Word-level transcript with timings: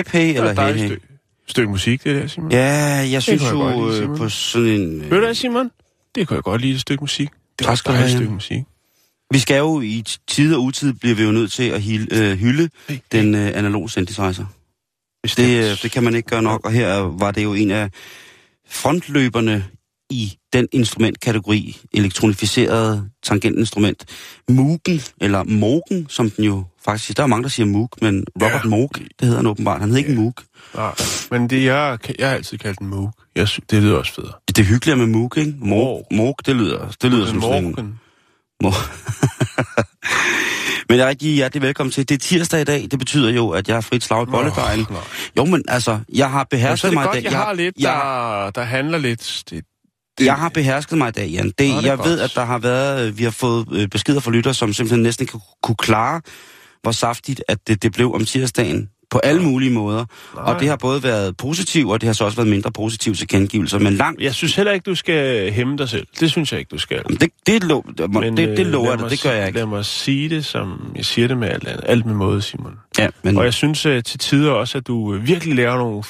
Hep, 0.00 0.08
hey, 0.08 0.34
eller 0.34 0.50
et 0.50 0.58
hey, 0.58 0.74
hey. 0.74 0.86
stykke, 0.86 1.06
stykke 1.46 1.70
musik, 1.70 2.04
det 2.04 2.22
der, 2.22 2.26
Simon. 2.26 2.52
Ja, 2.52 3.08
jeg 3.10 3.22
synes 3.22 3.42
jeg 3.42 3.52
jo 3.52 3.58
lide, 3.58 3.88
øh, 3.88 3.96
Simon. 3.96 4.16
på 4.16 4.28
sådan 4.28 4.68
en... 4.68 5.00
Ved 5.00 5.10
du 5.10 5.18
hvad, 5.18 5.34
Simon? 5.34 5.70
Det 6.14 6.28
kunne 6.28 6.34
jeg 6.34 6.42
godt 6.42 6.60
lide, 6.60 6.74
et 6.74 6.80
stykke 6.80 7.02
musik. 7.02 7.28
Det 7.58 7.66
et 7.66 7.78
skal 7.78 7.92
du 7.92 7.96
dejligt 7.96 8.10
have, 8.10 8.18
stykke 8.18 8.32
musik. 8.32 8.62
Vi 9.30 9.38
skal 9.38 9.58
jo 9.58 9.80
i 9.80 10.04
tid 10.28 10.54
og 10.54 10.62
utid, 10.62 10.92
bliver 10.92 11.14
vi 11.14 11.22
jo 11.22 11.32
nødt 11.32 11.52
til 11.52 11.68
at 11.68 11.82
hil, 11.82 12.08
øh, 12.12 12.38
hylde 12.38 12.68
Hey, 12.88 12.98
den 13.12 13.34
øh, 13.34 13.52
analog 13.54 13.90
synthesizer. 13.90 14.44
Det, 15.36 15.70
øh, 15.70 15.82
det 15.82 15.90
kan 15.90 16.02
man 16.02 16.14
ikke 16.14 16.28
gøre 16.28 16.42
nok, 16.42 16.64
og 16.64 16.72
her 16.72 16.96
var 16.96 17.30
det 17.30 17.44
jo 17.44 17.54
en 17.54 17.70
af 17.70 17.90
frontløberne 18.68 19.64
i 20.10 20.36
den 20.52 20.68
instrumentkategori, 20.72 21.80
elektronificeret 21.92 23.10
tangentinstrument. 23.22 24.04
Moogen, 24.48 25.00
eller 25.20 25.42
Mogen, 25.44 26.06
som 26.08 26.30
den 26.30 26.44
jo 26.44 26.64
faktisk... 26.84 27.16
Der 27.16 27.22
er 27.22 27.26
mange, 27.26 27.42
der 27.42 27.48
siger 27.48 27.66
Moog, 27.66 27.90
men 28.02 28.24
Robert 28.36 28.52
Ja. 28.52 28.56
ja. 28.64 28.68
Moog, 28.68 28.90
det 28.94 29.04
hedder 29.20 29.36
han 29.36 29.46
åbenbart. 29.46 29.80
Han 29.80 29.88
hedder 29.88 30.08
ikke 30.08 30.20
Moog. 30.20 30.34
Nej, 30.74 30.92
men 31.30 31.50
det, 31.50 31.64
jeg, 31.64 31.98
jeg 32.18 32.28
har 32.28 32.36
altid 32.36 32.58
kaldt 32.58 32.78
den 32.78 32.86
Moog. 32.86 33.12
Jeg 33.36 33.48
synes, 33.48 33.64
det 33.70 33.82
lyder 33.82 33.96
også 33.96 34.14
federe. 34.14 34.32
Det 34.48 34.58
er 34.58 34.62
hyggeligere 34.64 34.98
med 34.98 35.06
Moog, 35.06 35.38
ikke? 35.38 35.54
Moog, 35.58 36.06
Moog. 36.10 36.36
Det 36.46 36.56
lyder, 36.56 36.96
det 37.02 37.10
lyder 37.10 37.26
som 37.26 37.42
sådan 37.42 37.64
en... 37.78 37.98
Men 40.88 40.98
jeg 40.98 41.04
er 41.04 41.08
rigtig 41.08 41.34
hjertelig 41.34 41.62
velkommen 41.62 41.90
til. 41.92 42.08
Det 42.08 42.14
er 42.14 42.18
tirsdag 42.18 42.60
i 42.60 42.64
dag. 42.64 42.88
Det 42.90 42.98
betyder 42.98 43.30
jo, 43.30 43.50
at 43.50 43.68
jeg 43.68 43.76
har 43.76 43.80
frit 43.80 44.04
slag 44.04 44.22
i 44.22 44.26
bolledejen. 44.30 44.86
Jo, 45.36 45.44
men 45.44 45.64
altså, 45.68 45.98
jeg 46.14 46.30
har 46.30 46.38
Ja, 46.38 46.40
er 46.40 46.44
behersket 46.44 46.88
det 46.90 46.94
mig 46.94 47.06
godt, 47.06 47.16
i 47.18 47.20
dag. 47.22 47.30
jeg 47.30 47.38
har 47.40 47.52
lidt, 47.52 47.74
jeg, 47.78 47.92
der, 47.92 48.50
der 48.50 48.62
handler 48.62 48.98
lidt... 48.98 49.42
Det, 49.50 49.64
det, 50.18 50.24
jeg 50.24 50.34
har 50.34 50.48
behersket 50.48 50.98
mig 50.98 51.08
i 51.08 51.12
dag, 51.12 51.28
Jan. 51.28 51.52
Det, 51.58 51.70
Nå, 51.70 51.76
det 51.80 51.86
jeg 51.86 51.96
godt. 51.96 52.08
ved, 52.08 52.20
at 52.20 52.32
der 52.34 52.44
har 52.44 52.58
været, 52.58 53.08
øh, 53.08 53.18
vi 53.18 53.24
har 53.24 53.30
fået 53.30 53.66
øh, 53.72 53.88
beskeder 53.88 54.20
fra 54.20 54.30
lytter, 54.30 54.52
som 54.52 54.72
simpelthen 54.72 55.02
næsten 55.02 55.22
ikke 55.22 55.38
kunne, 55.62 55.76
klare, 55.76 56.20
hvor 56.82 56.92
saftigt, 56.92 57.42
at 57.48 57.58
det, 57.68 57.82
det 57.82 57.92
blev 57.92 58.14
om 58.14 58.24
tirsdagen 58.24 58.88
på 59.10 59.18
alle 59.18 59.42
mulige 59.42 59.70
måder. 59.70 60.04
Nej. 60.34 60.44
Og 60.44 60.60
det 60.60 60.68
har 60.68 60.76
både 60.76 61.02
været 61.02 61.36
positivt, 61.36 61.90
og 61.90 62.00
det 62.00 62.06
har 62.06 62.12
så 62.14 62.24
også 62.24 62.36
været 62.36 62.48
mindre 62.48 62.72
positivt 62.72 63.18
til 63.18 63.28
kendegivelser. 63.28 63.78
Men 63.78 63.92
langt, 63.94 64.20
Jeg 64.20 64.34
synes 64.34 64.54
heller 64.56 64.72
ikke, 64.72 64.84
du 64.84 64.94
skal 64.94 65.52
hæmme 65.52 65.76
dig 65.76 65.88
selv. 65.88 66.06
Det 66.20 66.30
synes 66.30 66.52
jeg 66.52 66.60
ikke, 66.60 66.68
du 66.68 66.78
skal. 66.78 67.02
det, 67.20 67.30
det, 67.46 67.64
lo, 67.64 67.82
det, 67.98 68.10
Men, 68.10 68.36
det, 68.36 68.48
det 68.48 68.66
øh, 68.66 68.72
lover 68.72 68.90
jeg 68.90 69.10
det 69.10 69.22
gør 69.22 69.30
jeg 69.32 69.46
ikke. 69.46 69.58
Lad 69.58 69.66
mig 69.66 69.84
sige 69.84 70.28
det, 70.28 70.44
som 70.44 70.92
jeg 70.96 71.04
siger 71.04 71.28
det 71.28 71.38
med 71.38 71.48
alt, 71.48 71.68
andet. 71.68 71.84
alt 71.86 72.06
med 72.06 72.14
måde, 72.14 72.42
Simon. 72.42 72.72
Ja, 72.98 73.08
men, 73.22 73.36
Og 73.36 73.44
jeg 73.44 73.54
synes 73.54 73.86
uh, 73.86 73.92
til 73.92 74.18
tider 74.18 74.50
også, 74.50 74.78
at 74.78 74.86
du 74.86 75.18
virkelig 75.18 75.54
laver 75.56 75.76
nogle, 75.76 76.02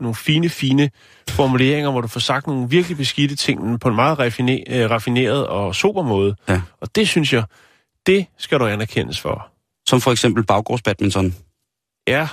nogle 0.00 0.14
fine, 0.14 0.48
fine 0.48 0.90
formuleringer, 1.30 1.90
hvor 1.90 2.00
du 2.00 2.08
får 2.08 2.20
sagt 2.20 2.46
nogle 2.46 2.68
virkelig 2.70 2.96
beskidte 2.96 3.36
ting 3.36 3.80
på 3.80 3.88
en 3.88 3.94
meget 3.94 4.18
raffine, 4.18 4.60
uh, 4.70 4.90
raffineret 4.90 5.46
og 5.46 5.74
sober 5.74 6.02
måde. 6.02 6.36
Ja. 6.48 6.60
Og 6.80 6.96
det 6.96 7.08
synes 7.08 7.32
jeg, 7.32 7.44
det 8.06 8.26
skal 8.38 8.58
du 8.60 8.66
anerkendes 8.66 9.20
for. 9.20 9.48
som 9.88 10.00
for 10.00 10.12
eksempel 10.12 10.44
baggårdsbadminton. 10.44 11.34
Ja, 12.08 12.28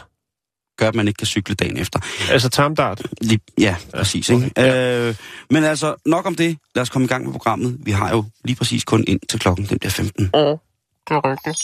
gør, 0.77 0.87
at 0.87 0.95
man 0.95 1.07
ikke 1.07 1.17
kan 1.17 1.27
cykle 1.27 1.55
dagen 1.55 1.77
efter. 1.77 1.99
altså 2.31 2.49
tamdart. 2.49 3.01
Lige, 3.21 3.39
ja, 3.59 3.75
præcis. 3.93 4.29
Ikke? 4.29 4.51
Øh, 4.57 5.15
men 5.49 5.63
altså, 5.63 5.95
nok 6.05 6.25
om 6.25 6.35
det. 6.35 6.57
Lad 6.75 6.81
os 6.81 6.89
komme 6.89 7.05
i 7.05 7.07
gang 7.07 7.25
med 7.25 7.31
programmet. 7.31 7.77
Vi 7.79 7.91
har 7.91 8.09
jo 8.09 8.25
lige 8.43 8.55
præcis 8.55 8.83
kun 8.83 9.03
ind 9.07 9.19
til 9.29 9.39
klokken, 9.39 9.65
den 9.65 9.79
bliver 9.79 9.91
15. 9.91 10.29
Ja, 10.33 10.39
det 10.39 11.11
er 11.11 11.31
rigtigt. 11.31 11.59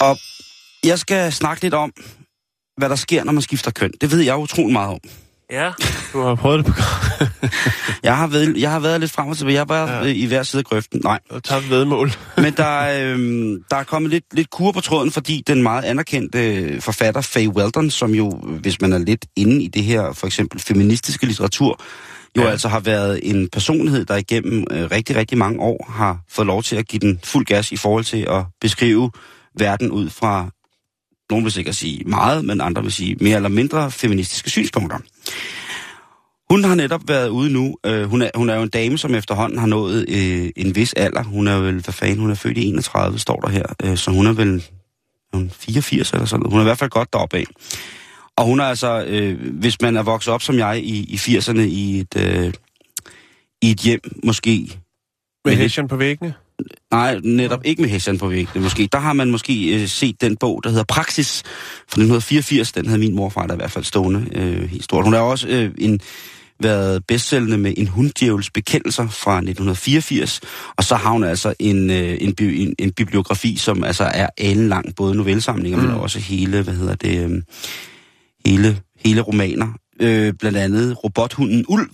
Og 0.00 0.18
jeg 0.84 0.98
skal 0.98 1.32
snakke 1.32 1.62
lidt 1.62 1.74
om, 1.74 1.92
hvad 2.76 2.88
der 2.88 2.96
sker, 2.96 3.24
når 3.24 3.32
man 3.32 3.42
skifter 3.42 3.70
køn. 3.70 3.92
Det 4.00 4.10
ved 4.10 4.20
jeg 4.20 4.36
utrolig 4.36 4.72
meget 4.72 4.88
om. 4.90 4.98
Ja, 5.50 5.70
du 6.12 6.22
har 6.22 6.34
prøvet 6.34 6.66
det 6.66 6.74
på 6.74 6.80
Jeg 8.02 8.16
har 8.16 8.26
været, 8.26 8.56
jeg 8.56 8.70
har 8.70 8.78
været 8.80 9.00
lidt 9.00 9.12
frem 9.12 9.28
og 9.28 9.36
tilbage. 9.36 9.54
Jeg 9.54 9.60
har 9.60 9.86
været 9.86 10.06
Ja. 10.08 10.12
i 10.12 10.26
hver 10.26 10.42
side 10.42 10.60
af 10.60 10.64
grøften. 10.64 11.00
Nej, 11.04 11.18
og 11.30 11.44
tabt 11.44 11.70
vedmål. 11.70 12.12
men 12.42 12.52
der, 12.56 12.64
er, 12.64 13.12
øhm, 13.12 13.62
der 13.70 13.76
er 13.76 13.84
kommet 13.84 14.10
lidt, 14.10 14.24
lidt 14.32 14.50
kur 14.50 14.72
på 14.72 14.80
tråden, 14.80 15.10
fordi 15.12 15.42
den 15.46 15.62
meget 15.62 15.84
anerkendte 15.84 16.54
øh, 16.54 16.80
forfatter 16.80 17.20
Faye 17.20 17.48
Weldon, 17.48 17.90
som 17.90 18.14
jo, 18.14 18.30
hvis 18.30 18.80
man 18.80 18.92
er 18.92 18.98
lidt 18.98 19.26
inde 19.36 19.62
i 19.62 19.68
det 19.68 19.84
her, 19.84 20.12
for 20.12 20.26
eksempel 20.26 20.60
feministiske 20.60 21.26
litteratur, 21.26 21.80
jo 22.36 22.42
ja. 22.42 22.48
altså 22.50 22.68
har 22.68 22.80
været 22.80 23.20
en 23.22 23.48
personlighed, 23.48 24.04
der 24.04 24.16
igennem 24.16 24.64
øh, 24.70 24.90
rigtig, 24.90 25.16
rigtig 25.16 25.38
mange 25.38 25.60
år 25.60 25.92
har 25.92 26.18
fået 26.30 26.46
lov 26.46 26.62
til 26.62 26.76
at 26.76 26.88
give 26.88 27.00
den 27.00 27.20
fuld 27.24 27.46
gas 27.46 27.72
i 27.72 27.76
forhold 27.76 28.04
til 28.04 28.26
at 28.30 28.44
beskrive 28.60 29.10
verden 29.58 29.90
ud 29.90 30.10
fra, 30.10 30.48
nogen 31.30 31.44
vil 31.44 31.52
sikkert 31.52 31.74
sige 31.74 32.04
meget, 32.04 32.44
men 32.44 32.60
andre 32.60 32.82
vil 32.82 32.92
sige 32.92 33.16
mere 33.20 33.36
eller 33.36 33.48
mindre 33.48 33.90
feministiske 33.90 34.50
synspunkter. 34.50 34.98
Hun 36.50 36.64
har 36.64 36.74
netop 36.74 37.08
været 37.08 37.28
ude 37.28 37.52
nu. 37.52 37.76
Øh, 37.86 38.04
hun, 38.04 38.22
er, 38.22 38.30
hun 38.34 38.50
er 38.50 38.56
jo 38.56 38.62
en 38.62 38.68
dame, 38.68 38.98
som 38.98 39.14
efterhånden 39.14 39.58
har 39.58 39.66
nået 39.66 40.06
øh, 40.08 40.50
en 40.56 40.76
vis 40.76 40.92
alder. 40.92 41.22
Hun 41.22 41.48
er 41.48 41.56
vel, 41.56 41.74
hvad 41.74 41.94
fanden, 41.94 42.18
hun 42.18 42.30
er 42.30 42.34
født 42.34 42.58
i 42.58 42.68
31, 42.68 43.18
står 43.18 43.40
der 43.40 43.48
her. 43.48 43.64
Øh, 43.84 43.96
så 43.96 44.10
hun 44.10 44.26
er 44.26 44.32
vel 44.32 44.64
hun 45.32 45.50
84 45.50 46.12
eller 46.12 46.26
sådan 46.26 46.40
noget. 46.40 46.52
Hun 46.52 46.58
er 46.58 46.64
i 46.64 46.68
hvert 46.68 46.78
fald 46.78 46.90
godt 46.90 47.12
deroppe 47.12 47.36
af. 47.36 47.44
Og 48.36 48.44
hun 48.44 48.60
er 48.60 48.64
altså, 48.64 49.04
øh, 49.04 49.52
hvis 49.52 49.80
man 49.80 49.96
er 49.96 50.02
vokset 50.02 50.34
op 50.34 50.42
som 50.42 50.58
jeg 50.58 50.80
i, 50.84 51.04
i 51.08 51.16
80'erne 51.16 51.60
i 51.60 52.00
et, 52.00 52.16
øh, 52.16 52.52
i 53.62 53.70
et 53.70 53.78
hjem, 53.78 54.00
måske... 54.24 54.80
Med 55.44 55.56
hæsjen 55.56 55.88
på 55.88 55.96
væggene. 55.96 56.34
Nej, 56.90 57.20
netop 57.24 57.60
ikke 57.64 57.82
med 57.82 57.90
hæsjan 57.90 58.18
på 58.18 58.28
væggene 58.28 58.62
måske. 58.62 58.88
Der 58.92 58.98
har 58.98 59.12
man 59.12 59.30
måske 59.30 59.82
øh, 59.82 59.88
set 59.88 60.20
den 60.20 60.36
bog, 60.36 60.60
der 60.64 60.70
hedder 60.70 60.84
Praxis 60.84 61.42
fra 61.76 62.02
1984. 62.02 62.72
Den 62.72 62.86
havde 62.86 62.98
min 62.98 63.14
morfar 63.14 63.46
der 63.46 63.54
i 63.54 63.56
hvert 63.56 63.70
fald 63.70 63.84
stående 63.84 64.26
øh, 64.32 64.68
helt 64.70 64.84
stort. 64.84 65.04
Hun 65.04 65.12
har 65.12 65.20
også 65.20 65.48
øh, 65.48 65.70
en, 65.78 66.00
været 66.60 67.06
bestsellende 67.06 67.58
med 67.58 67.74
en 67.76 67.88
hunddjævels 67.88 68.50
bekendelser 68.50 69.08
fra 69.08 69.36
1984. 69.36 70.40
Og 70.76 70.84
så 70.84 70.94
har 70.94 71.10
hun 71.10 71.24
altså 71.24 71.54
en, 71.58 71.90
øh, 71.90 72.18
en, 72.20 72.34
bi- 72.34 72.62
en, 72.62 72.74
en 72.78 72.92
bibliografi, 72.92 73.56
som 73.56 73.84
altså 73.84 74.04
er 74.04 74.28
alenlang, 74.38 74.94
både 74.96 75.14
novellesamlinger, 75.14 75.78
mm. 75.78 75.84
men 75.84 75.94
også 75.94 76.18
hele, 76.18 76.62
hvad 76.62 76.74
hedder 76.74 76.94
det, 76.94 77.30
øh, 77.30 77.42
hele, 78.46 78.80
hele 79.04 79.20
romaner. 79.20 79.68
Øh, 80.00 80.34
blandt 80.38 80.58
andet 80.58 81.04
Robothunden 81.04 81.64
Ulv 81.68 81.90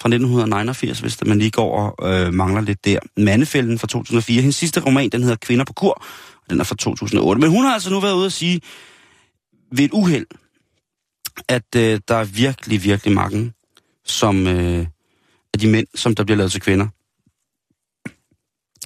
fra 0.00 0.08
1989, 0.08 1.00
hvis 1.00 1.24
man 1.24 1.38
lige 1.38 1.50
går 1.50 1.76
og 1.98 2.12
øh, 2.12 2.34
mangler 2.34 2.60
lidt 2.60 2.84
der. 2.84 2.98
Mandefælden 3.16 3.78
fra 3.78 3.86
2004. 3.86 4.40
Hendes 4.40 4.56
sidste 4.56 4.80
roman, 4.80 5.08
den 5.08 5.22
hedder 5.22 5.36
Kvinder 5.36 5.64
på 5.64 5.72
kur, 5.72 5.92
og 6.44 6.50
den 6.50 6.60
er 6.60 6.64
fra 6.64 6.74
2008. 6.74 7.40
Men 7.40 7.50
hun 7.50 7.64
har 7.64 7.74
altså 7.74 7.90
nu 7.90 8.00
været 8.00 8.14
ude 8.14 8.26
at 8.26 8.32
sige 8.32 8.60
ved 9.72 9.84
et 9.84 9.90
uheld, 9.92 10.26
at 11.48 11.76
øh, 11.76 12.00
der 12.08 12.14
er 12.14 12.24
virkelig, 12.24 12.84
virkelig 12.84 13.14
mange 13.14 13.52
som, 14.04 14.46
øh, 14.46 14.86
af 15.54 15.60
de 15.60 15.68
mænd, 15.68 15.86
som 15.94 16.14
der 16.14 16.24
bliver 16.24 16.36
lavet 16.36 16.52
til 16.52 16.60
kvinder, 16.60 16.86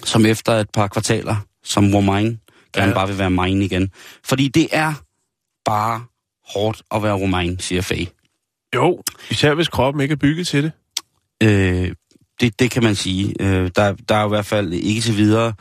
som 0.03 0.25
efter 0.25 0.51
et 0.53 0.69
par 0.69 0.87
kvartaler, 0.87 1.35
som 1.63 1.93
var 1.93 1.99
mine, 1.99 2.37
gerne 2.73 2.87
Ja. 2.87 2.93
bare 2.93 3.07
vil 3.07 3.17
være 3.17 3.29
mine 3.29 3.65
igen. 3.65 3.91
Fordi 4.23 4.47
det 4.47 4.67
er 4.71 4.93
bare 5.65 6.05
hårdt 6.53 6.81
at 6.91 7.03
være 7.03 7.13
romain, 7.13 7.59
siger 7.59 7.81
Faye. 7.81 8.07
Jo, 8.75 9.03
især 9.29 9.53
hvis 9.53 9.67
kroppen 9.67 10.01
ikke 10.01 10.11
er 10.11 10.15
bygget 10.17 10.47
til 10.47 10.63
det. 10.63 10.71
Øh, 11.43 11.91
det, 12.39 12.59
det 12.59 12.71
kan 12.71 12.83
man 12.83 12.95
sige. 12.95 13.33
Øh, 13.39 13.71
der, 13.75 13.95
der 14.09 14.15
er 14.15 14.25
i 14.25 14.29
hvert 14.29 14.45
fald 14.45 14.73
ikke 14.73 15.01
til 15.01 15.17
videre 15.17 15.53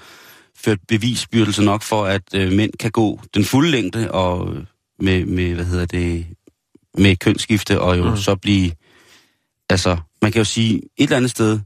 ført 0.57 0.79
bevisbyrdelse 0.89 1.63
nok 1.63 1.83
for, 1.83 2.05
at 2.05 2.23
øh, 2.35 2.53
mænd 2.53 2.73
kan 2.81 2.91
gå 2.91 3.21
den 3.35 3.45
fulde 3.45 3.71
længde 3.71 4.11
og 4.11 4.57
med, 5.01 5.25
med 5.25 5.55
hvad 5.55 5.65
hedder 5.65 5.87
det, 5.87 6.27
med 6.99 7.17
kønsskifte 7.17 7.81
og 7.81 7.99
jo 7.99 8.11
Mm. 8.11 8.17
så 8.17 8.35
blive, 8.35 8.71
altså, 9.71 9.97
man 10.23 10.33
kan 10.33 10.41
jo 10.41 10.45
sige 10.45 10.77
et 10.77 10.83
eller 10.99 11.17
andet 11.17 11.31
sted, 11.31 11.61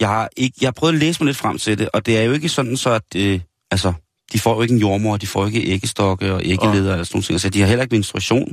jeg 0.00 0.08
har, 0.08 0.28
ikke, 0.36 0.56
jeg 0.60 0.66
har 0.66 0.72
prøvet 0.72 0.92
at 0.92 0.98
læse 0.98 1.20
mig 1.22 1.26
lidt 1.26 1.36
frem 1.36 1.58
til 1.58 1.78
det, 1.78 1.88
og 1.92 2.06
det 2.06 2.18
er 2.18 2.22
jo 2.22 2.32
ikke 2.32 2.48
sådan 2.48 2.76
så, 2.76 2.90
at 2.90 3.16
øh, 3.16 3.40
altså, 3.70 3.92
de 4.32 4.38
får 4.38 4.54
jo 4.54 4.62
ikke 4.62 4.74
en 4.74 4.80
jordmor, 4.80 5.16
de 5.16 5.26
får 5.26 5.46
ikke 5.46 5.66
æggestokke 5.66 6.34
og 6.34 6.42
æggeleder 6.44 6.96
og 6.98 7.06
sådan 7.06 7.16
nogle 7.16 7.24
ting, 7.24 7.40
så 7.40 7.48
de 7.48 7.60
har 7.60 7.66
heller 7.66 7.82
ikke 7.82 7.94
menstruation, 7.94 8.52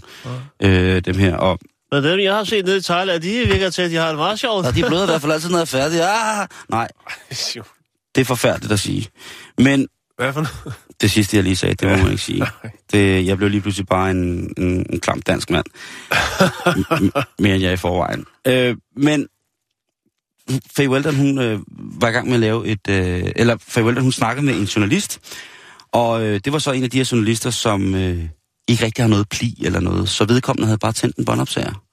øh, 0.64 1.02
dem 1.06 1.18
her, 1.18 1.36
og 1.36 1.60
Men 1.92 2.04
dem, 2.04 2.20
jeg 2.20 2.36
har 2.36 2.44
set 2.44 2.66
nede 2.66 2.78
i 2.78 2.82
Thailand, 2.82 3.22
de 3.22 3.30
virker 3.46 3.70
til, 3.70 3.82
at 3.82 3.92
de 3.92 3.96
har 3.96 4.08
det 4.08 4.18
meget 4.18 4.40
sjovt. 4.40 4.66
og 4.66 4.76
de 4.76 4.84
bløder 4.88 5.04
i 5.04 5.06
hvert 5.06 5.22
fald 5.22 5.32
altid, 5.32 5.50
når 5.50 5.58
jeg 5.58 5.62
er 5.62 5.66
færdig. 5.66 6.02
Ah, 6.02 6.48
nej, 6.70 6.88
det 8.16 8.22
er 8.22 8.26
forfærdeligt 8.26 8.74
at 8.74 8.80
sige. 8.80 9.08
Men 9.58 9.88
Hvad 10.18 10.34
for 10.34 10.42
noget? 10.42 10.74
Det 11.02 11.12
sidste, 11.12 11.36
jeg 11.38 11.44
lige 11.44 11.56
sagde, 11.56 11.76
det 11.76 11.88
må 11.88 11.94
Ja. 11.96 12.02
man 12.04 12.12
ikke 12.12 12.24
sige. 12.24 12.46
Det, 12.92 13.26
jeg 13.26 13.38
blev 13.38 13.50
lige 13.50 13.62
pludselig 13.62 13.88
bare 13.88 14.12
en, 14.12 14.54
en, 14.58 14.86
en 14.90 15.00
klam 15.00 15.22
dansk 15.22 15.50
mand. 15.50 15.66
Mere 17.40 17.56
end 17.56 17.64
jeg 17.64 17.74
i 17.74 17.78
forvejen. 17.78 18.26
Øh, 18.48 18.76
men 18.96 19.28
Faye 20.76 20.90
Weldon, 20.90 21.16
hun 21.16 21.38
øh, 21.40 21.60
var 22.02 22.08
i 22.08 22.12
gang 22.12 22.28
med 22.28 22.34
at 22.34 22.40
lave 22.40 22.68
et... 22.68 22.90
Øh, 22.90 23.32
eller 23.36 23.58
Faye 23.68 23.84
Weldon, 23.84 24.04
hun 24.04 24.12
snakkede 24.12 24.46
med 24.46 24.56
en 24.56 24.64
journalist, 24.64 25.20
og 25.92 26.24
øh, 26.24 26.40
det 26.46 26.54
var 26.54 26.60
så 26.60 26.72
en 26.72 26.84
af 26.84 26.90
de 26.90 26.98
her 26.98 27.10
journalister, 27.12 27.50
som 27.50 27.96
øh, 27.96 28.24
ikke 28.68 28.86
rigtig 28.86 29.04
har 29.04 29.10
noget 29.10 29.30
pli 29.30 29.56
eller 29.66 29.80
noget, 29.80 30.10
så 30.10 30.26
vedkommende 30.26 30.66
havde 30.68 30.78
bare 30.78 30.94
tændt 30.94 31.18
en 31.18 31.26
båndopsager. 31.26 31.84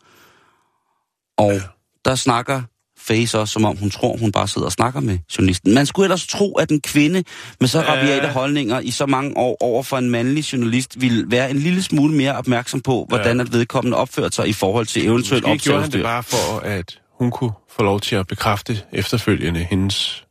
Og 1.39 1.61
der 2.05 2.15
snakker 2.15 2.63
Faye 2.99 3.27
så, 3.27 3.47
som 3.47 3.65
om 3.65 3.77
hun 3.77 3.91
tror, 3.91 4.17
hun 4.17 4.33
bare 4.33 4.49
sidder 4.49 4.67
og 4.67 4.73
snakker 4.73 5.01
med 5.01 5.19
journalisten. 5.39 5.75
Man 5.75 5.87
skulle 5.87 6.05
ellers 6.05 6.27
tro, 6.27 6.53
at 6.53 6.71
en 6.71 6.81
kvinde 6.81 7.25
med 7.61 7.69
så 7.69 7.81
Ja. 7.81 7.93
rabiate 7.93 8.29
holdninger 8.29 8.81
i 8.81 8.91
så 8.91 9.07
mange 9.07 9.37
år 9.37 9.57
over 9.61 9.83
for 9.83 9.99
en 9.99 10.11
mandlig 10.11 10.53
journalist 10.53 11.01
ville 11.01 11.31
være 11.31 11.51
en 11.51 11.59
lille 11.59 11.83
smule 11.83 12.15
mere 12.15 12.37
opmærksom 12.37 12.81
på, 12.81 13.07
hvordan 13.09 13.41
at 13.41 13.53
vedkommende 13.53 13.97
opførte 13.97 14.37
sig 14.37 14.49
i 14.49 14.53
forhold 14.53 14.87
til 14.87 15.07
eventuelt 15.07 15.47
Måske 15.47 15.65
gjorde 15.65 15.83
han 15.83 15.91
det 15.91 16.03
bare 16.03 16.23
for, 16.23 16.59
at 16.59 17.01
hun 17.19 17.31
kunne 17.31 17.53
få 17.77 17.83
lov 17.83 18.01
til 18.01 18.17
at 18.17 18.27
bekræfte 18.27 18.81
efterfølgende 18.93 19.67
hendes 19.71 20.25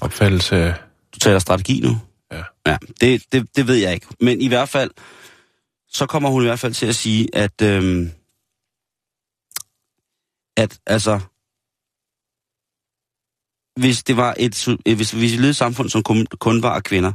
opfattelse 0.00 0.56
af... 0.56 0.74
Du 1.14 1.18
taler 1.18 1.38
strategi 1.38 1.80
nu? 1.80 1.98
Ja. 2.66 2.76
Det, 3.00 3.32
det, 3.32 3.56
det 3.56 3.66
ved 3.66 3.74
jeg 3.74 3.94
ikke. 3.94 4.06
Men 4.20 4.40
i 4.40 4.48
hvert 4.48 4.68
fald, 4.68 4.90
så 5.88 6.06
kommer 6.06 6.28
hun 6.28 6.42
i 6.42 6.46
hvert 6.46 6.58
fald 6.58 6.74
til 6.74 6.86
at 6.86 6.94
sige, 6.94 7.28
at, 7.32 7.62
øhm, 7.62 8.10
at 10.56 10.80
altså, 10.86 11.20
hvis 13.76 14.02
det 14.02 14.16
var 14.16 14.34
et, 14.38 14.68
hvis, 14.84 15.10
hvis 15.10 15.32
vi 15.32 15.36
levede 15.36 15.50
et 15.50 15.56
samfund, 15.56 15.88
som 15.88 16.02
kun, 16.02 16.26
kun 16.26 16.62
var 16.62 16.74
af 16.74 16.84
kvinder, 16.84 17.12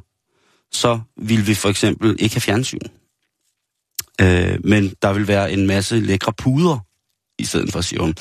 så 0.72 1.00
ville 1.18 1.46
vi 1.46 1.54
for 1.54 1.70
eksempel 1.70 2.16
ikke 2.20 2.36
have 2.36 2.42
fjernsyn. 2.42 2.80
Øh, 4.22 4.60
men 4.64 4.96
der 5.02 5.14
vil 5.14 5.28
være 5.28 5.52
en 5.52 5.68
masse 5.68 6.00
lækre 6.00 6.34
puder 6.34 6.80
i 7.40 7.46
stedet 7.46 7.72
for, 7.72 7.82
siger 7.82 8.02
hun. 8.02 8.16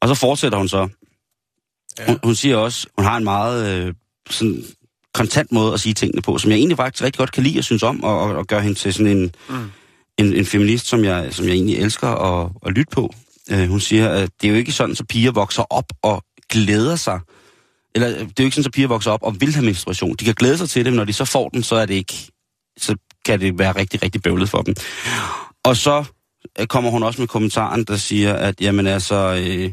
Og 0.00 0.08
så 0.08 0.14
fortsætter 0.14 0.58
hun 0.58 0.68
så. 0.68 0.88
Ja. 1.98 2.06
Hun, 2.06 2.18
hun 2.24 2.34
siger 2.34 2.56
også, 2.56 2.86
hun 2.96 3.04
har 3.04 3.16
en 3.16 3.24
meget 3.24 3.86
øh, 3.86 3.94
sådan 4.30 4.64
kontant 5.14 5.52
måde 5.52 5.72
at 5.72 5.80
sige 5.80 5.94
tingene 5.94 6.22
på, 6.22 6.38
som 6.38 6.50
jeg 6.50 6.56
egentlig 6.58 6.76
faktisk 6.76 7.04
rigtig 7.04 7.18
godt 7.18 7.32
kan 7.32 7.42
lide 7.42 7.58
og 7.58 7.64
synes 7.64 7.82
om, 7.82 8.04
og, 8.04 8.20
og, 8.20 8.46
gøre 8.46 8.60
hende 8.62 8.78
til 8.78 8.94
sådan 8.94 9.16
en, 9.16 9.34
Mm. 9.48 9.70
en, 10.18 10.34
en 10.34 10.46
feminist, 10.46 10.86
som 10.86 11.04
jeg, 11.04 11.28
som 11.30 11.46
jeg 11.46 11.52
egentlig 11.52 11.76
elsker 11.78 12.08
at, 12.08 12.50
at 12.66 12.72
lytte 12.72 12.90
på. 12.90 13.14
Øh, 13.50 13.68
hun 13.68 13.80
siger, 13.80 14.08
at 14.08 14.30
det 14.40 14.46
er 14.46 14.52
jo 14.52 14.58
ikke 14.58 14.72
sådan, 14.72 14.94
så 14.94 15.04
piger 15.04 15.32
vokser 15.32 15.62
op 15.70 15.92
og 16.02 16.24
glæder 16.48 16.96
sig. 16.96 17.20
Eller 17.94 18.08
øh, 18.08 18.14
det 18.14 18.20
er 18.20 18.32
jo 18.40 18.44
ikke 18.44 18.54
sådan, 18.54 18.64
så 18.64 18.70
piger 18.70 18.88
vokser 18.88 19.10
op 19.10 19.22
og 19.22 19.40
vil 19.40 19.54
have 19.54 19.64
menstruation. 19.64 20.16
De 20.16 20.24
kan 20.24 20.34
glæde 20.34 20.58
sig 20.58 20.68
til 20.70 20.84
det, 20.84 20.92
men 20.92 20.96
når 20.96 21.04
de 21.04 21.12
så 21.12 21.24
får 21.24 21.48
den, 21.48 21.62
så 21.62 21.76
er 21.76 21.86
det 21.86 21.94
ikke, 21.94 22.14
så 22.76 22.96
kan 23.24 23.40
det 23.40 23.58
være 23.58 23.72
rigtig, 23.72 24.02
rigtig 24.02 24.22
bøvlet 24.22 24.48
for 24.48 24.62
dem. 24.62 24.74
Og 25.64 25.76
så 25.76 26.04
øh, 26.60 26.66
kommer 26.66 26.90
hun 26.90 27.02
også 27.02 27.20
med 27.20 27.28
kommentaren, 27.28 27.84
der 27.84 27.96
siger, 27.96 28.34
at 28.34 28.60
jamen 28.60 28.86
altså, 28.86 29.44
øh, 29.46 29.72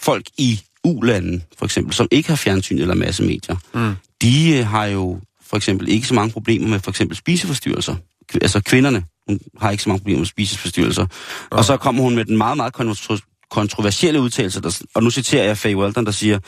folk 0.00 0.24
i 0.38 0.60
ulanden, 0.84 1.42
for 1.58 1.64
eksempel, 1.64 1.94
som 1.94 2.08
ikke 2.10 2.28
har 2.28 2.36
fjernsyn 2.36 2.78
eller 2.78 2.94
masse 2.94 3.22
medier, 3.22 3.56
Mm. 3.74 3.94
de 4.22 4.58
øh, 4.58 4.66
har 4.66 4.86
jo 4.86 5.20
for 5.42 5.56
eksempel 5.56 5.88
ikke 5.88 6.06
så 6.06 6.14
mange 6.14 6.32
problemer 6.32 6.68
med 6.68 6.80
for 6.80 6.90
eksempel 6.90 7.16
spiseforstyrrelser. 7.16 7.94
Kv- 8.32 8.38
Altså 8.42 8.60
kvinderne 8.60 9.04
hun 9.28 9.40
har 9.60 9.70
ikke 9.70 9.82
så 9.82 9.88
mange 9.88 10.00
problemer 10.00 10.18
med 10.18 10.26
spiseforstyrrelser. 10.26 11.06
Og 11.50 11.64
så 11.64 11.76
kommer 11.76 12.02
hun 12.02 12.14
med 12.14 12.24
den 12.24 12.36
meget, 12.36 12.56
meget 12.56 12.74
kontro- 12.80 13.46
kontroversielle 13.50 14.20
udtalelse, 14.20 14.60
der, 14.62 14.82
og 14.94 15.02
nu 15.02 15.10
citerer 15.10 15.44
jeg 15.44 15.58
Faye 15.58 15.76
Weldon, 15.76 16.04
der 16.06 16.10
siger, 16.12 16.38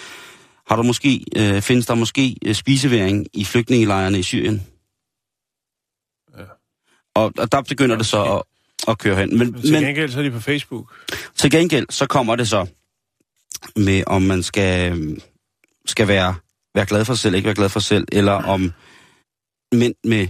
har 0.68 0.76
du 0.76 0.82
måske, 0.82 1.24
øh, 1.36 1.62
findes 1.62 1.86
der 1.86 1.94
måske 1.94 2.36
øh, 2.44 2.54
spiseværing 2.54 3.26
i 3.34 3.44
flygtningelejrene 3.44 4.18
i 4.18 4.22
Syrien? 4.22 4.62
Ja. 6.38 6.42
Og, 7.14 7.32
og 7.38 7.52
der 7.52 7.62
begynder 7.62 7.96
det 7.96 8.06
så 8.06 8.22
at, 8.24 8.42
at 8.88 8.98
køre 8.98 9.16
hen. 9.16 9.38
Men, 9.38 9.52
Men 9.52 9.62
til 9.62 9.72
men 9.72 9.82
gengæld 9.84 10.10
så 10.10 10.18
er 10.18 10.22
de 10.22 10.30
på 10.30 10.40
Facebook. 10.40 10.94
til 11.36 11.50
gengæld, 11.50 11.86
så 11.90 12.06
kommer 12.06 12.36
det 12.36 12.48
så 12.48 12.66
med, 13.76 14.04
om 14.06 14.22
man 14.22 14.42
skal, 14.42 14.96
skal 15.86 16.08
være, 16.08 16.34
være 16.74 16.86
glad 16.86 17.04
for 17.04 17.14
sig 17.14 17.22
selv, 17.22 17.34
ikke 17.34 17.46
være 17.46 17.54
glad 17.54 17.68
for 17.68 17.80
sig 17.80 17.88
selv, 17.88 18.06
eller 18.12 18.32
om 18.32 18.72
mænd 19.72 19.94
med, 20.04 20.28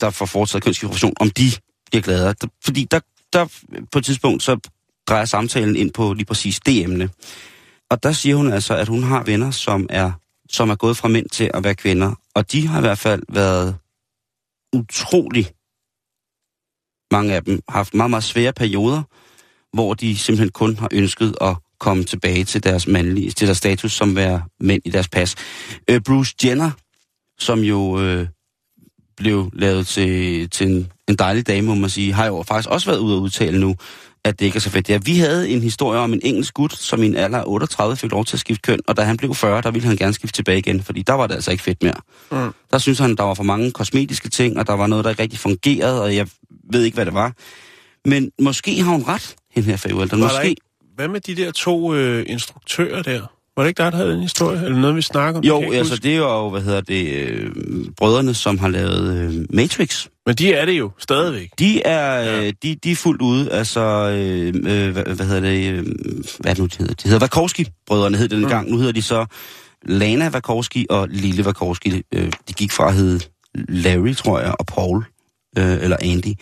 der 0.00 0.10
får 0.10 0.26
foretaget 0.26 0.64
kønsskifteoperation, 0.64 1.14
om 1.20 1.30
de 1.30 1.50
bliver 1.90 2.02
gladere. 2.02 2.34
Fordi 2.64 2.84
der, 2.90 3.00
der 3.32 3.46
på 3.92 3.98
et 3.98 4.04
tidspunkt, 4.04 4.42
så 4.42 4.58
drejer 5.06 5.24
samtalen 5.24 5.76
ind 5.76 5.92
på 5.92 6.12
lige 6.12 6.26
præcis 6.26 6.60
det 6.60 6.82
emne. 6.82 7.10
Og 7.90 8.02
der 8.02 8.12
siger 8.12 8.36
hun 8.36 8.52
altså, 8.52 8.76
at 8.76 8.88
hun 8.88 9.02
har 9.02 9.22
venner, 9.24 9.50
som 9.50 9.86
er, 9.90 10.12
som 10.50 10.70
er 10.70 10.74
gået 10.74 10.96
fra 10.96 11.08
mænd 11.08 11.28
til 11.28 11.50
at 11.54 11.64
være 11.64 11.74
kvinder. 11.74 12.14
Og 12.34 12.52
de 12.52 12.66
har 12.66 12.78
i 12.78 12.80
hvert 12.80 12.98
fald 12.98 13.22
været 13.28 13.76
utrolig 14.72 15.50
mange 17.12 17.34
af 17.34 17.44
dem 17.44 17.60
har 17.68 17.78
haft 17.78 17.94
meget, 17.94 18.10
meget 18.10 18.24
svære 18.24 18.52
perioder, 18.52 19.02
hvor 19.72 19.94
de 19.94 20.18
simpelthen 20.18 20.50
kun 20.50 20.76
har 20.76 20.88
ønsket 20.92 21.36
at 21.40 21.56
komme 21.82 22.04
tilbage 22.04 22.44
til 22.44 22.64
deres 22.64 22.86
mandlige, 22.86 23.30
til 23.30 23.46
deres 23.46 23.58
status 23.58 23.92
som 23.92 24.16
være 24.16 24.42
mænd 24.60 24.82
i 24.84 24.90
deres 24.90 25.08
pas. 25.08 25.34
Øh, 25.90 26.00
Bruce 26.00 26.34
Jenner, 26.44 26.70
som 27.38 27.60
jo 27.60 28.00
øh, 28.00 28.26
blev 29.16 29.50
lavet 29.52 29.86
til, 29.86 30.50
til 30.50 30.66
en, 30.66 30.92
en 31.08 31.16
dejlig 31.16 31.46
dame, 31.46 31.66
må 31.66 31.74
man 31.74 31.90
sige, 31.90 32.12
har 32.12 32.26
jo 32.26 32.44
faktisk 32.48 32.68
også 32.68 32.86
været 32.86 32.98
ude 32.98 33.16
at 33.16 33.20
udtale 33.20 33.60
nu, 33.60 33.76
at 34.24 34.40
det 34.40 34.46
ikke 34.46 34.56
er 34.56 34.60
så 34.60 34.70
fedt. 34.70 34.90
Ja, 34.90 34.98
vi 35.04 35.18
havde 35.18 35.48
en 35.48 35.60
historie 35.60 36.00
om 36.00 36.12
en 36.12 36.20
engelsk 36.24 36.54
gut, 36.54 36.72
som 36.72 37.02
i 37.02 37.06
en 37.06 37.16
alder 37.16 37.38
af 37.38 37.44
38 37.46 37.96
fik 37.96 38.10
lov 38.10 38.24
til 38.24 38.36
at 38.36 38.40
skifte 38.40 38.62
køn, 38.62 38.78
og 38.88 38.96
da 38.96 39.02
han 39.02 39.16
blev 39.16 39.34
40, 39.34 39.62
der 39.62 39.70
ville 39.70 39.88
han 39.88 39.96
gerne 39.96 40.12
skifte 40.12 40.38
tilbage 40.38 40.58
igen, 40.58 40.82
fordi 40.82 41.02
der 41.02 41.12
var 41.12 41.26
det 41.26 41.34
altså 41.34 41.50
ikke 41.50 41.62
fedt 41.62 41.82
mere. 41.82 42.00
Mm. 42.30 42.52
Der 42.72 42.78
synes 42.78 42.98
han, 42.98 43.16
der 43.16 43.22
var 43.22 43.34
for 43.34 43.42
mange 43.42 43.72
kosmetiske 43.72 44.28
ting, 44.28 44.58
og 44.58 44.66
der 44.66 44.72
var 44.72 44.86
noget, 44.86 45.04
der 45.04 45.10
ikke 45.10 45.22
rigtig 45.22 45.38
fungerede, 45.38 46.02
og 46.02 46.16
jeg 46.16 46.28
ved 46.72 46.82
ikke, 46.82 46.94
hvad 46.94 47.06
det 47.06 47.14
var. 47.14 47.32
Men 48.04 48.30
måske 48.38 48.82
har 48.82 48.92
hun 48.92 49.02
ret, 49.02 49.36
hende 49.50 49.68
her 49.68 49.76
Faye 49.76 49.94
Weldon. 49.94 50.20
Måske. 50.20 50.48
ikke, 50.48 50.62
hvad 50.96 51.08
med 51.08 51.20
de 51.20 51.36
der 51.36 51.50
to 51.50 51.94
øh, 51.94 52.24
instruktører 52.28 53.02
der? 53.02 53.20
Var 53.56 53.62
det 53.62 53.68
ikke 53.68 53.82
der, 53.82 53.90
der 53.90 53.96
havde 53.96 54.14
en 54.14 54.20
historie? 54.20 54.64
Eller 54.64 54.78
noget, 54.78 54.96
vi 54.96 55.02
snakker 55.02 55.38
om? 55.38 55.44
Jo, 55.44 55.72
altså 55.72 55.92
huske. 55.92 56.02
det 56.02 56.12
er 56.12 56.16
jo, 56.16 56.50
hvad 56.50 56.60
hedder 56.62 56.80
det, 56.80 57.08
øh, 57.12 57.50
brødrene, 57.96 58.34
som 58.34 58.58
har 58.58 58.68
lavet 58.68 59.16
øh, 59.18 59.46
Matrix. 59.50 60.06
Men 60.26 60.34
de 60.34 60.52
er 60.54 60.64
det 60.66 60.72
jo 60.78 60.90
stadigvæk. 60.98 61.50
De 61.58 61.82
er, 61.82 62.14
Ja. 62.22 62.46
øh, 62.46 62.52
de, 62.62 62.74
de 62.84 62.90
er 62.90 62.96
fuldt 62.96 63.22
ude, 63.22 63.52
altså, 63.52 63.80
øh, 63.80 64.46
øh, 64.48 64.92
hvad, 64.92 65.04
hvad 65.16 65.26
hedder 65.26 65.40
det, 65.40 65.72
øh, 65.72 65.84
hvad 66.40 66.50
er 66.50 66.54
det 66.54 66.58
nu, 66.58 66.66
de 66.66 66.78
hedder? 66.78 66.94
De 66.94 67.08
hedder 67.08 67.18
Vakovski-brødrene, 67.18 68.16
hed 68.16 68.28
det 68.28 68.38
Mm. 68.38 68.48
gang. 68.48 68.70
Nu 68.70 68.76
hedder 68.76 68.92
de 68.92 69.02
så 69.02 69.26
Lana 69.84 70.28
Vakovski 70.28 70.86
og 70.90 71.08
Lille 71.10 71.44
Vakovski. 71.44 72.02
Øh, 72.14 72.32
de 72.48 72.52
gik 72.52 72.72
fra 72.72 72.88
at 72.88 72.94
hedde 72.94 73.20
Larry, 73.54 74.14
tror 74.14 74.40
jeg, 74.40 74.54
og 74.58 74.66
Paul, 74.66 75.04
øh, 75.58 75.82
eller 75.82 75.96
Andy. 76.00 76.32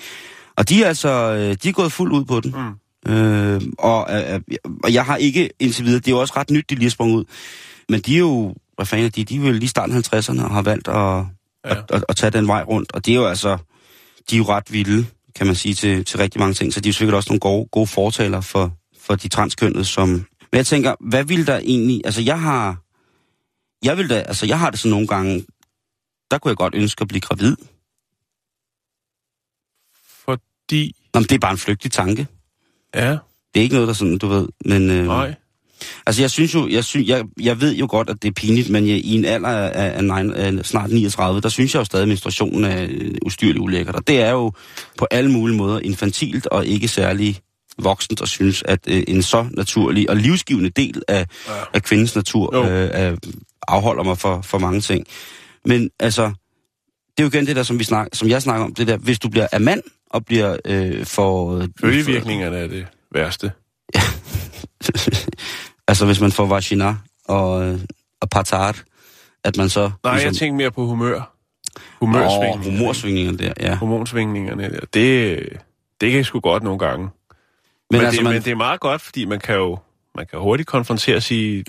Og 0.57 0.69
de 0.69 0.83
er 0.85 0.89
altså, 0.89 1.09
øh, 1.09 1.57
de 1.63 1.69
er 1.69 1.73
gået 1.73 1.93
fuldt 1.93 2.13
ud 2.13 2.25
på 2.25 2.41
den. 2.41 2.51
Mm. 2.57 2.73
Øh, 3.09 3.61
og, 3.79 4.07
øh, 4.11 4.41
og 4.85 4.95
jeg 4.95 5.05
har 5.05 5.17
ikke 5.17 5.51
indtil 5.59 5.85
videre, 5.85 5.99
det 5.99 6.09
er 6.09 6.13
jo 6.13 6.21
også 6.21 6.35
ret 6.37 6.51
nyt, 6.51 6.71
de 6.71 6.75
lige 6.75 6.91
sprunget 6.91 7.17
ud. 7.17 7.25
Men 7.89 8.01
de 8.01 8.15
er 8.15 8.19
jo, 8.19 8.55
hvad 8.77 8.87
fanden 8.87 9.07
er 9.07 9.11
de, 9.11 9.25
de 9.25 9.37
er 9.37 9.41
jo 9.41 9.53
lige 9.53 9.69
starten 9.69 9.97
af 9.97 10.15
50'erne 10.15 10.45
og 10.45 10.51
har 10.51 10.63
valgt 10.63 10.89
at, 10.89 10.95
ja. 10.95 11.25
at, 11.65 11.85
at, 11.89 12.05
at 12.09 12.17
tage 12.17 12.31
den 12.31 12.47
vej 12.47 12.63
rundt. 12.63 12.93
Og 12.93 13.07
det 13.07 13.13
er 13.13 13.17
jo 13.17 13.27
altså, 13.27 13.59
de 14.31 14.37
er 14.37 14.39
jo 14.39 14.45
ret 14.45 14.73
vilde, 14.73 15.07
kan 15.35 15.47
man 15.47 15.57
sige, 15.57 15.75
til, 15.75 16.05
til 16.05 16.19
rigtig 16.19 16.39
mange 16.39 16.55
ting. 16.55 16.73
Så 16.73 16.81
de 16.81 16.89
er 16.89 16.91
jo 16.91 16.95
sikkert 16.95 17.15
også 17.15 17.31
nogle 17.31 17.41
gode, 17.41 17.69
gode 17.73 17.87
fortaler 17.87 18.41
for, 18.41 18.77
for 19.01 19.15
de 19.15 19.29
transkønnede, 19.29 19.85
som... 19.85 20.09
Men 20.09 20.57
jeg 20.57 20.67
tænker, 20.67 20.95
hvad 21.01 21.25
vil 21.25 21.47
der 21.47 21.59
egentlig... 21.59 22.01
Altså, 22.05 22.23
jeg 22.23 22.41
har... 22.41 22.83
Jeg 23.85 23.97
vil 23.97 24.11
da, 24.11 24.15
altså, 24.15 24.47
jeg 24.47 24.59
har 24.59 24.71
det 24.71 24.79
sådan 24.79 24.91
nogle 24.91 25.07
gange... 25.07 25.45
Der 26.31 26.39
kunne 26.39 26.51
jeg 26.51 26.57
godt 26.57 26.75
ønske 26.75 27.03
at 27.03 27.09
blive 27.09 27.21
gravid. 27.21 27.57
Fordi... 30.25 30.97
Nå, 31.15 31.21
men 31.21 31.29
det 31.29 31.33
er 31.33 31.39
bare 31.39 31.53
en 31.53 31.59
flygtig 31.59 31.93
tanke. 31.93 32.27
Ja, 32.95 33.11
Det 33.11 33.61
er 33.61 33.61
ikke 33.61 33.75
noget, 33.75 33.89
der 33.89 33.95
sådan, 33.95 34.19
du 34.19 34.27
ved... 34.27 34.49
Men, 34.65 34.91
øh, 34.91 35.07
nej. 35.07 35.35
Altså, 36.07 36.23
jeg 36.23 36.31
synes 36.31 36.55
jo, 36.55 36.69
jeg, 36.69 36.85
synes, 36.85 37.09
jeg, 37.09 37.25
jeg 37.41 37.61
ved 37.61 37.75
jo 37.75 37.87
godt, 37.91 38.11
at 38.11 38.23
det 38.23 38.29
er 38.29 38.33
pinligt, 38.33 38.71
men 38.71 38.89
jeg, 38.89 38.97
i 38.97 39.15
en 39.15 39.25
alder 39.25 39.49
af, 39.49 39.97
af, 39.97 40.05
nine, 40.05 40.37
af 40.37 40.67
snart 40.67 40.91
39, 40.91 41.41
der 41.41 41.49
synes 41.49 41.75
jeg 41.75 41.81
jo 41.81 41.85
stadig, 41.85 42.03
at 42.03 42.09
menstruationen 42.09 42.65
er 42.65 42.87
øh, 42.91 43.15
ustyrlig 43.27 43.61
ulækkert. 43.61 43.95
Og 43.95 44.07
det 44.09 44.21
er 44.21 44.31
jo 44.31 44.53
på 44.99 45.07
alle 45.11 45.31
mulige 45.31 45.57
måder 45.57 45.79
infantilt 45.81 46.47
og 46.47 46.67
ikke 46.67 46.89
særlig 46.89 47.39
voksent 47.79 48.21
at 48.23 48.29
synes, 48.29 48.63
at 48.67 48.79
øh, 48.89 49.03
en 49.09 49.23
så 49.23 49.47
naturlig 49.51 50.11
og 50.11 50.17
livsgivende 50.17 50.71
del 50.71 51.03
af, 51.09 51.27
Ja. 51.49 51.53
af 51.75 51.83
kvindens 51.83 52.17
natur 52.17 52.57
Jo. 52.57 52.65
øh, 52.65 52.91
er, 52.93 53.17
afholder 53.69 54.03
mig 54.03 54.19
for, 54.19 54.43
for 54.43 54.59
mange 54.59 54.81
ting. 54.81 55.07
Men 55.65 55.91
altså, 56.01 56.23
det 57.17 57.19
er 57.19 57.23
jo 57.23 57.29
igen 57.29 57.47
det 57.47 57.57
der, 57.57 57.63
som, 57.63 57.79
vi 57.79 57.85
snak, 57.85 58.07
som 58.13 58.29
jeg 58.29 58.43
snakker 58.43 58.65
om, 58.65 58.75
det 58.75 58.87
der, 58.87 58.97
hvis 58.97 59.19
du 59.19 59.29
bliver 59.29 59.47
af 59.53 59.61
mand 59.61 59.83
og 60.11 60.25
bliver 60.25 60.57
øh, 60.65 61.07
for... 61.07 61.63
Følgevirkningerne 61.81 62.57
er 62.57 62.67
det 62.67 62.87
værste. 63.13 63.53
altså, 65.89 66.07
hvis 66.07 66.21
man 66.21 66.33
får 66.33 66.47
vagina 66.47 66.97
og, 67.25 67.65
øh, 67.65 67.81
og 68.21 68.31
patart, 68.31 68.85
at 69.45 69.57
man 69.57 69.69
så... 69.69 69.91
Nej, 70.05 70.13
jeg 70.13 70.35
tænker 70.35 70.57
mere 70.57 70.71
på 70.71 70.87
humør. 70.87 71.37
Åh, 72.01 72.65
humorsvingningerne 72.65 73.39
der, 73.39 73.53
ja. 73.61 73.75
Hormonsvingningerne 73.75 74.71
der. 74.71 74.81
Det, 74.95 75.39
det 76.01 76.13
kan 76.13 76.25
sgu 76.25 76.41
godt 76.41 76.63
nogle 76.63 76.79
gange. 76.79 77.05
Men, 77.05 77.11
men, 77.91 78.01
altså, 78.01 78.17
det, 78.17 78.25
man, 78.25 78.33
men 78.33 78.43
det 78.43 78.51
er 78.51 78.57
meget 78.57 78.81
godt, 78.81 79.01
fordi 79.01 79.25
man 79.25 79.41
kan 79.41 79.55
jo 79.55 79.79
man 80.15 80.27
kan 80.27 80.39
hurtigt 80.39 80.69
konfrontere 80.69 81.17
og 81.17 81.23
sige, 81.23 81.65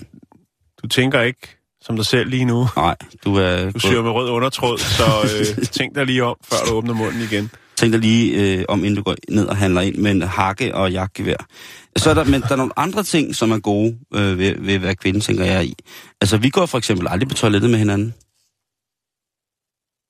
du 0.82 0.88
tænker 0.88 1.20
ikke 1.20 1.58
som 1.80 1.96
dig 1.96 2.06
selv 2.06 2.30
lige 2.30 2.44
nu. 2.44 2.66
Nej, 2.76 2.96
du 3.24 3.34
er... 3.34 3.70
Du 3.70 3.78
syr 3.78 4.02
med 4.02 4.10
rød 4.10 4.30
undertråd, 4.30 4.78
så 4.78 5.04
øh, 5.22 5.66
tænk 5.78 5.94
dig 5.94 6.06
lige 6.06 6.24
om, 6.24 6.36
før 6.44 6.56
du 6.68 6.74
åbner 6.74 6.94
munden 6.94 7.22
igen. 7.22 7.50
Tænk 7.82 7.92
dig 7.92 8.00
lige 8.00 8.58
øh, 8.58 8.64
om, 8.68 8.78
inden 8.78 8.96
du 8.96 9.02
går 9.02 9.14
ned 9.28 9.46
og 9.46 9.56
handler 9.56 9.80
ind 9.80 9.96
med 9.96 10.10
en 10.10 10.22
hakke 10.22 10.74
og 10.74 10.92
jagtgevær. 10.92 11.36
Så 11.96 12.10
er 12.10 12.14
der, 12.14 12.24
men 12.24 12.40
der 12.42 12.52
er 12.52 12.56
nogle 12.56 12.72
andre 12.76 13.02
ting, 13.02 13.34
som 13.36 13.50
er 13.52 13.58
gode 13.58 13.98
øh, 14.14 14.38
ved, 14.38 14.54
ved 14.58 14.74
at 14.74 14.82
være 14.82 14.94
kvinde, 14.94 15.20
tænker 15.20 15.44
jeg 15.44 15.64
i. 15.64 15.74
Altså, 16.20 16.36
vi 16.36 16.50
går 16.50 16.66
for 16.66 16.78
eksempel 16.78 17.08
aldrig 17.10 17.28
på 17.28 17.34
toilettet 17.34 17.70
med 17.70 17.78
hinanden. 17.78 18.14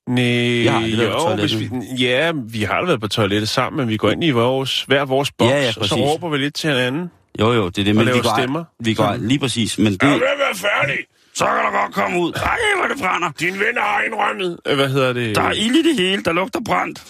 Nej, 0.09 0.23
Jeg 0.63 0.71
har 0.73 0.79
aldrig 0.81 1.05
jo, 1.07 1.19
toilettet. 1.19 1.57
hvis 1.59 1.71
vi, 1.71 2.03
ja, 2.05 2.31
vi 2.49 2.63
har 2.63 2.79
da 2.79 2.85
været 2.85 3.01
på 3.01 3.07
toilettet 3.07 3.49
sammen, 3.49 3.77
men 3.77 3.89
vi 3.89 3.97
går 3.97 4.11
ind 4.11 4.23
i 4.23 4.29
vores, 4.31 4.83
hver 4.83 5.05
vores 5.05 5.31
boks, 5.31 5.51
Ja, 5.51 5.61
ja, 5.61 5.67
og 5.67 5.73
så 5.73 5.79
præcis. 5.79 5.95
råber 5.97 6.29
vi 6.29 6.37
lidt 6.37 6.55
til 6.55 6.69
hinanden. 6.69 7.11
Jo, 7.39 7.53
jo, 7.53 7.69
det 7.69 7.77
er 7.77 7.83
det, 7.83 7.95
men 7.95 8.05
vi 8.05 8.11
laver 8.11 8.23
går, 8.23 8.37
stemmer. 8.37 8.63
vi 8.79 8.93
går 8.93 9.15
lige 9.19 9.39
præcis, 9.39 9.77
men 9.77 9.91
det, 9.93 10.01
ved 10.03 10.13
at 10.13 10.19
være 10.21 10.55
færdig. 10.55 10.97
så 11.35 11.45
kan 11.45 11.55
der 11.55 11.81
godt 11.81 11.93
komme 11.93 12.19
ud. 12.19 12.33
Ej, 12.33 12.57
hvor 12.77 12.87
det 12.95 12.97
brænder. 13.03 13.31
Din 13.39 13.53
ven 13.53 13.77
har 13.77 14.01
indrømmet. 14.01 14.59
Øh, 14.67 14.75
Hvad 14.75 14.89
hedder 14.89 15.13
det? 15.13 15.35
Der 15.35 15.41
er 15.41 15.51
ild 15.51 15.75
i 15.75 15.83
det 15.89 15.95
hele, 15.97 16.23
der 16.23 16.31
lugter 16.33 16.59
brændt. 16.65 17.03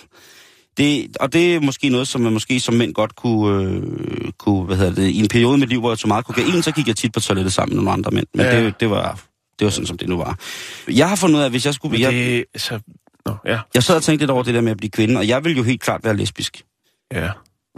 Det, 0.78 1.18
og 1.20 1.34
det 1.34 1.56
er 1.56 1.60
måske 1.60 1.90
noget, 1.90 2.08
som 2.08 2.22
man 2.22 2.34
måske 2.34 2.60
som 2.60 2.74
mænd 2.74 2.94
godt 2.94 3.16
kunne, 3.16 3.64
øh, 3.64 4.32
kunne 4.38 4.64
hvad 4.66 4.78
hedder 4.78 4.94
det, 4.96 5.08
i 5.10 5.20
en 5.20 5.28
periode 5.28 5.58
i 5.58 5.60
mit 5.60 5.70
liv, 5.70 5.80
hvor 5.80 5.92
jeg 5.92 5.98
tog 6.00 6.08
meget 6.08 6.26
kokain, 6.26 6.62
så 6.64 6.72
gik 6.72 6.88
jeg 6.88 6.96
tit 6.96 7.12
på 7.14 7.20
toilettet 7.20 7.54
sammen 7.54 7.76
med 7.76 7.84
nogle 7.84 7.92
andre 7.94 8.12
mænd. 8.12 8.28
Men 8.34 8.46
Ja. 8.46 8.64
det, 8.66 8.80
det, 8.80 8.90
var, 8.90 9.20
det 9.60 9.66
var 9.66 9.72
sådan, 9.72 9.88
som 9.88 9.98
det 9.98 10.10
nu 10.10 10.18
var. 10.18 10.40
Jeg 10.88 11.10
har 11.10 11.16
fundet 11.16 11.36
ud 11.36 11.42
af, 11.42 11.46
at 11.46 11.52
hvis 11.52 11.66
jeg 11.66 11.74
skulle... 11.74 11.92
Men 11.92 12.02
Jeg, 12.02 12.12
det, 12.14 12.62
så, 12.62 12.80
nå, 13.26 13.36
ja, 13.46 13.60
jeg 13.74 13.84
sad 13.84 13.96
og 13.96 14.04
tænkte 14.04 14.22
lidt 14.24 14.32
over 14.32 14.44
det 14.44 14.54
der 14.54 14.62
med 14.62 14.72
at 14.72 14.78
blive 14.78 14.90
kvinde, 14.92 15.18
og 15.18 15.28
jeg 15.28 15.44
vil 15.46 15.58
jo 15.58 15.64
helt 15.64 15.82
klart 15.82 16.04
være 16.04 16.18
lesbisk. 16.18 16.64
ja. 17.14 17.30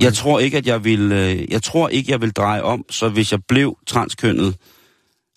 Jeg 0.01 0.13
tror 0.13 0.39
ikke, 0.39 0.57
at 0.57 0.67
jeg 0.67 0.83
vil, 0.83 1.11
øh, 1.11 1.51
jeg 1.51 1.63
tror 1.63 1.89
ikke, 1.89 2.11
jeg 2.11 2.21
vil 2.21 2.31
dreje 2.31 2.61
om, 2.61 2.85
så 2.89 3.09
hvis 3.09 3.31
jeg 3.31 3.39
blev 3.47 3.77
transkønnet, 3.87 4.55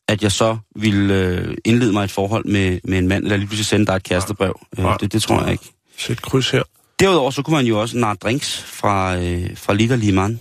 at 0.08 0.22
jeg 0.22 0.32
så 0.32 0.58
ville 0.76 1.14
øh, 1.14 1.56
indlede 1.64 1.92
mig 1.92 2.04
et 2.04 2.10
forhold 2.10 2.44
med, 2.44 2.80
med 2.84 2.98
en 2.98 3.08
mand, 3.08 3.24
eller 3.24 3.36
lige 3.36 3.46
pludselig 3.46 3.66
sende 3.66 3.86
dig 3.86 3.92
et 3.96 4.02
kærestebrev. 4.02 4.60
Øh, 4.78 4.84
Nej. 4.84 4.96
det, 4.96 5.12
det 5.12 5.22
tror 5.22 5.42
jeg 5.42 5.52
ikke. 5.52 5.64
Sæt 5.98 6.22
kryds 6.22 6.50
her. 6.50 6.62
Derudover 7.00 7.30
så 7.30 7.42
kunne 7.42 7.56
man 7.56 7.66
jo 7.66 7.80
også 7.80 7.98
narre 7.98 8.14
drinks 8.14 8.62
fra, 8.62 9.16
øh, 9.16 9.56
fra 9.56 9.74
Liter 9.74 9.96
Liman. 9.96 10.40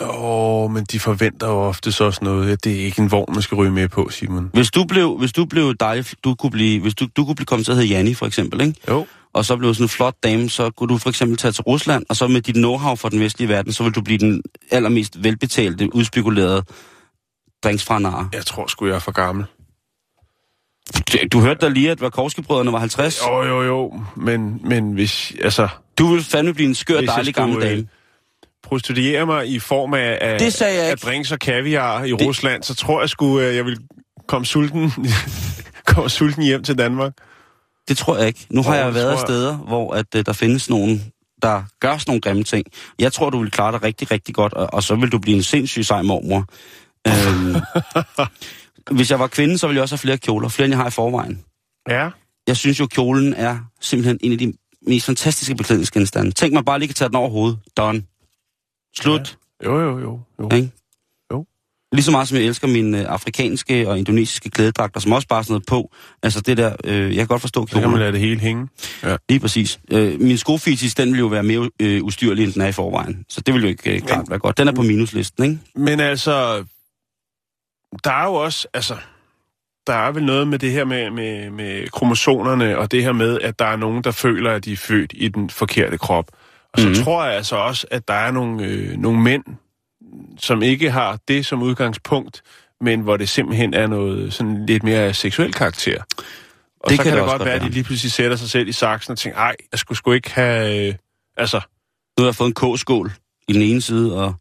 Åh, 0.00 0.08
oh, 0.08 0.70
men 0.70 0.84
de 0.84 1.00
forventer 1.00 1.48
jo 1.48 1.54
ofte 1.54 1.92
så 1.92 2.04
også 2.04 2.24
noget. 2.24 2.52
at 2.52 2.64
Det 2.64 2.80
er 2.80 2.84
ikke 2.84 3.02
en 3.02 3.10
vogn, 3.10 3.32
man 3.32 3.42
skal 3.42 3.56
ryge 3.56 3.70
med 3.70 3.88
på, 3.88 4.08
Simon. 4.10 4.50
Hvis 4.52 4.70
du 4.70 4.84
blev, 4.84 5.18
hvis 5.18 5.32
du 5.32 5.44
blev 5.44 5.74
dejlig, 5.80 6.06
du 6.24 6.34
kunne 6.34 6.50
blive, 6.50 6.80
hvis 6.80 6.94
du, 6.94 7.06
du 7.16 7.24
kunne 7.24 7.34
blive 7.34 7.46
kommet 7.46 7.64
til 7.64 7.72
at 7.72 7.78
hedde 7.78 7.88
Janni 7.88 8.14
for 8.14 8.26
eksempel, 8.26 8.60
ikke? 8.60 8.80
Jo. 8.88 9.06
og 9.32 9.44
så 9.44 9.56
blev 9.56 9.74
sådan 9.74 9.84
en 9.84 9.88
flot 9.88 10.14
dame, 10.22 10.50
så 10.50 10.70
kunne 10.70 10.88
du 10.88 10.98
for 10.98 11.08
eksempel 11.08 11.38
tage 11.38 11.52
til 11.52 11.62
Rusland, 11.62 12.06
og 12.08 12.16
så 12.16 12.28
med 12.28 12.40
dit 12.42 12.56
know-how 12.56 12.94
fra 12.94 13.08
den 13.08 13.20
vestlige 13.20 13.48
verden, 13.48 13.72
så 13.72 13.82
vil 13.82 13.92
du 13.92 14.00
blive 14.00 14.18
den 14.18 14.42
allermest 14.70 15.24
velbetalte, 15.24 15.94
udspekulerede 15.94 16.62
drinks 17.64 17.84
fra 17.84 17.98
nar. 17.98 18.28
Jeg 18.32 18.46
tror 18.46 18.66
sgu, 18.66 18.86
jeg 18.86 18.94
er 18.94 18.98
for 18.98 19.12
gammel. 19.12 19.44
Du 21.32 21.40
hørte 21.40 21.60
da 21.60 21.68
lige, 21.68 21.90
at 21.90 22.00
Varkovski-brødrene 22.00 22.72
var 22.72 22.78
50. 22.78 23.20
Jo, 23.26 23.42
jo, 23.42 23.62
jo. 23.62 24.00
Men, 24.16 24.60
men 24.64 24.92
hvis, 24.92 25.32
altså, 25.42 25.68
Du 25.98 26.06
vil 26.06 26.24
fandme 26.24 26.54
blive 26.54 26.68
en 26.68 26.74
skør, 26.74 27.00
dejlig 27.00 27.34
gammel 27.34 27.62
øh, 27.62 27.70
dame. 27.70 27.86
prostituere 28.62 29.26
mig 29.26 29.48
i 29.48 29.58
form 29.58 29.94
af, 29.94 30.18
af, 30.20 30.38
Det 30.38 30.52
sagde 30.52 30.82
jeg 30.82 30.90
af 30.90 30.98
drinks 30.98 31.32
og 31.32 31.38
kaviar 31.38 32.04
i 32.04 32.10
Det- 32.10 32.26
Rusland, 32.26 32.62
så 32.62 32.74
tror 32.74 33.00
jeg 33.00 33.08
sgu, 33.08 33.40
øh, 33.40 33.56
jeg 33.56 33.64
vil 33.64 33.78
komme 34.28 34.46
sulten, 34.46 34.92
komme 35.86 36.10
sulten 36.10 36.42
hjem 36.42 36.62
til 36.62 36.78
Danmark. 36.78 37.12
Det 37.88 37.96
tror 37.96 38.16
jeg 38.16 38.26
ikke. 38.26 38.46
Nu 38.50 38.62
har 38.62 38.70
Åh, 38.70 38.76
jeg 38.78 38.94
været 38.94 39.10
jeg. 39.10 39.18
steder, 39.18 39.56
hvor 39.56 39.94
at, 39.94 40.06
uh, 40.16 40.20
der 40.26 40.32
findes 40.32 40.70
nogen, 40.70 41.04
der 41.42 41.62
gør 41.80 41.92
sådan 41.98 42.10
nogle 42.10 42.20
grimme 42.20 42.44
ting. 42.44 42.66
Jeg 42.98 43.12
tror, 43.12 43.30
du 43.30 43.38
vil 43.42 43.50
klare 43.50 43.72
dig 43.72 43.82
rigtig, 43.82 44.10
rigtig 44.10 44.34
godt, 44.34 44.52
og, 44.52 44.74
og 44.74 44.82
så 44.82 44.94
vil 44.94 45.12
du 45.12 45.18
blive 45.18 45.36
en 45.36 45.42
sindssyg 45.42 45.84
sej 45.84 46.02
mormor. 46.02 46.44
Øhm, 47.08 47.56
hvis 48.90 49.10
jeg 49.10 49.18
var 49.20 49.26
kvinde, 49.26 49.58
så 49.58 49.66
ville 49.66 49.76
jeg 49.76 49.82
også 49.82 49.92
have 49.94 49.98
flere 50.00 50.18
kjoler. 50.18 50.48
Flere, 50.48 50.64
end 50.64 50.72
jeg 50.72 50.78
har 50.78 50.88
i 50.88 50.90
forvejen. 50.90 51.44
Ja. 51.88 52.08
Jeg 52.46 52.56
synes 52.56 52.80
jo, 52.80 52.86
kjolen 52.86 53.34
er 53.34 53.58
simpelthen 53.80 54.18
en 54.22 54.32
af 54.32 54.38
de 54.38 54.52
mest 54.86 55.06
fantastiske 55.06 55.54
beklædningsgenstande. 55.54 56.30
Tænk 56.30 56.52
mig 56.52 56.64
bare 56.64 56.78
lige 56.78 56.88
kan 56.88 56.94
tage 56.94 57.08
den 57.08 57.16
over 57.16 57.30
hovedet. 57.30 57.58
Done. 57.76 58.02
Slut. 58.96 59.38
Jo, 59.64 59.80
jo, 59.80 59.98
jo. 59.98 60.20
jo. 60.40 60.48
Ja. 60.50 60.56
Ikke? 60.56 60.70
Jo. 61.32 61.46
Lige 61.92 62.02
så 62.04 62.10
meget 62.10 62.28
som 62.28 62.36
jeg 62.36 62.44
elsker 62.44 62.68
mine 62.68 62.98
øh, 63.00 63.04
afrikanske 63.08 63.88
og 63.88 63.98
indonesiske 63.98 64.50
klædedragter, 64.50 65.00
som 65.00 65.12
også 65.12 65.28
bare 65.28 65.44
sådan 65.44 65.52
noget 65.52 65.66
på. 65.66 65.92
Altså 66.22 66.40
det 66.40 66.56
der, 66.56 66.76
øh, 66.84 67.08
jeg 67.08 67.16
kan 67.16 67.26
godt 67.26 67.40
forstå 67.40 67.66
Så 67.66 67.72
kan 67.72 67.82
man 67.82 67.90
kjolen. 67.90 67.98
lade 68.00 68.12
det 68.12 68.20
hele 68.20 68.40
hænge. 68.40 68.68
Lige 69.28 69.40
præcis. 69.40 69.80
Øh, 69.90 70.20
min 70.20 70.38
skofetis, 70.38 70.94
den 70.94 71.12
vil 71.12 71.18
jo 71.18 71.26
være 71.26 71.42
mere 71.42 71.70
øh, 71.80 72.02
ustyrlig, 72.04 72.44
end 72.44 72.52
den 72.52 72.62
er 72.62 72.66
i 72.66 72.72
forvejen. 72.72 73.24
Så 73.28 73.40
det 73.40 73.54
vil 73.54 73.62
jo 73.62 73.68
ikke 73.68 73.94
øh, 73.94 74.00
klart 74.00 74.30
være 74.30 74.38
godt. 74.38 74.58
Den 74.58 74.68
er 74.68 74.72
på 74.72 74.82
minuslisten, 74.82 75.44
ikke? 75.44 75.58
Men 75.74 76.00
altså, 76.00 76.64
der 78.04 78.10
er 78.10 78.24
jo 78.24 78.34
også, 78.34 78.68
altså, 78.74 78.96
der 79.86 79.92
er 79.92 80.12
vel 80.12 80.24
noget 80.24 80.48
med 80.48 80.58
det 80.58 80.72
her 80.72 80.84
med, 80.84 81.10
med, 81.10 81.50
med 81.50 81.88
kromosonerne, 81.88 82.78
og 82.78 82.90
det 82.92 83.02
her 83.02 83.12
med, 83.12 83.40
at 83.40 83.58
der 83.58 83.64
er 83.64 83.76
nogen, 83.76 84.04
der 84.04 84.10
føler, 84.10 84.52
at 84.52 84.64
de 84.64 84.72
er 84.72 84.76
født 84.76 85.12
i 85.16 85.28
den 85.28 85.50
forkerte 85.50 85.98
krop. 85.98 86.30
Og 86.72 86.80
så 86.80 86.88
mm. 86.88 86.94
tror 86.94 87.24
jeg 87.24 87.34
altså 87.34 87.56
også, 87.56 87.86
at 87.90 88.08
der 88.08 88.14
er 88.14 88.30
nogle, 88.30 88.64
øh, 88.64 88.96
nogle 88.96 89.20
mænd, 89.20 89.44
som 90.38 90.62
ikke 90.62 90.90
har 90.90 91.18
det 91.28 91.46
som 91.46 91.62
udgangspunkt, 91.62 92.42
men 92.80 93.00
hvor 93.00 93.16
det 93.16 93.28
simpelthen 93.28 93.74
er 93.74 93.86
noget 93.86 94.32
sådan 94.32 94.66
lidt 94.66 94.82
mere 94.82 95.14
seksuel 95.14 95.52
karakter. 95.52 96.02
Og 96.80 96.90
Det 96.90 96.96
så 96.96 97.02
kan 97.02 97.12
kan 97.12 97.18
det 97.18 97.22
det 97.22 97.30
godt 97.30 97.44
være, 97.44 97.54
at 97.54 97.62
de 97.62 97.68
lige 97.68 97.84
pludselig 97.84 98.12
sætter 98.12 98.36
sig 98.36 98.50
selv 98.50 98.68
i 98.68 98.72
saksen 98.72 99.12
og 99.12 99.18
tænker, 99.18 99.38
ej, 99.38 99.56
jeg 99.72 99.78
skulle 99.78 99.98
sgu 99.98 100.12
ikke 100.12 100.30
have... 100.30 100.88
Øh, 100.88 100.94
altså, 101.36 101.60
Nu 102.18 102.22
har 102.22 102.28
jeg 102.28 102.34
fået 102.34 102.48
en 102.48 102.76
K-skål 102.76 103.12
i 103.48 103.52
den 103.52 103.62
ene 103.62 103.82
side, 103.82 104.16
og 104.16 104.34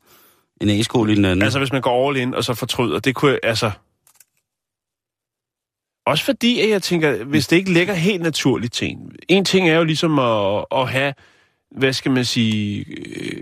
en 0.62 0.70
A-skål 0.70 1.10
i 1.10 1.16
den 1.16 1.26
anden. 1.26 1.42
Altså, 1.42 1.60
hvis 1.60 1.72
man 1.72 1.82
går 1.82 2.10
all 2.10 2.18
in 2.18 2.34
og 2.34 2.44
så 2.44 2.54
fortryder, 2.54 3.00
det 3.00 3.16
kunne 3.16 3.32
jeg, 3.32 3.40
altså... 3.44 3.72
Også 6.06 6.26
fordi, 6.26 6.62
at 6.62 6.70
jeg 6.70 6.84
tænker, 6.84 7.24
hvis 7.24 7.48
det 7.48 7.56
ikke 7.56 7.74
ligger 7.74 7.94
helt 7.94 8.22
naturligt 8.22 8.74
til 8.74 8.88
en. 8.88 9.16
En 9.28 9.46
ting 9.46 9.70
er 9.70 9.78
jo 9.78 9.84
ligesom 9.84 10.20
at, 10.20 10.66
at 10.72 10.90
have, 10.90 11.14
hvad 11.78 11.94
skal 11.94 12.12
man 12.12 12.26
sige, 12.26 12.86
øh, 12.88 13.42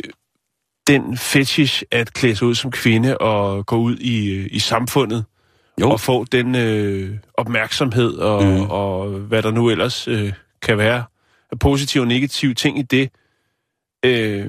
den 0.87 1.17
fetish 1.17 1.83
at 1.91 2.13
klæde 2.13 2.35
sig 2.35 2.47
ud 2.47 2.55
som 2.55 2.71
kvinde 2.71 3.17
og 3.17 3.65
gå 3.65 3.75
ud 3.75 3.97
i, 3.97 4.29
øh, 4.29 4.47
i 4.51 4.59
samfundet 4.59 5.25
jo, 5.81 5.89
og 5.89 5.99
få 5.99 6.23
den 6.23 6.55
øh, 6.55 7.17
opmærksomhed 7.33 8.13
og, 8.13 8.43
mm. 8.43 8.61
og 8.61 9.09
hvad 9.09 9.43
der 9.43 9.51
nu 9.51 9.69
ellers 9.69 10.07
øh, 10.07 10.33
kan 10.61 10.77
være 10.77 11.03
af 11.51 11.59
positive 11.59 12.03
og 12.03 12.07
negative 12.07 12.53
ting 12.53 12.79
i 12.79 12.81
det. 12.81 13.09
Øh, 14.05 14.47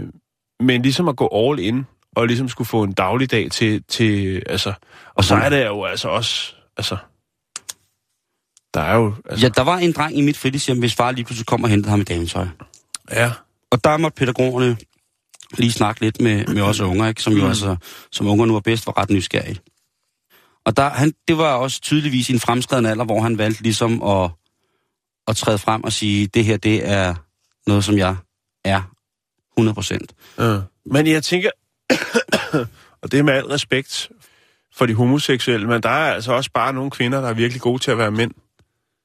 men 0.60 0.82
ligesom 0.82 1.08
at 1.08 1.16
gå 1.16 1.28
all 1.32 1.58
in 1.58 1.86
og 2.16 2.26
ligesom 2.26 2.48
skulle 2.48 2.68
få 2.68 2.82
en 2.82 2.92
dagligdag 2.92 3.50
til, 3.50 3.82
til 3.88 4.42
altså, 4.46 4.72
og 5.14 5.24
så 5.24 5.34
er 5.34 5.48
det 5.48 5.66
jo 5.66 5.84
altså 5.84 6.08
også, 6.08 6.54
altså, 6.76 6.96
der 8.74 8.80
er 8.80 8.94
jo, 8.94 9.14
altså, 9.30 9.46
ja, 9.46 9.50
der 9.56 9.62
var 9.62 9.76
en 9.76 9.92
dreng 9.92 10.18
i 10.18 10.20
mit 10.20 10.36
fritidshjem, 10.38 10.78
hvis 10.78 10.94
far 10.94 11.10
lige 11.12 11.24
pludselig 11.24 11.46
kom 11.46 11.62
og 11.64 11.70
hentede 11.70 11.90
ham 11.90 12.00
i 12.00 12.04
dametøj. 12.04 12.46
ja, 13.10 13.32
Og 13.70 13.84
der 13.84 13.96
måtte 13.96 14.16
pædagogerne 14.16 14.76
lige 15.58 15.72
snakke 15.72 16.00
lidt 16.00 16.20
med, 16.20 16.46
med 16.46 16.62
os 16.62 16.80
unger, 16.80 17.08
ikke? 17.08 17.22
som 17.22 17.32
jo 17.32 17.42
Mm. 17.42 17.48
altså, 17.48 17.76
som 18.12 18.26
unger 18.26 18.46
nu 18.46 18.56
er 18.56 18.60
bedst, 18.60 18.86
var 18.86 18.98
ret 18.98 19.10
nysgerrige. 19.10 19.60
Og 20.66 20.76
der, 20.76 20.88
han, 20.90 21.12
det 21.28 21.38
var 21.38 21.54
også 21.54 21.80
tydeligvis 21.80 22.28
i 22.30 22.32
en 22.32 22.40
fremskreden 22.40 22.86
alder, 22.86 23.04
hvor 23.04 23.20
han 23.20 23.38
valgte 23.38 23.62
ligesom 23.62 24.02
at, 24.02 24.30
at 25.28 25.36
træde 25.36 25.58
frem 25.58 25.84
og 25.84 25.92
sige, 25.92 26.26
det 26.26 26.44
her, 26.44 26.56
det 26.56 26.88
er 26.88 27.14
noget, 27.66 27.84
som 27.84 27.98
jeg 27.98 28.16
er 28.64 28.82
100 29.56 29.74
procent. 29.74 30.12
ja. 30.38 30.60
Men 30.86 31.06
jeg 31.06 31.22
tænker, 31.22 31.50
og 33.02 33.12
det 33.12 33.18
er 33.18 33.22
med 33.22 33.32
al 33.32 33.44
respekt 33.44 34.10
for 34.76 34.86
de 34.86 34.94
homoseksuelle, 34.94 35.66
men 35.66 35.82
der 35.82 35.88
er 35.88 36.14
altså 36.14 36.32
også 36.32 36.50
bare 36.54 36.72
nogle 36.72 36.90
kvinder, 36.90 37.20
der 37.20 37.28
er 37.28 37.34
virkelig 37.34 37.60
gode 37.62 37.82
til 37.82 37.90
at 37.90 37.98
være 37.98 38.10
mænd, 38.10 38.32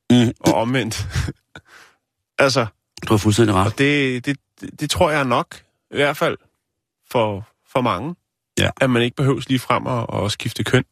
Mm, 0.10 0.32
og 0.40 0.54
omvendt. 0.54 1.08
altså, 2.40 2.66
du 3.08 3.14
har 3.14 3.18
fuldstændig 3.18 3.56
ret. 3.56 3.66
Og 3.66 3.78
det, 3.78 4.26
det, 4.26 4.38
det, 4.62 4.80
det 4.80 4.90
tror 4.90 5.12
jeg 5.12 5.26
nok, 5.26 5.56
i 5.92 5.96
hvert 5.96 6.18
fald 6.18 6.38
for, 7.12 7.48
for 7.72 7.82
mange. 7.82 8.16
Ja. 8.60 8.70
At 8.82 8.90
man 8.90 9.02
ikke 9.02 9.16
behøves 9.16 9.50
lige 9.50 9.60
frem 9.60 9.88
at, 9.88 10.26
at 10.26 10.32
skifte 10.32 10.64
køn. 10.64 10.84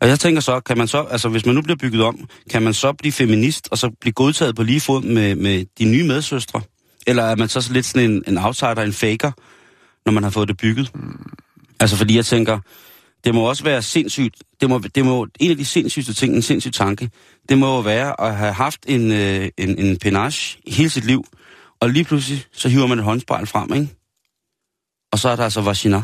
Og 0.00 0.08
jeg 0.08 0.20
tænker 0.20 0.40
så, 0.40 0.60
kan 0.60 0.78
man 0.78 0.88
så, 0.88 1.02
altså 1.02 1.28
hvis 1.28 1.46
man 1.46 1.54
nu 1.54 1.62
bliver 1.62 1.76
bygget 1.76 2.02
om, 2.02 2.28
kan 2.50 2.62
man 2.62 2.74
så 2.74 2.92
blive 2.92 3.12
feminist, 3.12 3.68
og 3.70 3.78
så 3.78 3.90
blive 4.00 4.12
godtaget 4.12 4.56
på 4.56 4.62
lige 4.62 4.80
fod 4.80 5.02
med, 5.02 5.34
med 5.34 5.64
de 5.78 5.84
nye 5.84 6.04
medsøstre? 6.04 6.62
Eller 7.06 7.22
er 7.22 7.36
man 7.36 7.48
så 7.48 7.72
lidt 7.72 7.86
sådan 7.86 8.10
en, 8.10 8.24
en 8.26 8.38
outsider, 8.38 8.82
en 8.82 8.92
faker, 8.92 9.32
når 10.06 10.12
man 10.12 10.22
har 10.22 10.30
fået 10.30 10.48
det 10.48 10.56
bygget? 10.56 10.90
Mm. 10.94 11.30
Altså 11.80 11.96
fordi 11.96 12.16
jeg 12.16 12.26
tænker, 12.26 12.58
det 13.24 13.34
må 13.34 13.40
også 13.40 13.64
være 13.64 13.82
sindssygt, 13.82 14.36
det 14.60 14.68
må, 14.70 14.78
det 14.78 15.04
må, 15.04 15.26
en 15.40 15.50
af 15.50 15.56
de 15.56 15.64
sindssygste 15.64 16.14
ting, 16.14 16.34
en 16.34 16.42
sindssyg 16.42 16.72
tanke, 16.72 17.10
det 17.48 17.58
må 17.58 17.74
jo 17.74 17.80
være 17.80 18.20
at 18.20 18.36
have 18.36 18.52
haft 18.52 18.80
en, 18.88 19.12
øh, 19.12 19.48
en, 19.58 19.78
en 19.78 19.96
penage 19.98 20.58
hele 20.66 20.90
sit 20.90 21.04
liv, 21.04 21.24
og 21.80 21.90
lige 21.90 22.04
pludselig, 22.04 22.44
så 22.52 22.68
hiver 22.68 22.86
man 22.86 22.98
et 22.98 23.04
håndspejl 23.04 23.46
frem, 23.46 23.72
ikke? 23.74 23.88
Og 25.12 25.18
så 25.18 25.28
er 25.28 25.36
der 25.36 25.44
altså 25.44 25.60
vagina. 25.60 26.02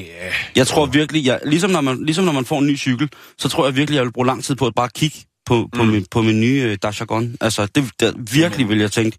Yeah. 0.00 0.32
Jeg 0.56 0.66
tror 0.66 0.86
virkelig, 0.86 1.26
jeg, 1.26 1.40
ligesom, 1.44 1.70
når 1.70 1.80
man, 1.80 2.04
ligesom 2.04 2.24
når 2.24 2.32
man 2.32 2.44
får 2.44 2.58
en 2.58 2.66
ny 2.66 2.76
cykel, 2.78 3.08
så 3.38 3.48
tror 3.48 3.66
jeg 3.66 3.76
virkelig, 3.76 3.96
jeg 3.96 4.04
vil 4.04 4.12
bruge 4.12 4.26
lang 4.26 4.44
tid 4.44 4.54
på 4.54 4.66
at 4.66 4.74
bare 4.74 4.88
kigge 4.94 5.18
på, 5.46 5.68
på, 5.76 5.82
Mm. 5.82 5.88
min, 5.88 6.06
på 6.10 6.22
min 6.22 6.40
nye 6.40 6.62
øh, 6.62 6.78
Dashagon. 6.82 7.36
Altså, 7.40 7.66
det, 7.66 7.90
det, 8.00 8.34
virkelig 8.34 8.68
vil 8.68 8.78
jeg 8.78 8.92
tænke, 8.92 9.16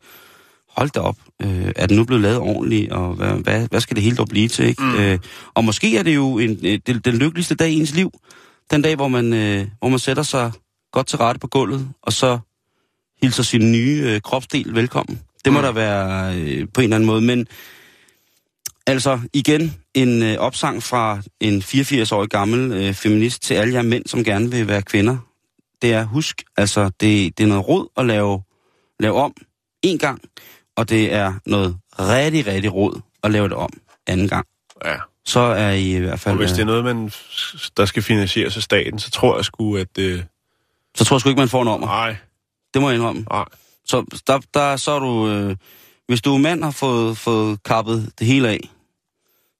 hold 0.78 0.90
da 0.90 1.00
op, 1.00 1.16
øh, 1.42 1.72
er 1.76 1.88
den 1.88 1.98
nu 1.98 2.04
blevet 2.04 2.22
lavet 2.22 2.38
ordentligt, 2.38 2.92
og 2.92 3.14
hvad, 3.14 3.32
hvad, 3.34 3.68
hvad 3.68 3.82
skal 3.82 3.96
det 3.96 4.04
hele 4.04 4.16
dog 4.16 4.28
blive 4.28 4.48
til, 4.48 4.66
ikke? 4.66 4.84
Mm. 4.84 4.96
Øh, 4.96 5.20
og 5.54 5.66
måske 5.66 5.98
er 5.98 6.04
det 6.04 6.16
jo 6.16 6.38
en, 6.40 6.60
øh, 6.64 6.80
den, 6.88 7.00
den 7.00 7.16
lykkeligste 7.16 7.56
dag 7.56 7.70
i 7.70 7.76
ens 7.80 7.94
liv, 7.96 8.12
den 8.72 8.82
dag, 8.82 8.96
hvor 8.96 9.08
man, 9.08 9.34
øh, 9.34 9.68
hvor 9.80 9.90
man 9.90 10.00
sætter 10.00 10.24
sig 10.24 10.52
godt 10.92 11.08
til 11.08 11.18
rette 11.18 11.40
på 11.40 11.48
gulvet, 11.48 11.90
og 12.02 12.14
så 12.14 12.40
hilser 13.22 13.44
sin 13.44 13.72
nye 13.72 14.02
øh, 14.06 14.22
kropsdel 14.22 14.76
velkommen. 14.76 15.20
Det 15.46 15.54
må 15.54 15.60
Mm. 15.60 15.64
der 15.64 15.72
være 15.72 16.36
øh, 16.36 16.68
på 16.74 16.82
en 16.82 16.84
eller 16.84 16.96
anden 16.96 17.08
måde, 17.08 17.22
men 17.22 17.48
altså 18.88 19.20
igen 19.34 19.76
en 19.94 20.24
øh, 20.24 20.38
opsang 20.38 20.84
fra 20.84 21.22
en 21.40 21.62
84-årig 21.62 22.30
gammel 22.30 22.72
øh, 22.72 22.94
feminist 22.94 23.42
til 23.44 23.54
alle 23.54 23.74
jer 23.74 23.82
mænd, 23.82 24.06
som 24.06 24.24
gerne 24.24 24.52
vil 24.52 24.68
være 24.68 24.82
kvinder. 24.82 25.18
Det 25.82 25.94
er, 25.94 26.04
husk, 26.06 26.44
altså 26.58 26.84
det, 27.00 27.38
det 27.38 27.44
er 27.44 27.48
noget 27.48 27.68
råd 27.68 27.88
at 27.98 28.06
lave, 28.06 28.42
lave 29.00 29.16
om 29.16 29.34
en 29.84 29.98
gang, 29.98 30.22
og 30.76 30.90
det 30.90 31.14
er 31.14 31.34
noget 31.46 31.78
rigtig, 32.00 32.48
rigtig 32.48 32.74
råd 32.74 33.02
at 33.24 33.32
lave 33.32 33.50
det 33.50 33.58
om 33.58 33.70
anden 34.08 34.28
gang. 34.28 34.46
Ja. 34.86 34.96
Så 35.26 35.40
er 35.40 35.72
I 35.72 35.96
i 35.96 36.00
hvert 36.00 36.20
fald... 36.20 36.34
Og 36.34 36.38
hvis 36.38 36.52
øh, 36.52 36.56
det 36.56 36.62
er 36.62 36.66
noget, 36.66 36.84
man, 36.84 37.12
der 37.78 37.86
skal 37.86 38.04
finansieres 38.04 38.58
af 38.58 38.64
staten, 38.64 39.00
så 39.00 39.12
tror 39.12 39.36
jeg 39.36 39.46
sgu, 39.46 39.78
at... 39.78 39.98
Øh, 40.00 40.24
Så 40.96 41.06
tror 41.06 41.16
jeg 41.16 41.22
sgu 41.22 41.30
ikke, 41.30 41.40
man 41.40 41.50
får 41.50 41.62
en 41.62 41.68
om. 41.68 41.80
nej, 41.82 42.16
Det 42.74 42.82
må 42.82 42.90
jeg 42.90 42.96
indrømme. 42.98 43.26
nej. 43.32 43.46
Så 43.86 44.22
der, 44.28 44.40
der 44.54 44.76
så 44.78 44.92
er 44.92 45.00
du... 45.00 45.28
Øh, 45.30 45.56
hvis 46.08 46.22
du 46.22 46.34
er 46.34 46.38
mand 46.38 46.64
har 46.64 46.72
fået, 46.72 47.18
fået 47.18 47.64
kappet 47.64 48.12
det 48.20 48.28
hele 48.28 48.50
af, 48.50 48.60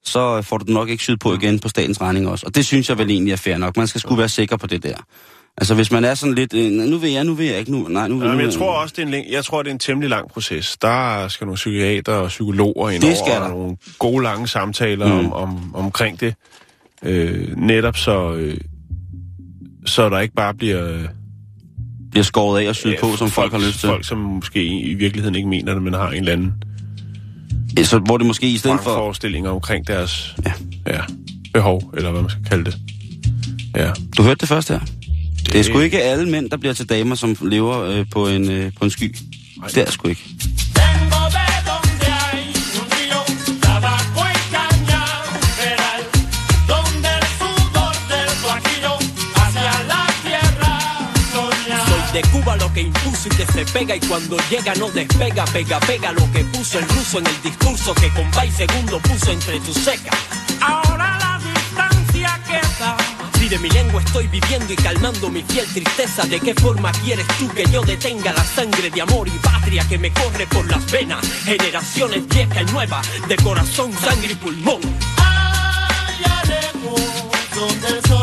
så 0.04 0.42
får 0.42 0.58
du 0.58 0.66
det 0.66 0.74
nok 0.74 0.90
ikke 0.90 1.04
syet 1.04 1.20
på 1.20 1.34
igen 1.34 1.60
på 1.60 1.70
statens 1.70 2.02
regning 2.02 2.28
også. 2.28 2.46
Og 2.46 2.56
det 2.56 2.66
synes 2.66 2.90
jeg 2.90 2.98
vel 2.98 3.10
egentlig 3.12 3.32
er 3.32 3.36
fair 3.38 3.58
nok. 3.58 3.78
Man 3.78 3.88
skal 3.88 4.02
sgu 4.02 4.16
være 4.16 4.30
sikker 4.30 4.58
på 4.58 4.68
det 4.68 4.84
der. 4.84 4.98
Altså 5.58 5.76
hvis 5.76 5.92
man 5.92 6.04
er 6.06 6.14
sådan 6.14 6.36
lidt, 6.36 6.54
øh, 6.54 6.72
nu 6.72 6.98
vil 6.98 7.12
jeg, 7.12 7.24
nu 7.24 7.34
vil 7.34 7.46
jeg 7.46 7.60
ikke, 7.60 7.72
nu, 7.72 7.88
nej, 7.88 8.08
nu 8.08 8.16
vil 8.18 8.26
Ja, 8.26 8.30
men 8.32 8.38
vil 8.38 8.46
jeg 8.46 8.54
tror 8.54 8.74
også, 8.74 8.94
det 8.98 9.02
er 9.04 9.08
en, 9.08 9.14
læng- 9.14 9.32
jeg 9.32 9.46
tror, 9.46 9.62
det 9.64 9.70
er 9.70 9.74
en 9.74 9.80
temmelig 9.80 10.10
lang 10.10 10.30
proces. 10.30 10.78
Der 10.82 11.28
skal 11.28 11.46
nogle 11.46 11.56
psykiater 11.56 12.14
og 12.14 12.28
psykologer 12.28 12.90
ind 12.90 13.04
over, 13.04 13.14
der. 13.28 13.40
og 13.40 13.50
nogle 13.50 13.78
gode 14.00 14.24
lange 14.24 14.48
samtaler 14.48 15.08
Mm. 15.22 15.32
om, 15.32 15.34
om, 15.34 15.76
omkring 15.76 16.20
det. 16.20 16.36
Øh, 17.04 17.58
netop 17.58 17.98
så, 17.98 18.34
øh, 18.34 18.58
så 19.86 20.10
der 20.10 20.20
ikke 20.20 20.36
bare 20.36 20.54
bliver... 20.54 20.90
Øh, 20.94 21.04
bliver 22.12 22.24
skåret 22.24 22.62
af 22.64 22.70
og 22.70 22.76
syet 22.76 22.96
på, 23.02 23.16
som 23.16 23.30
folk, 23.30 23.52
har 23.52 23.60
lyst 23.60 23.80
til. 23.80 23.88
Folk, 23.90 24.06
som 24.06 24.18
måske 24.18 24.66
i 24.66 24.94
virkeligheden 24.94 25.36
ikke 25.36 25.48
mener 25.50 25.74
det, 25.74 25.84
men 25.84 25.94
har 25.94 26.10
en 26.10 26.16
eller 26.16 26.32
anden 26.32 26.54
Ja, 27.78 27.84
Så 27.84 28.00
hvor 28.00 28.18
det 28.18 28.28
måske 28.28 28.48
i 28.48 28.58
stedet 28.58 28.80
for... 28.84 28.94
forestillinger 28.96 29.50
omkring 29.50 29.88
deres 29.88 30.36
Ja. 30.46 30.54
ja, 30.88 31.00
behov, 31.54 31.94
eller 31.98 32.12
hvad 32.12 32.22
man 32.22 32.30
skal 32.30 32.44
kalde 32.44 32.66
det. 32.66 32.78
Ja. 33.76 33.92
Du 34.18 34.24
hørte 34.24 34.40
det 34.40 34.48
først 34.50 34.70
her. 34.70 34.80
Det 35.52 35.60
er 35.60 35.64
sgu 35.64 35.80
ikke 35.80 36.04
alle 36.04 36.30
mænd, 36.30 36.50
der 36.50 36.58
bliver 36.58 36.74
til 36.74 36.90
damer, 36.90 37.16
som 37.16 37.36
lever 37.42 37.82
øh, 37.82 38.06
på, 38.12 38.28
en, 38.28 38.52
øh, 38.52 38.72
på 38.80 38.86
en 38.86 38.92
sky. 38.92 39.16
Det 39.76 39.78
er 39.78 39.92
sgu 39.92 40.08
ikke. 40.08 40.22
De 40.76 40.82
donde 41.72 42.08
hay 42.22 42.44
un 42.80 42.88
río, 42.96 43.20
tabaco 43.66 44.22
y 44.36 44.40
caña 44.56 45.02
federal, 45.60 46.02
donde 46.72 47.10
el 47.20 47.26
sudor 47.40 47.96
del 48.12 48.32
guajiro 48.44 48.94
hacia 49.42 49.74
la 49.92 50.04
tierra 50.26 50.74
soñar. 51.34 51.88
Soy 51.90 52.04
de 52.16 52.22
Cuba 52.32 52.54
lo 52.64 52.74
que 52.74 52.82
impuso 52.82 53.28
y 53.30 53.32
que 53.38 53.46
se 53.56 53.64
pega 53.74 53.96
y 53.96 54.00
cuando 54.10 54.36
llega 54.52 54.74
no 54.76 54.88
despega, 54.90 55.46
pega, 55.46 55.80
pega 55.80 56.12
lo 56.20 56.26
que 56.34 56.42
puso 56.54 56.80
el 56.80 56.88
ruso 56.96 57.20
en 57.20 57.28
el 57.28 57.40
discurso 57.50 57.94
que 57.96 58.10
con 58.16 58.28
y 58.48 58.52
segundo 58.52 59.00
puso 59.00 59.32
entre 59.32 59.60
tus 59.66 59.78
secas. 59.88 60.20
Queda. 60.60 60.93
Si 63.44 63.50
de 63.50 63.60
mi 63.60 63.70
lengua 63.72 64.02
estoy 64.02 64.26
viviendo 64.28 64.72
y 64.72 64.76
calmando 64.78 65.30
mi 65.30 65.44
fiel 65.44 65.66
tristeza, 65.74 66.24
¿de 66.24 66.40
qué 66.40 66.54
forma 66.54 66.94
quieres 67.04 67.28
tú 67.38 67.50
que 67.50 67.66
yo 67.66 67.82
detenga 67.82 68.32
la 68.32 68.42
sangre 68.42 68.90
de 68.90 69.02
amor 69.02 69.28
y 69.28 69.32
patria 69.32 69.86
que 69.86 69.98
me 69.98 70.14
corre 70.14 70.48
por 70.48 70.66
las 70.72 70.90
venas? 70.90 71.28
Generaciones 71.44 72.26
vieja 72.30 72.62
y 72.62 72.66
nueva, 72.72 73.02
de 73.28 73.36
corazón, 73.36 73.92
sangre 73.92 74.32
y 74.32 74.36
pulmón. 74.36 74.80
Allá 75.18 76.42
lejos, 76.48 77.02
donde 77.54 77.88
el 77.90 78.06
sol 78.08 78.23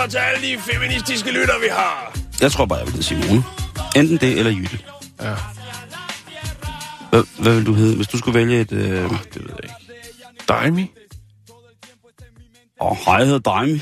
Mig 0.00 0.10
til 0.10 0.18
alle 0.18 0.48
de 0.48 0.58
feministiske 0.58 1.30
lytter, 1.30 1.58
vi 1.60 1.66
har. 1.70 2.18
Jeg 2.40 2.52
tror 2.52 2.66
bare, 2.66 2.78
jeg 2.78 2.86
vil 2.86 2.92
hedde 2.92 3.06
Simone. 3.06 3.44
Enten 3.96 4.16
det 4.16 4.38
eller 4.38 4.52
Jytte. 4.52 4.78
Ja. 5.20 5.34
Hvad, 7.10 7.42
hvad 7.42 7.54
vil 7.54 7.66
du 7.66 7.74
hedde, 7.74 7.96
hvis 7.96 8.08
du 8.08 8.18
skulle 8.18 8.38
vælge 8.38 8.60
et... 8.60 8.72
Øh... 8.72 8.80
Det 8.80 9.10
ved 9.34 9.42
jeg 9.48 9.58
ikke. 9.62 9.74
Daimi? 10.48 10.90
Åh, 12.80 12.96
hej, 13.04 13.14
jeg 13.14 13.26
hedder 13.26 13.38
Daimi. 13.38 13.80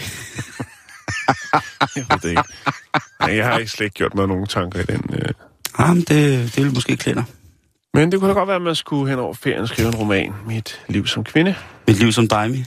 Jeg 1.96 2.04
ved 2.10 2.18
det 2.22 2.28
ikke. 2.30 2.42
Nej, 3.20 3.36
jeg 3.36 3.46
har 3.46 3.58
ikke 3.58 3.70
slet 3.70 3.84
ikke 3.84 3.94
gjort 3.94 4.14
mig 4.14 4.26
nogen 4.26 4.46
tanker 4.46 4.80
i 4.80 4.82
den. 4.82 5.02
Øh. 5.12 5.28
Ah, 5.78 5.88
men 5.96 5.98
det, 6.04 6.54
det 6.56 6.64
vil 6.64 6.74
måske 6.74 6.96
klæde 6.96 7.16
dig. 7.16 7.24
Men 7.94 8.12
det 8.12 8.20
kunne 8.20 8.28
da 8.28 8.34
godt 8.34 8.46
være, 8.48 8.56
at 8.56 8.62
man 8.62 8.74
skulle 8.74 9.10
hen 9.10 9.18
over 9.18 9.34
ferien 9.34 9.66
skrive 9.66 9.88
en 9.88 9.94
roman. 9.94 10.32
Mit 10.46 10.80
liv 10.88 11.06
som 11.06 11.24
kvinde. 11.24 11.54
Mit 11.86 11.96
liv 11.98 12.12
som 12.12 12.28
Daimi. 12.28 12.64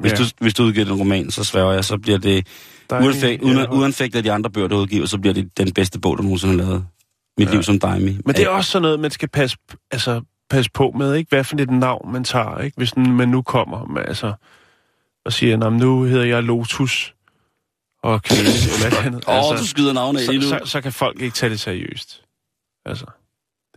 Hvis, 0.00 0.12
Ja. 0.12 0.16
du, 0.16 0.24
hvis 0.40 0.54
du 0.54 0.62
udgiver 0.62 0.86
en 0.86 0.92
roman, 0.92 1.30
så 1.30 1.44
sværger 1.44 1.72
jeg, 1.72 1.84
så 1.84 1.98
bliver 1.98 2.18
det... 2.18 2.46
Uanfægt, 2.92 3.42
uden, 3.42 3.58
ja. 3.58 3.70
uanfægt 3.70 4.16
af 4.16 4.22
de 4.22 4.32
andre 4.32 4.50
bøger, 4.50 4.68
der 4.68 4.76
udgiver, 4.76 5.06
så 5.06 5.18
bliver 5.18 5.34
det 5.34 5.58
den 5.58 5.72
bedste 5.72 6.00
bog, 6.00 6.18
du 6.18 6.22
nogensinde 6.22 6.54
har 6.54 6.62
lavet. 6.62 6.86
Mit 7.38 7.50
liv 7.50 7.62
som 7.62 7.78
Daimi. 7.78 8.18
Men 8.24 8.34
det 8.34 8.44
er 8.44 8.48
også 8.48 8.70
sådan 8.70 8.82
noget, 8.82 9.00
man 9.00 9.10
skal 9.10 9.28
passe, 9.28 9.56
altså, 9.90 10.20
passe 10.50 10.70
på 10.70 10.94
med, 10.98 11.14
ikke? 11.14 11.28
Hvad 11.28 11.44
for 11.44 11.56
et 11.56 11.70
navn 11.70 12.12
man 12.12 12.24
tager, 12.24 12.58
ikke? 12.58 12.76
Hvis 12.76 12.96
man 12.96 13.28
nu 13.28 13.42
kommer 13.42 13.86
med, 13.86 14.02
altså, 14.08 14.32
og 15.24 15.32
siger, 15.32 15.56
"Nå, 15.56 15.70
men 15.70 15.78
nu 15.80 16.02
hedder 16.02 16.24
jeg 16.24 16.42
Lotus 16.42 17.14
og 18.04 18.22
kvinde, 18.22 18.50
eller 18.84 19.00
andet. 19.06 19.24
Åh, 19.28 19.50
oh, 19.50 19.58
du 19.58 19.66
skyder 19.66 19.92
navnet 19.92 20.22
så, 20.22 20.32
nu. 20.32 20.40
så, 20.40 20.60
så, 20.64 20.80
kan 20.80 20.92
folk 20.92 21.20
ikke 21.20 21.34
tage 21.34 21.50
det 21.50 21.60
seriøst. 21.60 22.22
Altså, 22.86 23.04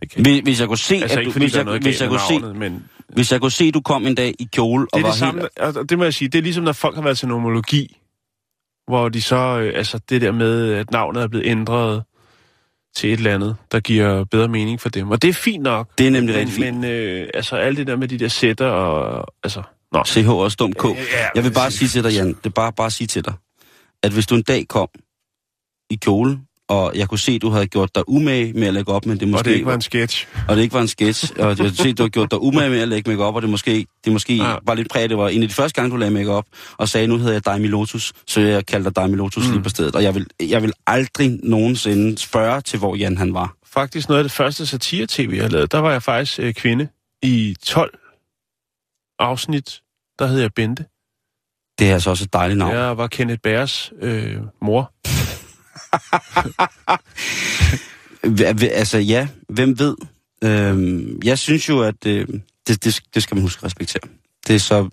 det 0.00 0.10
kan 0.10 0.22
Hvis, 0.22 0.40
hvis 0.42 0.60
jeg 0.60 0.68
kunne 0.68 0.78
se, 0.78 0.94
Altså 0.94 1.18
at 1.18 1.26
du, 1.26 1.30
hvis, 1.30 1.52
der 1.52 1.70
jeg, 1.70 1.80
hvis, 1.80 2.00
jeg 2.00 2.10
med 2.10 2.18
kunne 2.18 2.28
se, 2.28 2.38
navnet, 2.38 2.56
men 2.56 2.84
hvis 3.08 3.32
jeg 3.32 3.40
kunne 3.40 3.50
se, 3.50 3.64
at 3.64 3.74
du 3.74 3.80
kom 3.80 4.06
en 4.06 4.14
dag 4.14 4.34
i 4.38 4.48
kjole 4.52 4.86
og 4.92 4.98
det 4.98 4.98
er 4.98 5.02
var 5.02 5.10
det 5.10 5.18
samme, 5.18 5.40
helt... 5.40 5.52
altså, 5.56 5.82
det 5.82 5.98
må 5.98 6.04
jeg 6.04 6.14
sige, 6.14 6.28
det 6.28 6.38
er 6.38 6.42
ligesom, 6.42 6.64
når 6.64 6.72
folk 6.72 6.94
har 6.94 7.02
været 7.02 7.18
til 7.18 7.28
nomologi, 7.28 7.96
hvor 8.88 9.08
de 9.08 9.22
så, 9.22 9.36
øh, 9.36 9.72
altså 9.76 9.98
det 10.08 10.20
der 10.20 10.32
med, 10.32 10.72
at 10.72 10.90
navnet 10.90 11.22
er 11.22 11.28
blevet 11.28 11.46
ændret 11.46 12.02
til 12.96 13.12
et 13.12 13.16
eller 13.16 13.34
andet, 13.34 13.56
der 13.72 13.80
giver 13.80 14.24
bedre 14.24 14.48
mening 14.48 14.80
for 14.80 14.88
dem. 14.88 15.10
Og 15.10 15.22
det 15.22 15.28
er 15.28 15.34
fint 15.34 15.62
nok. 15.62 15.98
Det 15.98 16.06
er 16.06 16.10
nemlig 16.10 16.34
men, 16.34 16.40
rigtig 16.40 16.64
fint. 16.64 16.76
Men 16.76 16.90
øh, 16.90 17.28
altså 17.34 17.56
alt 17.56 17.78
det 17.78 17.86
der 17.86 17.96
med 17.96 18.08
de 18.08 18.18
der 18.18 18.28
sætter 18.28 18.66
og, 18.66 19.34
altså, 19.44 19.62
nå. 19.92 20.04
CH 20.04 20.28
og 20.28 20.52
stum 20.52 20.72
K. 20.72 20.84
Ja, 20.84 20.92
Jeg 21.34 21.44
vil 21.44 21.52
bare 21.52 21.70
sige 21.70 21.88
til 21.88 22.04
dig, 22.04 22.12
Jan, 22.12 22.28
det 22.28 22.46
er 22.46 22.50
bare, 22.50 22.72
bare 22.72 22.90
sige 22.90 23.06
til 23.06 23.24
dig, 23.24 23.34
at 24.02 24.12
hvis 24.12 24.26
du 24.26 24.34
en 24.34 24.42
dag 24.42 24.68
kom 24.68 24.88
i 25.90 25.96
kjole, 25.96 26.40
og 26.68 26.92
jeg 26.94 27.08
kunne 27.08 27.18
se, 27.18 27.32
at 27.32 27.42
du 27.42 27.50
havde 27.50 27.66
gjort 27.66 27.94
dig 27.94 28.08
umage 28.08 28.52
med 28.52 28.66
at 28.68 28.74
lægge 28.74 28.92
op, 28.92 29.06
men 29.06 29.20
det 29.20 29.28
måske 29.28 29.40
Og 29.40 29.44
det 29.44 29.50
ikke 29.54 29.66
var 29.66 29.74
en 29.74 29.80
sketch. 29.80 30.26
og 30.48 30.56
det 30.56 30.62
ikke 30.62 30.74
var 30.74 30.80
en 30.80 30.88
sketch, 30.88 31.32
og 31.38 31.48
jeg 31.48 31.56
kunne 31.56 31.74
se, 31.74 31.88
at 31.88 31.98
du 31.98 32.02
havde 32.02 32.10
gjort 32.10 32.30
dig 32.30 32.42
umage 32.42 32.70
med 32.70 32.80
at 32.80 32.88
lægge 32.88 33.10
make 33.10 33.24
op, 33.24 33.34
og 33.34 33.42
det 33.42 33.50
måske, 33.50 33.86
det 34.04 34.12
måske 34.12 34.34
Ja. 34.36 34.56
var 34.66 34.74
lidt 34.74 34.90
præget. 34.90 35.10
Det 35.10 35.18
var 35.18 35.28
en 35.28 35.42
af 35.42 35.48
de 35.48 35.54
første 35.54 35.80
gange, 35.80 35.90
du 35.92 35.96
lagde 35.96 36.14
make 36.14 36.30
op 36.30 36.44
og 36.76 36.88
sagde, 36.88 37.06
nu 37.06 37.18
hedder 37.18 37.32
jeg 37.32 37.44
Daimi 37.46 37.66
Lotus, 37.68 38.12
så 38.26 38.40
jeg 38.40 38.66
kaldte 38.66 38.84
dig 38.90 38.96
Daimi 38.96 39.16
Lotus 39.16 39.46
mm. 39.46 39.52
lige 39.52 39.62
på 39.62 39.68
stedet. 39.68 39.94
Og 39.96 40.02
jeg 40.02 40.14
vil, 40.14 40.26
jeg 40.40 40.62
vil 40.62 40.72
aldrig 40.86 41.38
nogensinde 41.42 42.18
spørge 42.18 42.60
til, 42.60 42.78
hvor 42.78 42.96
Jan 42.96 43.16
han 43.18 43.34
var. 43.34 43.54
Faktisk 43.66 44.08
noget 44.08 44.18
af 44.18 44.24
det 44.24 44.32
første 44.32 44.66
satire-tv, 44.66 45.34
jeg 45.36 45.50
lavede, 45.52 45.66
der 45.66 45.78
var 45.78 45.92
jeg 45.92 46.02
faktisk 46.02 46.38
øh, 46.40 46.54
kvinde 46.54 46.88
i 47.22 47.56
12 47.64 47.98
afsnit. 49.18 49.80
Der 50.18 50.26
hed 50.26 50.40
jeg 50.40 50.50
Bente. 50.56 50.84
Det 51.78 51.88
er 51.90 51.94
altså 51.94 52.10
også 52.10 52.24
et 52.24 52.32
dejligt 52.32 52.58
navn. 52.58 52.74
Jeg 52.74 52.98
var 52.98 53.06
Kenneth 53.06 53.40
Bærs 53.42 53.92
øh, 54.02 54.36
mor. 54.62 54.92
Altså 58.72 58.98
ja, 58.98 59.28
hvem 59.48 59.78
ved? 59.78 59.96
Øhm, 60.44 61.20
jeg 61.24 61.38
synes 61.38 61.68
jo, 61.68 61.80
at 61.82 62.06
øh, 62.06 62.26
det, 62.68 62.84
det, 62.84 63.00
det 63.14 63.22
skal 63.22 63.34
man 63.34 63.42
huske 63.42 63.58
at 63.60 63.64
respektere. 63.64 64.00
Det 64.46 64.54
er 64.54 64.58
så... 64.58 64.88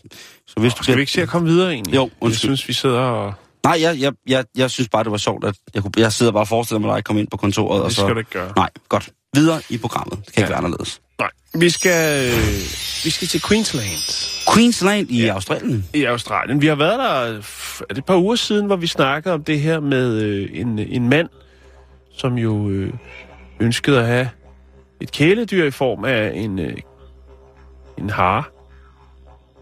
Så 0.47 0.53
hvis 0.59 0.73
du 0.73 0.83
Skal 0.83 0.95
vi 0.95 1.01
ikke 1.01 1.11
se 1.11 1.21
at 1.21 1.27
komme 1.29 1.47
videre 1.47 1.71
egentlig? 1.73 1.95
Jo, 1.95 2.01
Jeg 2.03 2.11
undskyld. 2.21 2.39
synes, 2.39 2.67
vi 2.67 2.73
sidder 2.73 2.99
og... 2.99 3.33
Nej, 3.63 3.77
jeg, 3.81 3.99
jeg, 3.99 4.13
jeg, 4.27 4.45
jeg 4.57 4.71
synes 4.71 4.89
bare, 4.89 5.03
det 5.03 5.11
var 5.11 5.17
sjovt, 5.17 5.45
at 5.45 5.55
jeg, 5.73 5.81
kunne, 5.83 5.91
jeg 5.97 6.13
sidder 6.13 6.31
bare 6.31 6.43
og 6.43 6.47
forestiller 6.47 6.79
mig 6.79 6.87
dig 6.89 6.97
at 6.97 7.03
komme 7.03 7.19
ind 7.21 7.27
på 7.31 7.37
kontoret. 7.37 7.81
og 7.81 7.87
Det 7.89 7.95
så, 7.95 8.01
skal 8.01 8.13
du 8.13 8.19
ikke 8.19 8.31
gøre. 8.31 8.53
Nej, 8.55 8.69
godt. 8.89 9.09
Videre 9.35 9.61
i 9.69 9.77
programmet. 9.77 10.17
Det 10.25 10.33
kan 10.33 10.41
ikke 10.41 10.41
Ja. 10.41 10.47
være 10.47 10.57
anderledes. 10.57 11.01
Nej. 11.19 11.29
Vi 11.59 11.69
skal, 11.69 12.25
øh, 12.25 12.33
vi 13.03 13.09
skal 13.09 13.27
til 13.27 13.41
Queensland 13.47 13.87
Queensland 14.53 15.09
i 15.11 15.25
ja. 15.25 15.33
Australien. 15.33 15.85
i 15.93 16.03
Australien. 16.03 16.61
Vi 16.61 16.67
har 16.67 16.75
været 16.75 16.99
der 16.99 17.05
er 17.09 17.41
det 17.89 17.97
et 17.97 18.05
par 18.05 18.17
uger 18.17 18.35
siden, 18.35 18.65
hvor 18.65 18.75
vi 18.75 18.87
snakkede 18.87 19.33
om 19.33 19.43
det 19.43 19.59
her 19.59 19.79
med 19.79 20.21
øh, 20.21 20.49
en, 20.53 20.79
en 20.79 21.09
mand, 21.09 21.29
som 22.17 22.33
jo 22.37 22.69
øh, 22.69 22.93
ønskede 23.59 23.99
at 23.99 24.05
have 24.05 24.29
et 25.01 25.11
kæledyr 25.11 25.65
i 25.65 25.71
form 25.71 26.05
af 26.05 26.31
en, 26.35 26.59
øh, 26.59 26.73
en 27.97 28.09
hare. 28.09 28.43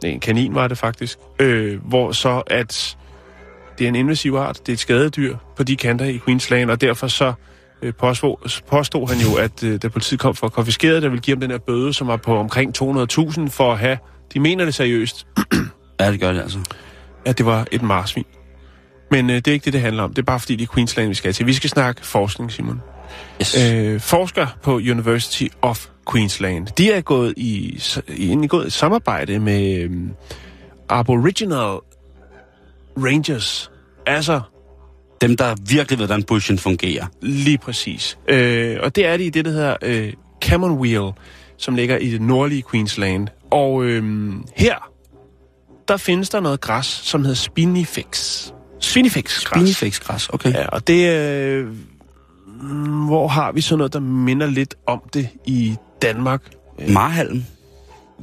Nej, 0.04 0.12
en 0.12 0.20
kanin 0.20 0.56
var 0.56 0.68
det 0.68 0.78
faktisk. 0.78 1.18
Øh, 1.40 1.86
hvor 1.86 2.12
så 2.12 2.44
at 2.48 2.98
det 3.78 3.84
er 3.84 3.88
en 3.88 3.96
invasiv 3.96 4.34
art, 4.36 4.58
det 4.60 4.70
er 4.70 4.74
et 4.74 4.80
skadedyr 4.80 5.38
på 5.56 5.64
de 5.64 5.76
kanter 5.76 6.06
i 6.06 6.20
Queensland, 6.26 6.72
og 6.72 6.82
derfor 6.82 7.08
så 7.08 7.34
øh, 7.84 7.94
påstod, 7.94 8.62
påstod 8.70 9.08
han 9.08 9.18
jo, 9.18 9.36
at 9.36 9.64
øh, 9.64 9.82
da 9.82 9.88
politiet 9.88 10.20
kom 10.20 10.36
for 10.36 10.48
at 10.48 10.54
konfiskere 10.54 10.96
det, 10.96 11.04
ville 11.04 11.22
give 11.22 11.36
ham 11.36 11.42
den 11.42 11.52
her 11.52 11.58
bøde, 11.58 11.94
som 11.94 12.08
var 12.08 12.18
på 12.18 12.38
omkring 12.38 12.82
200.000 12.82 13.50
for 13.50 13.72
at 13.72 13.80
have, 13.80 13.98
de 14.34 14.40
mener 14.40 14.66
det 14.66 14.74
seriøst, 14.74 15.28
Ja, 16.00 16.12
det 16.12 16.20
gør 16.20 16.34
det 16.34 16.42
altså. 16.42 16.60
at 17.26 17.38
det 17.38 17.46
var 17.46 17.68
et 17.72 17.82
marsvin. 17.82 18.26
Men 19.12 19.30
øh, 19.30 19.36
det 19.36 19.48
er 19.48 19.52
ikke 19.52 19.66
det, 19.66 19.74
det 19.74 19.82
handler 19.82 20.04
om. 20.04 20.10
Det 20.10 20.22
er 20.22 20.26
bare 20.26 20.40
fordi, 20.40 20.56
det 20.56 20.70
er 20.70 20.74
Queensland, 20.74 21.08
vi 21.08 21.14
skal 21.14 21.34
til. 21.34 21.46
Vi 21.46 21.54
skal 21.54 21.70
snakke 21.70 22.06
forskning, 22.06 22.52
Simon. 22.52 22.82
Yes. 23.42 23.74
Øh, 23.74 24.00
forskere 24.00 24.48
på 24.62 24.76
University 24.76 25.48
of 25.62 25.86
Queensland, 26.12 26.68
de 26.68 26.92
er 26.92 27.02
gået 27.02 27.34
i, 27.38 27.82
i, 28.08 28.44
i 28.44 28.48
gået 28.48 28.68
i 28.68 28.70
samarbejde 28.70 29.40
med 29.40 29.78
øh, 29.78 29.92
Aboriginal 30.90 31.80
Rangers. 32.98 33.72
Altså, 34.06 34.42
Dem, 35.28 35.38
der 35.38 35.56
virkelig 35.70 36.00
ved, 36.00 36.06
hvordan 36.06 36.24
bushen 36.24 36.58
fungerer. 36.60 37.06
Lige 37.22 37.58
præcis. 37.58 38.18
Øh, 38.30 38.78
og 38.84 38.96
det 38.96 39.06
er 39.06 39.18
de 39.18 39.26
i 39.26 39.30
det, 39.30 39.46
der 39.46 39.52
hedder 39.52 39.76
øh, 39.82 40.14
Commonweal, 40.50 41.12
som 41.58 41.76
ligger 41.76 41.98
i 41.98 42.10
det 42.10 42.22
nordlige 42.22 42.64
Queensland. 42.72 43.28
Og 43.52 43.84
øh, 43.84 44.34
her, 44.56 44.76
der 45.88 45.98
findes 45.98 46.30
der 46.30 46.40
noget 46.40 46.62
græs, 46.62 46.86
som 46.86 47.22
hedder 47.22 47.36
Spinifex. 47.36 48.48
Spinifex-græs. 48.80 49.62
Minifix-græs, 49.62 50.30
okay. 50.30 50.54
Ja, 50.54 50.68
og 50.68 50.88
det 50.88 51.10
øh, 51.10 51.68
hvor 53.08 53.28
har 53.28 53.52
vi 53.52 53.62
så 53.62 53.76
noget, 53.76 53.94
der 53.94 54.00
minder 54.00 54.48
lidt 54.48 54.76
om 54.88 55.02
det 55.14 55.30
i 55.46 55.76
Danmark? 56.02 56.42
Marhalm. 56.88 57.46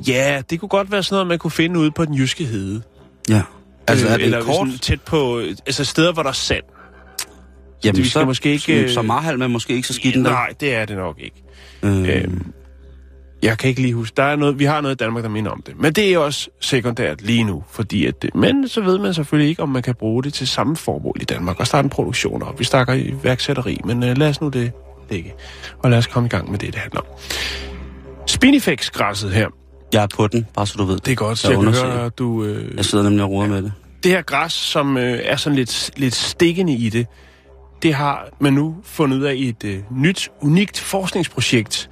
Ja, 0.08 0.42
det 0.50 0.60
kunne 0.60 0.68
godt 0.68 0.92
være 0.92 1.02
sådan 1.02 1.14
noget, 1.14 1.26
man 1.26 1.38
kunne 1.38 1.50
finde 1.50 1.80
ude 1.80 1.90
på 1.90 2.04
den 2.04 2.14
jyske 2.14 2.44
hede. 2.44 2.82
Ja. 3.28 3.42
Altså, 3.88 4.08
er 4.08 4.16
det 4.16 4.24
Eller 4.24 4.42
kort? 4.42 4.54
sådan 4.54 4.78
tæt 4.78 5.00
på, 5.00 5.38
altså 5.66 5.84
steder, 5.84 6.12
hvor 6.12 6.22
der 6.22 6.30
er 6.30 6.34
sand. 6.34 6.64
Jamen, 7.84 7.98
vi 8.02 8.08
skal 8.08 8.26
måske 8.26 8.52
ikke, 8.52 8.88
Så, 8.88 8.94
så 8.94 9.00
øh, 9.00 9.06
Marhalm 9.06 9.42
er 9.42 9.46
måske 9.46 9.74
ikke 9.74 9.88
så 9.88 9.94
skidt 9.94 10.16
endda. 10.16 10.30
Nej, 10.30 10.48
det 10.60 10.74
er 10.74 10.84
det 10.84 10.96
nok 10.96 11.16
ikke. 11.18 11.42
Øh, 11.82 12.16
Øhm, 12.22 12.52
jeg 13.42 13.58
kan 13.58 13.68
ikke 13.68 13.80
lige 13.82 13.94
huske. 13.94 14.14
Der 14.16 14.22
er 14.22 14.36
noget, 14.36 14.58
vi 14.58 14.64
har 14.64 14.80
noget 14.80 14.94
i 14.94 14.96
Danmark, 14.96 15.24
der 15.24 15.30
minder 15.30 15.50
om 15.50 15.62
det. 15.66 15.74
Men 15.80 15.92
det 15.92 16.14
er 16.14 16.18
også 16.18 16.48
sekundært 16.60 17.22
lige 17.22 17.44
nu, 17.44 17.64
fordi 17.70 18.06
at 18.06 18.22
det, 18.22 18.34
men 18.34 18.68
så 18.68 18.80
ved 18.80 18.98
man 18.98 19.14
selvfølgelig 19.14 19.50
ikke, 19.50 19.62
om 19.62 19.68
man 19.68 19.82
kan 19.82 19.94
bruge 19.94 20.22
det 20.22 20.34
til 20.34 20.48
samme 20.48 20.76
formål 20.76 21.16
i 21.20 21.24
Danmark 21.24 21.60
og 21.60 21.66
starte 21.66 21.86
en 21.86 21.90
produktion 21.90 22.42
op. 22.42 22.58
Vi 22.58 22.64
snakker 22.64 22.94
i 22.94 23.14
værksætteri, 23.22 23.78
men 23.84 24.02
uh, 24.02 24.16
lad 24.18 24.28
os 24.28 24.40
nu 24.40 24.48
det 24.48 24.72
ligge. 25.10 25.32
Og 25.82 25.90
lad 25.90 25.98
os 25.98 26.06
komme 26.06 26.26
i 26.26 26.30
gang 26.30 26.50
med 26.50 26.58
det, 26.58 26.72
det 26.72 26.80
handler 26.80 27.00
om. 27.00 27.06
Spinifex-græsset 28.26 29.30
her, 29.32 29.48
jeg 29.92 30.02
er 30.02 30.06
på 30.16 30.26
den, 30.26 30.46
bare 30.54 30.66
så 30.66 30.74
du 30.78 30.84
ved. 30.84 30.98
det 30.98 31.12
er 31.12 31.16
godt, 31.16 31.38
så 31.38 31.50
Jeg 31.50 31.64
jeg 31.64 31.74
kan 31.74 31.82
høre, 31.90 32.08
du... 32.08 32.44
Øh, 32.44 32.76
Jeg 32.76 32.84
sidder 32.84 33.04
nemlig 33.04 33.24
og 33.24 33.30
roder 33.30 33.48
med 33.48 33.62
det. 33.62 33.72
det 34.02 34.10
her 34.10 34.22
græs, 34.22 34.52
som 34.52 34.96
øh, 34.96 35.18
er 35.24 35.36
sådan 35.36 35.56
lidt, 35.56 35.90
lidt 35.96 36.14
stikkende 36.14 36.72
i 36.74 36.88
det, 36.88 37.06
det 37.82 37.94
har 37.94 38.28
man 38.38 38.52
nu 38.52 38.76
fundet 38.82 39.16
ud 39.16 39.22
af 39.22 39.34
i 39.34 39.48
et 39.48 39.64
øh, 39.64 39.82
nyt, 39.90 40.30
unikt 40.40 40.78
forskningsprojekt, 40.78 41.90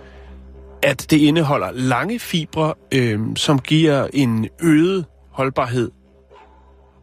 at 0.83 1.07
det 1.11 1.19
indeholder 1.19 1.71
lange 1.73 2.19
fibre, 2.19 2.75
øh, 2.95 3.21
som 3.37 3.59
giver 3.59 4.09
en 4.13 4.49
øget 4.63 5.05
holdbarhed 5.31 5.91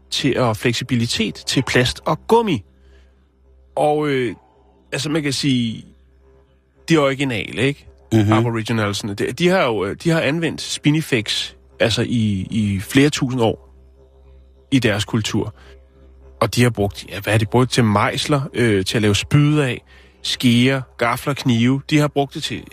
til 0.09 0.39
og 0.39 0.57
fleksibilitet 0.57 1.35
til 1.35 1.63
plast 1.63 2.01
og 2.05 2.27
gummi. 2.27 2.63
Og 3.75 4.07
øh, 4.07 4.35
altså 4.91 5.09
man 5.09 5.23
kan 5.23 5.33
sige, 5.33 5.85
de 6.89 6.97
originale, 6.97 7.61
ikke? 7.61 7.87
Mm-hmm. 8.13 8.33
Aboriginalsene, 8.33 9.13
de, 9.13 9.31
de 9.31 9.47
har 9.47 9.63
jo 9.63 9.85
øh, 9.85 9.95
de 10.03 10.09
har 10.09 10.21
anvendt 10.21 10.61
Spinifex 10.61 11.53
altså 11.79 12.01
i, 12.01 12.47
i 12.51 12.79
flere 12.79 13.09
tusind 13.09 13.41
år 13.41 13.75
i 14.71 14.79
deres 14.79 15.05
kultur. 15.05 15.53
Og 16.45 16.55
de 16.55 16.63
har 16.63 16.69
brugt, 16.69 17.05
ja, 17.09 17.19
hvad 17.19 17.33
har 17.33 17.37
de 17.37 17.45
brugt 17.45 17.71
til 17.71 17.83
mejsler, 17.83 18.41
øh, 18.53 18.85
til 18.85 18.97
at 18.97 19.01
lave 19.01 19.15
spyd 19.15 19.57
af, 19.59 19.81
skeer, 20.21 20.81
gafler, 20.97 21.33
knive. 21.33 21.81
De 21.89 21.97
har 21.97 22.07
brugt 22.07 22.33
det 22.33 22.43
til, 22.43 22.63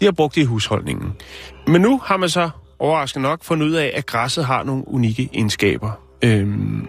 de 0.00 0.04
har 0.04 0.12
brugt 0.12 0.34
det 0.34 0.40
i 0.40 0.44
husholdningen. 0.44 1.12
Men 1.66 1.80
nu 1.82 2.00
har 2.04 2.16
man 2.16 2.28
så 2.28 2.50
overraskende 2.78 3.22
nok 3.22 3.44
fundet 3.44 3.66
ud 3.66 3.72
af, 3.72 3.92
at 3.94 4.06
græsset 4.06 4.44
har 4.44 4.62
nogle 4.62 4.88
unikke 4.88 5.28
egenskaber. 5.34 5.90
Øhm, 6.24 6.86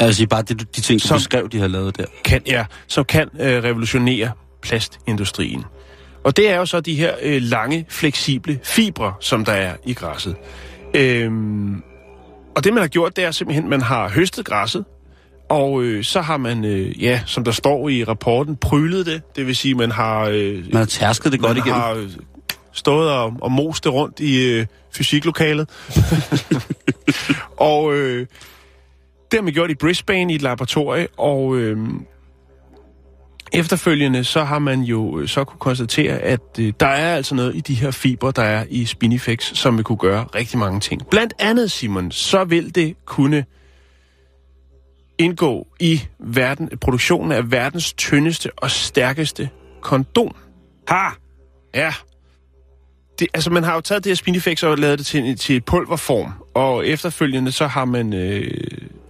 Altså, 0.00 0.26
bare 0.26 0.42
det, 0.42 0.60
du- 0.60 0.64
de 0.76 0.80
ting, 0.80 1.02
du 1.02 1.06
Som- 1.08 1.16
beskrev, 1.18 1.48
de 1.48 1.60
har 1.60 1.66
lavet 1.68 1.96
der. 1.96 2.04
kan, 2.24 2.42
ja, 2.46 2.64
som 2.86 3.04
kan 3.04 3.28
øh, 3.40 3.62
revolutionere 3.64 4.30
plastindustrien. 4.62 5.64
Og 6.24 6.36
det 6.36 6.50
er 6.50 6.56
jo 6.56 6.66
så 6.66 6.80
de 6.80 6.94
her 6.94 7.14
øh, 7.22 7.42
lange, 7.42 7.86
fleksible 7.88 8.60
fibre, 8.64 9.14
som 9.20 9.44
der 9.44 9.52
er 9.52 9.74
i 9.86 9.92
græsset. 9.94 10.36
Øhm, 10.94 11.82
og 12.56 12.64
det 12.64 12.72
man 12.74 12.80
har 12.82 12.88
gjort, 12.88 13.16
det 13.16 13.24
er 13.24 13.30
simpelthen, 13.30 13.64
at 13.64 13.70
man 13.70 13.80
har 13.80 14.08
høstet 14.08 14.44
græsset, 14.44 14.84
og 15.48 15.82
øh, 15.82 16.04
så 16.04 16.20
har 16.20 16.36
man, 16.36 16.64
øh, 16.64 17.02
ja, 17.02 17.20
som 17.26 17.44
der 17.44 17.52
står 17.52 17.88
i 17.88 18.04
rapporten, 18.04 18.56
prylet 18.56 19.06
det. 19.06 19.22
Det 19.36 19.46
vil 19.46 19.56
sige, 19.56 19.74
man 19.74 19.90
har, 19.90 20.20
øh, 20.24 20.54
Man 20.54 20.76
har 20.76 20.84
tærsket 20.84 21.32
det 21.32 21.40
godt 21.40 21.56
man 21.56 21.66
igennem. 21.66 21.80
har 21.80 21.92
øh, 21.92 22.10
stået 22.72 23.10
og, 23.10 23.34
og 23.40 23.52
most 23.52 23.84
det 23.84 23.92
rundt 23.92 24.20
i 24.20 24.50
øh, 24.50 24.66
fysiklokalet. 24.92 25.68
og 27.56 27.94
øh, 27.94 28.26
det 29.30 29.38
har 29.38 29.42
man 29.42 29.52
gjort 29.52 29.70
i 29.70 29.74
Brisbane 29.74 30.32
i 30.32 30.36
et 30.36 30.42
laboratorie, 30.42 31.06
og 31.16 31.56
øh, 31.56 31.78
efterfølgende 33.52 34.24
så 34.24 34.44
har 34.44 34.58
man 34.58 34.80
jo 34.80 35.20
øh, 35.20 35.28
så 35.28 35.44
kunne 35.44 35.58
konstatere, 35.58 36.18
at 36.18 36.40
øh, 36.58 36.72
der 36.80 36.86
er 36.86 37.16
altså 37.16 37.34
noget 37.34 37.56
i 37.56 37.60
de 37.60 37.74
her 37.74 37.90
fiber, 37.90 38.30
der 38.30 38.42
er 38.42 38.64
i 38.68 38.84
Spinifex, 38.84 39.56
som 39.56 39.76
vil 39.76 39.84
kunne 39.84 39.98
gøre 39.98 40.24
rigtig 40.34 40.58
mange 40.58 40.80
ting. 40.80 41.06
Blandt 41.10 41.34
andet, 41.38 41.70
Simon, 41.70 42.10
så 42.10 42.44
vil 42.44 42.74
det 42.74 42.96
kunne 43.04 43.44
indgå 45.18 45.66
i 45.80 46.02
verden, 46.18 46.70
produktionen 46.80 47.32
af 47.32 47.50
verdens 47.52 47.92
tyndeste 47.92 48.50
og 48.56 48.70
stærkeste 48.70 49.48
kondom. 49.80 50.34
Ha! 50.88 51.08
Ja. 51.74 51.94
Det, 53.18 53.28
altså, 53.34 53.50
man 53.50 53.64
har 53.64 53.74
jo 53.74 53.80
taget 53.80 54.04
det 54.04 54.10
her 54.10 54.14
Spinifex 54.14 54.62
og 54.62 54.78
lavet 54.78 54.98
det 54.98 55.06
til, 55.06 55.36
til 55.36 55.60
pulverform, 55.60 56.32
og 56.54 56.86
efterfølgende 56.86 57.52
så 57.52 57.66
har 57.66 57.84
man 57.84 58.12
øh, 58.12 58.50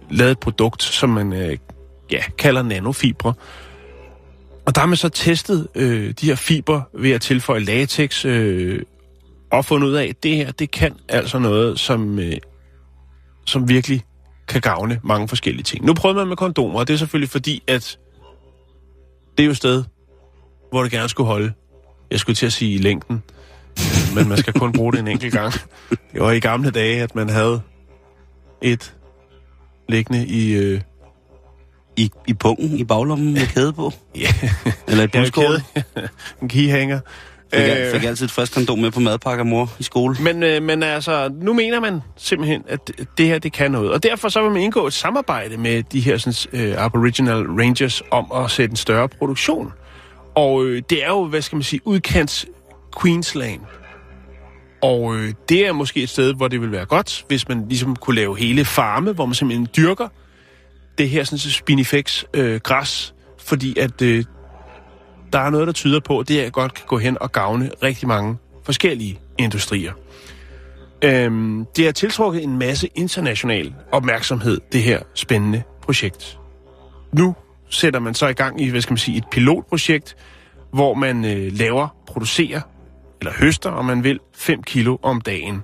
lavet 0.09 0.31
et 0.31 0.39
produkt, 0.39 0.83
som 0.83 1.09
man 1.09 1.33
øh, 1.33 1.57
ja, 2.11 2.23
kalder 2.37 2.61
nanofibre. 2.61 3.33
Og 4.65 4.75
der 4.75 4.81
har 4.81 4.87
man 4.87 4.97
så 4.97 5.09
testet 5.09 5.67
øh, 5.75 6.11
de 6.11 6.25
her 6.25 6.35
fiber 6.35 6.81
ved 6.93 7.11
at 7.11 7.21
tilføje 7.21 7.59
latex, 7.59 8.25
øh, 8.25 8.81
og 9.51 9.65
fundet 9.65 9.87
ud 9.87 9.93
af, 9.93 10.05
at 10.05 10.23
det 10.23 10.35
her, 10.35 10.51
det 10.51 10.71
kan 10.71 10.95
altså 11.09 11.39
noget, 11.39 11.79
som, 11.79 12.19
øh, 12.19 12.37
som 13.45 13.69
virkelig 13.69 14.03
kan 14.47 14.61
gavne 14.61 14.99
mange 15.03 15.27
forskellige 15.27 15.63
ting. 15.63 15.85
Nu 15.85 15.93
prøver 15.93 16.15
man 16.15 16.27
med 16.27 16.37
kondomer, 16.37 16.79
og 16.79 16.87
det 16.87 16.93
er 16.93 16.97
selvfølgelig 16.97 17.29
fordi, 17.29 17.63
at 17.67 17.99
det 19.37 19.43
er 19.43 19.45
jo 19.45 19.51
et 19.51 19.57
sted, 19.57 19.83
hvor 20.69 20.83
det 20.83 20.91
gerne 20.91 21.09
skulle 21.09 21.27
holde. 21.27 21.53
Jeg 22.11 22.19
skulle 22.19 22.35
til 22.35 22.45
at 22.45 22.53
sige 22.53 22.75
i 22.75 22.77
længden, 22.77 23.23
men 24.15 24.29
man 24.29 24.37
skal 24.37 24.53
kun 24.53 24.71
bruge 24.73 24.91
det 24.91 24.99
en 24.99 25.07
enkelt 25.07 25.33
gang. 25.33 25.53
Det 25.89 26.21
var 26.21 26.31
i 26.31 26.39
gamle 26.39 26.71
dage, 26.71 27.01
at 27.01 27.15
man 27.15 27.29
havde 27.29 27.61
et 28.61 28.95
liggende 29.89 30.27
i... 30.27 30.51
Øh, 30.53 30.81
i, 31.97 32.11
I 32.27 32.33
pungen, 32.33 32.77
i 32.79 32.83
baglommen 32.83 33.33
med 33.33 33.47
kæde 33.47 33.73
på. 33.73 33.93
ja, 34.15 34.27
Eller 34.87 35.03
et 35.03 35.15
jeg 35.15 35.21
buskål. 35.23 35.61
en 36.41 36.49
keyhanger. 36.49 36.99
Fik, 37.53 37.59
jeg, 37.67 37.77
Øh, 37.87 37.93
fik 37.99 38.03
altid 38.07 38.25
et 38.25 38.31
frisk 38.31 38.53
kondom 38.53 38.79
med 38.79 38.91
på 38.91 38.99
madpakke 38.99 39.39
af 39.41 39.45
mor 39.45 39.71
i 39.79 39.83
skole. 39.83 40.15
Men, 40.21 40.43
øh, 40.43 40.63
men 40.63 40.83
altså, 40.83 41.29
nu 41.41 41.53
mener 41.53 41.79
man 41.79 42.01
simpelthen, 42.17 42.63
at 42.67 42.87
det- 42.87 43.07
det 43.17 43.25
her, 43.25 43.39
det 43.39 43.53
kan 43.53 43.71
noget. 43.71 43.91
Og 43.91 44.03
derfor 44.03 44.29
så 44.29 44.41
vil 44.41 44.51
man 44.51 44.61
indgå 44.61 44.87
et 44.87 44.93
samarbejde 44.93 45.57
med 45.57 45.83
de 45.83 45.99
her 45.99 46.17
sådan, 46.17 46.61
øh, 46.61 46.75
Aboriginal 46.85 47.43
Rangers 47.47 48.01
om 48.11 48.31
at 48.35 48.51
sætte 48.51 48.71
en 48.71 48.75
større 48.75 49.09
produktion. 49.09 49.71
Og 50.35 50.65
øh, 50.65 50.81
det 50.89 51.03
er 51.03 51.07
jo, 51.09 51.25
hvad 51.25 51.41
skal 51.41 51.55
man 51.55 51.63
sige, 51.63 51.81
udkants 51.87 52.45
Queensland. 53.01 53.61
Og 54.81 55.15
øh, 55.15 55.33
det 55.49 55.67
er 55.67 55.71
måske 55.73 56.03
et 56.03 56.09
sted, 56.09 56.33
hvor 56.33 56.47
det 56.47 56.61
vil 56.61 56.71
være 56.71 56.85
godt, 56.85 57.25
hvis 57.27 57.47
man 57.49 57.65
ligesom 57.69 57.95
kunne 57.95 58.15
lave 58.15 58.37
hele 58.39 58.65
farme, 58.65 59.11
hvor 59.11 59.25
man 59.25 59.35
simpelthen 59.35 59.67
dyrker 59.77 60.07
det 61.01 61.09
her 61.09 61.23
sådan, 61.23 61.37
så 61.37 61.51
spinifex 61.51 62.23
øh, 62.33 62.59
græs, 62.59 63.13
fordi 63.39 63.79
at 63.79 64.01
øh, 64.01 64.25
der 65.33 65.39
er 65.39 65.49
noget, 65.49 65.67
der 65.67 65.73
tyder 65.73 65.99
på, 65.99 66.19
at 66.19 66.27
det 66.27 66.35
her 66.35 66.49
godt 66.49 66.73
kan 66.73 66.85
gå 66.87 66.97
hen 66.97 67.17
og 67.21 67.31
gavne 67.31 67.71
rigtig 67.83 68.07
mange 68.07 68.37
forskellige 68.63 69.19
industrier. 69.37 69.93
Øhm, 71.03 71.65
det 71.75 71.85
har 71.85 71.91
tiltrukket 71.91 72.43
en 72.43 72.59
masse 72.59 72.89
international 72.95 73.73
opmærksomhed, 73.91 74.61
det 74.71 74.83
her 74.83 74.99
spændende 75.13 75.63
projekt. 75.81 76.39
Nu 77.13 77.35
sætter 77.69 77.99
man 77.99 78.13
så 78.13 78.27
i 78.27 78.33
gang 78.33 78.61
i, 78.61 78.69
hvad 78.69 78.81
skal 78.81 78.91
man 78.91 78.97
sige, 78.97 79.17
et 79.17 79.25
pilotprojekt, 79.31 80.15
hvor 80.73 80.93
man 80.93 81.25
øh, 81.25 81.51
laver, 81.53 81.87
producerer, 82.07 82.61
eller 83.19 83.33
høster, 83.33 83.69
om 83.69 83.85
man 83.85 84.03
vil, 84.03 84.19
5 84.35 84.63
kilo 84.63 84.97
om 85.01 85.21
dagen. 85.21 85.63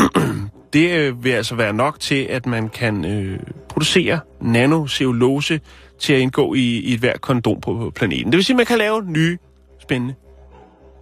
Det 0.72 0.90
øh, 0.90 1.24
vil 1.24 1.30
altså 1.30 1.54
være 1.54 1.72
nok 1.72 2.00
til, 2.00 2.26
at 2.30 2.46
man 2.46 2.68
kan 2.68 3.04
øh, 3.04 3.38
producere 3.68 4.20
nanocellulose 4.40 5.60
til 5.98 6.12
at 6.12 6.20
indgå 6.20 6.54
i, 6.54 6.78
i 6.78 6.94
et 6.94 7.00
hvert 7.00 7.20
kondom 7.20 7.60
på, 7.60 7.92
planeten. 7.94 8.26
Det 8.26 8.36
vil 8.36 8.44
sige, 8.44 8.54
at 8.54 8.56
man 8.56 8.66
kan 8.66 8.78
lave 8.78 9.02
nye, 9.04 9.38
spændende, 9.82 10.14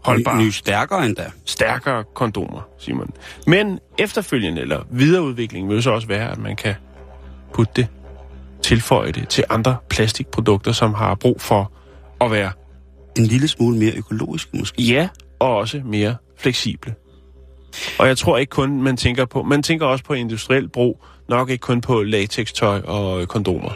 holdbare, 0.04 0.38
Ny, 0.38 0.44
ny 0.44 0.50
stærkere 0.50 1.06
endda. 1.06 1.30
stærkere 1.44 2.04
kondomer, 2.14 2.68
Simon. 2.78 3.10
Men 3.46 3.78
efterfølgende, 3.98 4.60
eller 4.60 4.80
videreudvikling, 4.90 5.68
vil 5.68 5.82
så 5.82 5.90
også 5.90 6.08
være, 6.08 6.30
at 6.30 6.38
man 6.38 6.56
kan 6.56 6.74
putte 7.52 7.72
det 7.76 7.86
tilføje 8.62 9.12
det 9.12 9.28
til 9.28 9.44
andre 9.50 9.76
plastikprodukter, 9.90 10.72
som 10.72 10.94
har 10.94 11.14
brug 11.14 11.40
for 11.40 11.72
at 12.20 12.30
være 12.30 12.52
En 13.18 13.26
lille 13.26 13.48
smule 13.48 13.78
mere 13.78 13.92
økologisk 13.96 14.54
måske. 14.54 14.82
ja, 14.82 15.08
og 15.38 15.56
også 15.56 15.82
mere 15.84 16.16
fleksible. 16.36 16.94
Og 17.98 18.08
jeg 18.08 18.18
tror 18.18 18.38
ikke 18.38 18.50
kun, 18.50 18.82
man 18.82 18.96
tænker 18.96 19.24
på, 19.24 19.42
man 19.42 19.62
tænker 19.62 19.86
også 19.86 20.04
på 20.04 20.12
industriel 20.12 20.68
brug, 20.68 21.04
nok 21.28 21.50
ikke 21.50 21.62
kun 21.62 21.80
på 21.80 22.02
latextøj 22.02 22.80
og 22.80 23.20
øh, 23.20 23.26
kondomer. 23.26 23.70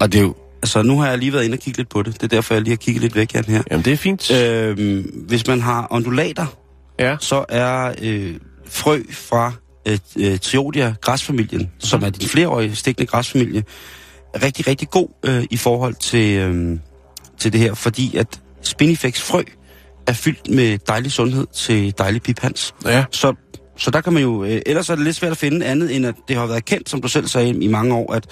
Og 0.00 0.12
det 0.12 0.18
er 0.18 0.22
jo, 0.22 0.34
altså 0.62 0.82
nu 0.82 1.00
har 1.00 1.08
jeg 1.08 1.18
lige 1.18 1.32
været 1.32 1.44
inde 1.44 1.54
og 1.54 1.58
kigge 1.58 1.78
lidt 1.78 1.88
på 1.88 2.02
det. 2.02 2.14
Det 2.14 2.22
er 2.22 2.28
derfor, 2.28 2.54
jeg 2.54 2.62
lige 2.62 2.72
har 2.72 2.76
kigget 2.76 3.02
lidt 3.02 3.16
væk, 3.16 3.32
her. 3.32 3.62
Jamen, 3.70 3.84
det 3.84 3.92
er 3.92 3.96
fint. 3.96 4.30
Øhm, 4.30 5.00
hvis 5.28 5.46
man 5.46 5.60
har 5.60 5.88
undulater, 5.90 6.46
ja. 6.98 7.16
så 7.20 7.44
er 7.48 7.94
øh, 8.02 8.34
frø 8.66 9.02
fra 9.10 9.52
øh, 9.88 9.98
øh, 10.18 10.38
Triodia 10.38 10.94
græsfamilien, 11.00 11.70
som 11.78 12.02
er 12.02 12.10
din 12.10 12.28
flereårige 12.28 12.76
stikkende 12.76 13.06
græsfamilie, 13.06 13.64
rigtig, 14.42 14.66
rigtig 14.66 14.90
god 14.90 15.08
øh, 15.22 15.44
i 15.50 15.56
forhold 15.56 15.94
til, 15.94 16.38
øh, 16.38 16.78
til 17.38 17.52
det 17.52 17.60
her, 17.60 17.74
fordi 17.74 18.16
at 18.16 18.40
Spinifex 18.62 19.20
frø 19.20 19.42
er 20.06 20.12
fyldt 20.12 20.50
med 20.50 20.78
dejlig 20.78 21.12
sundhed 21.12 21.46
til 21.54 21.94
dejlig 21.98 22.22
piphans. 22.22 22.74
Ja. 22.84 23.04
Så, 23.10 23.34
så 23.76 23.90
der 23.90 24.00
kan 24.00 24.12
man 24.12 24.22
jo... 24.22 24.44
Øh, 24.44 24.62
ellers 24.66 24.90
er 24.90 24.94
det 24.94 25.04
lidt 25.04 25.16
svært 25.16 25.32
at 25.32 25.38
finde 25.38 25.66
andet, 25.66 25.96
end 25.96 26.06
at 26.06 26.14
det 26.28 26.36
har 26.36 26.46
været 26.46 26.64
kendt, 26.64 26.90
som 26.90 27.00
du 27.02 27.08
selv 27.08 27.26
sagde, 27.26 27.48
i 27.50 27.66
mange 27.68 27.94
år, 27.94 28.12
at, 28.12 28.26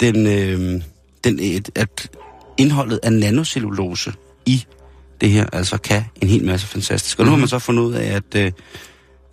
den, 0.00 0.26
øh, 0.26 0.82
den, 1.24 1.38
et, 1.40 1.70
at 1.74 2.08
indholdet 2.58 3.00
af 3.02 3.12
nanocellulose 3.12 4.12
i 4.46 4.64
det 5.20 5.30
her 5.30 5.46
altså 5.52 5.78
kan 5.78 6.04
en 6.22 6.28
hel 6.28 6.44
masse 6.44 6.66
fantastisk. 6.66 7.18
Og 7.18 7.24
nu 7.24 7.30
har 7.30 7.38
man 7.38 7.48
så 7.48 7.58
fundet 7.58 7.82
ud 7.82 7.94
af, 7.94 8.06
at... 8.16 8.34
Øh, 8.36 8.44
at 8.44 8.52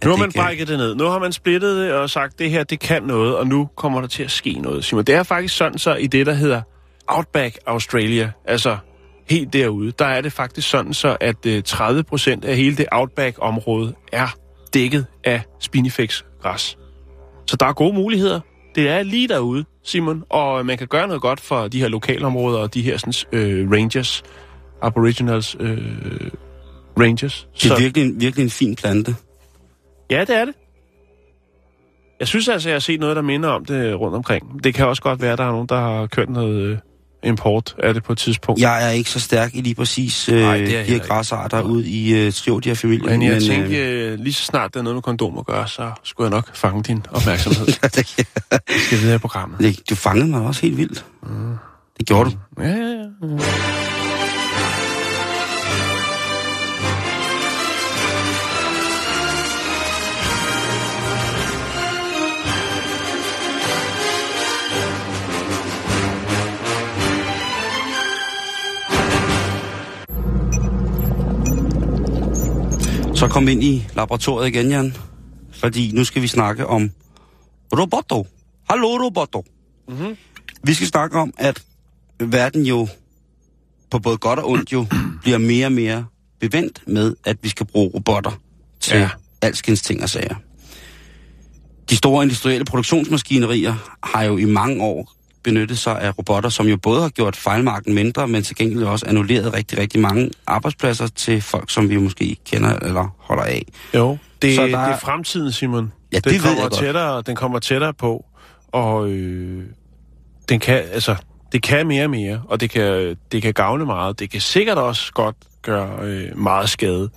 Nu 0.03 0.09
har 0.09 0.17
man 0.17 0.31
kan- 0.31 0.41
brækket 0.41 0.67
det 0.67 0.77
ned. 0.77 0.95
Nu 0.95 1.03
har 1.05 1.19
man 1.19 1.33
splittet 1.33 1.77
det 1.77 1.93
og 1.93 2.09
sagt, 2.09 2.39
det 2.39 2.49
her, 2.49 2.63
det 2.63 2.79
kan 2.79 3.03
noget, 3.03 3.35
og 3.37 3.47
nu 3.47 3.69
kommer 3.75 4.01
der 4.01 4.07
til 4.07 4.23
at 4.23 4.31
ske 4.31 4.53
noget. 4.53 4.85
Simon, 4.85 5.03
det 5.03 5.15
er 5.15 5.23
faktisk 5.23 5.55
sådan 5.55 5.77
så 5.77 5.95
i 5.95 6.07
det, 6.07 6.25
der 6.25 6.33
hedder 6.33 6.61
Outback 7.07 7.57
Australia, 7.67 8.31
altså 8.45 8.77
helt 9.29 9.53
derude, 9.53 9.91
der 9.99 10.05
er 10.05 10.21
det 10.21 10.31
faktisk 10.31 10.69
sådan 10.69 10.93
så, 10.93 11.17
at 11.21 11.45
øh, 11.45 11.63
30 11.63 12.03
procent 12.03 12.45
af 12.45 12.55
hele 12.57 12.77
det 12.77 12.85
Outback-område 12.91 13.93
er 14.11 14.27
dækket 14.73 15.05
af 15.23 15.41
spinifex-græs. 15.59 16.77
Så 17.47 17.55
der 17.59 17.65
er 17.65 17.73
gode 17.73 17.93
muligheder. 17.93 18.39
Det 18.75 18.89
er 18.89 19.03
lige 19.03 19.27
derude, 19.27 19.65
Simon, 19.83 20.23
og 20.29 20.65
man 20.65 20.77
kan 20.77 20.87
gøre 20.87 21.07
noget 21.07 21.21
godt 21.21 21.39
for 21.41 21.67
de 21.67 21.79
her 21.81 21.87
lokalområder 21.87 22.59
og 22.59 22.73
de 22.73 22.81
her 22.81 22.97
sådan, 22.97 23.39
øh, 23.39 23.71
rangers, 23.71 24.23
aboriginals 24.81 25.55
øh, 25.59 25.77
rangers. 26.99 27.47
Det 27.53 27.71
er 27.71 27.79
virkelig, 27.79 28.05
en- 28.09 28.21
virkelig 28.21 28.43
en 28.43 28.49
fin 28.49 28.75
plante. 28.75 29.15
Ja, 30.09 30.21
det 30.21 30.35
er 30.35 30.45
det. 30.45 30.53
Jeg 32.19 32.27
synes 32.27 32.47
altså, 32.49 32.69
jeg 32.69 32.73
har 32.75 32.79
set 32.79 32.99
noget, 32.99 33.15
der 33.15 33.21
minder 33.21 33.49
om 33.49 33.65
det 33.65 33.99
rundt 33.99 34.15
omkring. 34.15 34.63
Det 34.63 34.73
kan 34.73 34.87
også 34.87 35.01
godt 35.01 35.21
være, 35.21 35.31
at 35.31 35.37
der 35.37 35.43
er 35.45 35.51
nogen, 35.51 35.67
der 35.67 35.79
har 35.79 36.07
kørt 36.07 36.29
noget 36.29 36.61
øh, 36.61 36.77
import 37.25 37.75
af 37.83 37.93
det 37.93 38.03
på 38.03 38.11
et 38.11 38.17
tidspunkt. 38.17 38.61
Jeg 38.61 38.85
er 38.87 38.89
ikke 38.91 39.09
så 39.09 39.19
stærk 39.19 39.55
i 39.55 39.61
lige 39.61 39.75
præcis 39.75 40.29
øh, 40.29 40.41
Nej, 40.41 40.57
de 40.57 40.65
det 40.65 40.77
er 40.77 40.83
her 40.83 40.93
ikke. 40.93 41.07
græsarter 41.07 41.61
ud 41.61 41.83
i 41.83 42.13
øh, 42.25 42.33
Triodia-familien. 42.33 43.09
Men 43.09 43.21
jeg 43.21 43.35
øh, 43.35 43.41
tænker, 43.41 43.85
øh, 44.11 44.19
lige 44.19 44.33
så 44.33 44.43
snart 44.45 44.73
der 44.73 44.79
er 44.79 44.83
noget 44.83 44.95
med 44.95 45.01
kondom 45.01 45.37
at 45.37 45.45
gøre, 45.45 45.67
så 45.67 45.91
skulle 46.03 46.25
jeg 46.25 46.31
nok 46.35 46.55
fange 46.55 46.83
din 46.83 47.03
opmærksomhed. 47.11 47.65
det, 47.95 48.25
Vi 48.67 48.79
skal 48.79 48.99
videre 48.99 49.15
i 49.15 49.19
programmet. 49.19 49.59
det, 49.59 49.89
du 49.89 49.95
fangede 49.95 50.27
mig 50.27 50.41
også 50.41 50.61
helt 50.61 50.77
vildt. 50.77 51.05
Mm. 51.23 51.55
Det 51.97 52.07
gjorde 52.07 52.29
du. 52.29 52.35
Ja, 52.61 52.67
ja, 52.69 52.75
ja. 53.21 53.84
Så 73.25 73.29
kom 73.29 73.47
ind 73.47 73.63
i 73.63 73.85
laboratoriet 73.95 74.47
igen, 74.47 74.69
Jan. 74.69 74.95
Fordi 75.51 75.91
nu 75.93 76.03
skal 76.03 76.21
vi 76.21 76.27
snakke 76.27 76.67
om 76.67 76.91
roboto. 77.77 78.27
Hallo, 78.69 78.87
roboto. 78.87 79.45
Mm-hmm. 79.87 80.17
Vi 80.63 80.73
skal 80.73 80.87
snakke 80.87 81.19
om, 81.19 81.33
at 81.37 81.63
verden 82.19 82.63
jo 82.63 82.87
på 83.91 83.99
både 83.99 84.17
godt 84.17 84.39
og 84.39 84.49
ondt 84.49 84.73
jo 84.73 84.85
bliver 85.23 85.37
mere 85.37 85.65
og 85.65 85.71
mere 85.71 86.05
bevendt 86.39 86.81
med, 86.87 87.15
at 87.23 87.37
vi 87.41 87.49
skal 87.49 87.65
bruge 87.65 87.91
robotter 87.93 88.31
til 88.79 88.97
ja. 88.97 89.09
alskens 89.41 89.81
ting 89.81 90.03
og 90.03 90.09
sager. 90.09 90.35
De 91.89 91.95
store 91.95 92.23
industrielle 92.23 92.65
produktionsmaskinerier 92.65 93.97
har 94.03 94.23
jo 94.23 94.37
i 94.37 94.45
mange 94.45 94.83
år 94.83 95.11
benyttet 95.45 95.77
sig 95.77 96.01
af 96.01 96.17
robotter, 96.17 96.49
som 96.49 96.67
jo 96.67 96.77
både 96.77 97.01
har 97.01 97.09
gjort 97.09 97.35
fejlmarken 97.35 97.93
mindre, 97.95 98.27
men 98.27 98.43
til 98.43 98.55
gengæld 98.55 98.83
også 98.83 99.05
annulleret 99.05 99.53
rigtig, 99.53 99.77
rigtig 99.77 99.99
mange 100.01 100.31
arbejdspladser 100.47 101.07
til 101.07 101.41
folk, 101.41 101.71
som 101.71 101.89
vi 101.89 101.97
måske 101.97 102.23
ikke 102.25 102.41
kender 102.45 102.73
eller 102.81 103.15
holder 103.19 103.43
af. 103.43 103.65
Jo, 103.95 104.17
det, 104.41 104.55
Så 104.55 104.61
der... 104.61 104.67
det 104.67 104.75
er- 104.75 104.97
fremtiden, 104.99 105.51
Simon. 105.51 105.91
Ja, 106.11 106.17
det 106.17 106.25
den 106.25 106.33
ved 106.33 106.39
kommer 106.39 106.61
jeg 106.61 106.69
godt. 106.69 106.79
tættere, 106.81 107.21
Den 107.21 107.35
kommer 107.35 107.59
tættere 107.59 107.93
på, 107.93 108.25
og 108.71 109.09
øh, 109.09 109.63
den 110.49 110.59
kan, 110.59 110.83
altså, 110.91 111.15
det 111.51 111.61
kan 111.63 111.87
mere 111.87 112.03
og 112.03 112.09
mere, 112.09 112.41
og 112.49 112.59
det 112.61 112.69
kan, 112.69 113.15
det 113.31 113.41
kan 113.41 113.53
gavne 113.53 113.85
meget. 113.85 114.19
Det 114.19 114.29
kan 114.29 114.41
sikkert 114.41 114.77
også 114.77 115.13
godt 115.13 115.35
gøre 115.61 115.89
øh, 116.03 116.37
meget 116.37 116.69
skade. 116.69 117.09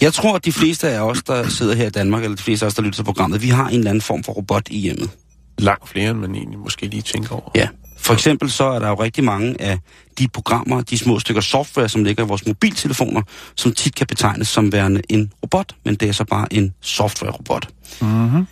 Jeg 0.00 0.12
tror, 0.12 0.34
at 0.36 0.44
de 0.44 0.52
fleste 0.52 0.88
af 0.88 1.00
os, 1.00 1.22
der 1.22 1.48
sidder 1.48 1.74
her 1.74 1.86
i 1.86 1.90
Danmark, 1.90 2.22
eller 2.24 2.36
de 2.36 2.42
fleste 2.42 2.66
af 2.66 2.68
os, 2.68 2.74
der 2.74 2.82
lytter 2.82 2.96
til 2.96 3.04
programmet, 3.04 3.42
vi 3.42 3.48
har 3.48 3.68
en 3.68 3.78
eller 3.78 3.90
anden 3.90 4.02
form 4.02 4.24
for 4.24 4.32
robot 4.32 4.68
i 4.70 4.78
hjemmet. 4.78 5.10
Langt 5.58 5.88
flere, 5.88 6.10
end 6.10 6.18
man 6.18 6.34
egentlig 6.34 6.58
måske 6.58 6.86
lige 6.86 7.02
tænker 7.02 7.34
over. 7.34 7.50
Ja. 7.54 7.68
For 7.98 8.14
eksempel 8.14 8.50
så 8.50 8.64
er 8.64 8.78
der 8.78 8.88
jo 8.88 8.94
rigtig 8.94 9.24
mange 9.24 9.60
af 9.60 9.78
de 10.18 10.28
programmer, 10.28 10.80
de 10.80 10.98
små 10.98 11.18
stykker 11.18 11.42
software, 11.42 11.88
som 11.88 12.04
ligger 12.04 12.24
i 12.24 12.26
vores 12.26 12.46
mobiltelefoner, 12.46 13.22
som 13.56 13.72
tit 13.72 13.94
kan 13.94 14.06
betegnes 14.06 14.48
som 14.48 14.72
værende 14.72 15.02
en 15.08 15.32
robot, 15.42 15.74
men 15.84 15.94
det 15.94 16.08
er 16.08 16.12
så 16.12 16.24
bare 16.24 16.52
en 16.52 16.74
software-robot. 16.80 17.68
Mm-hmm. 18.00 18.46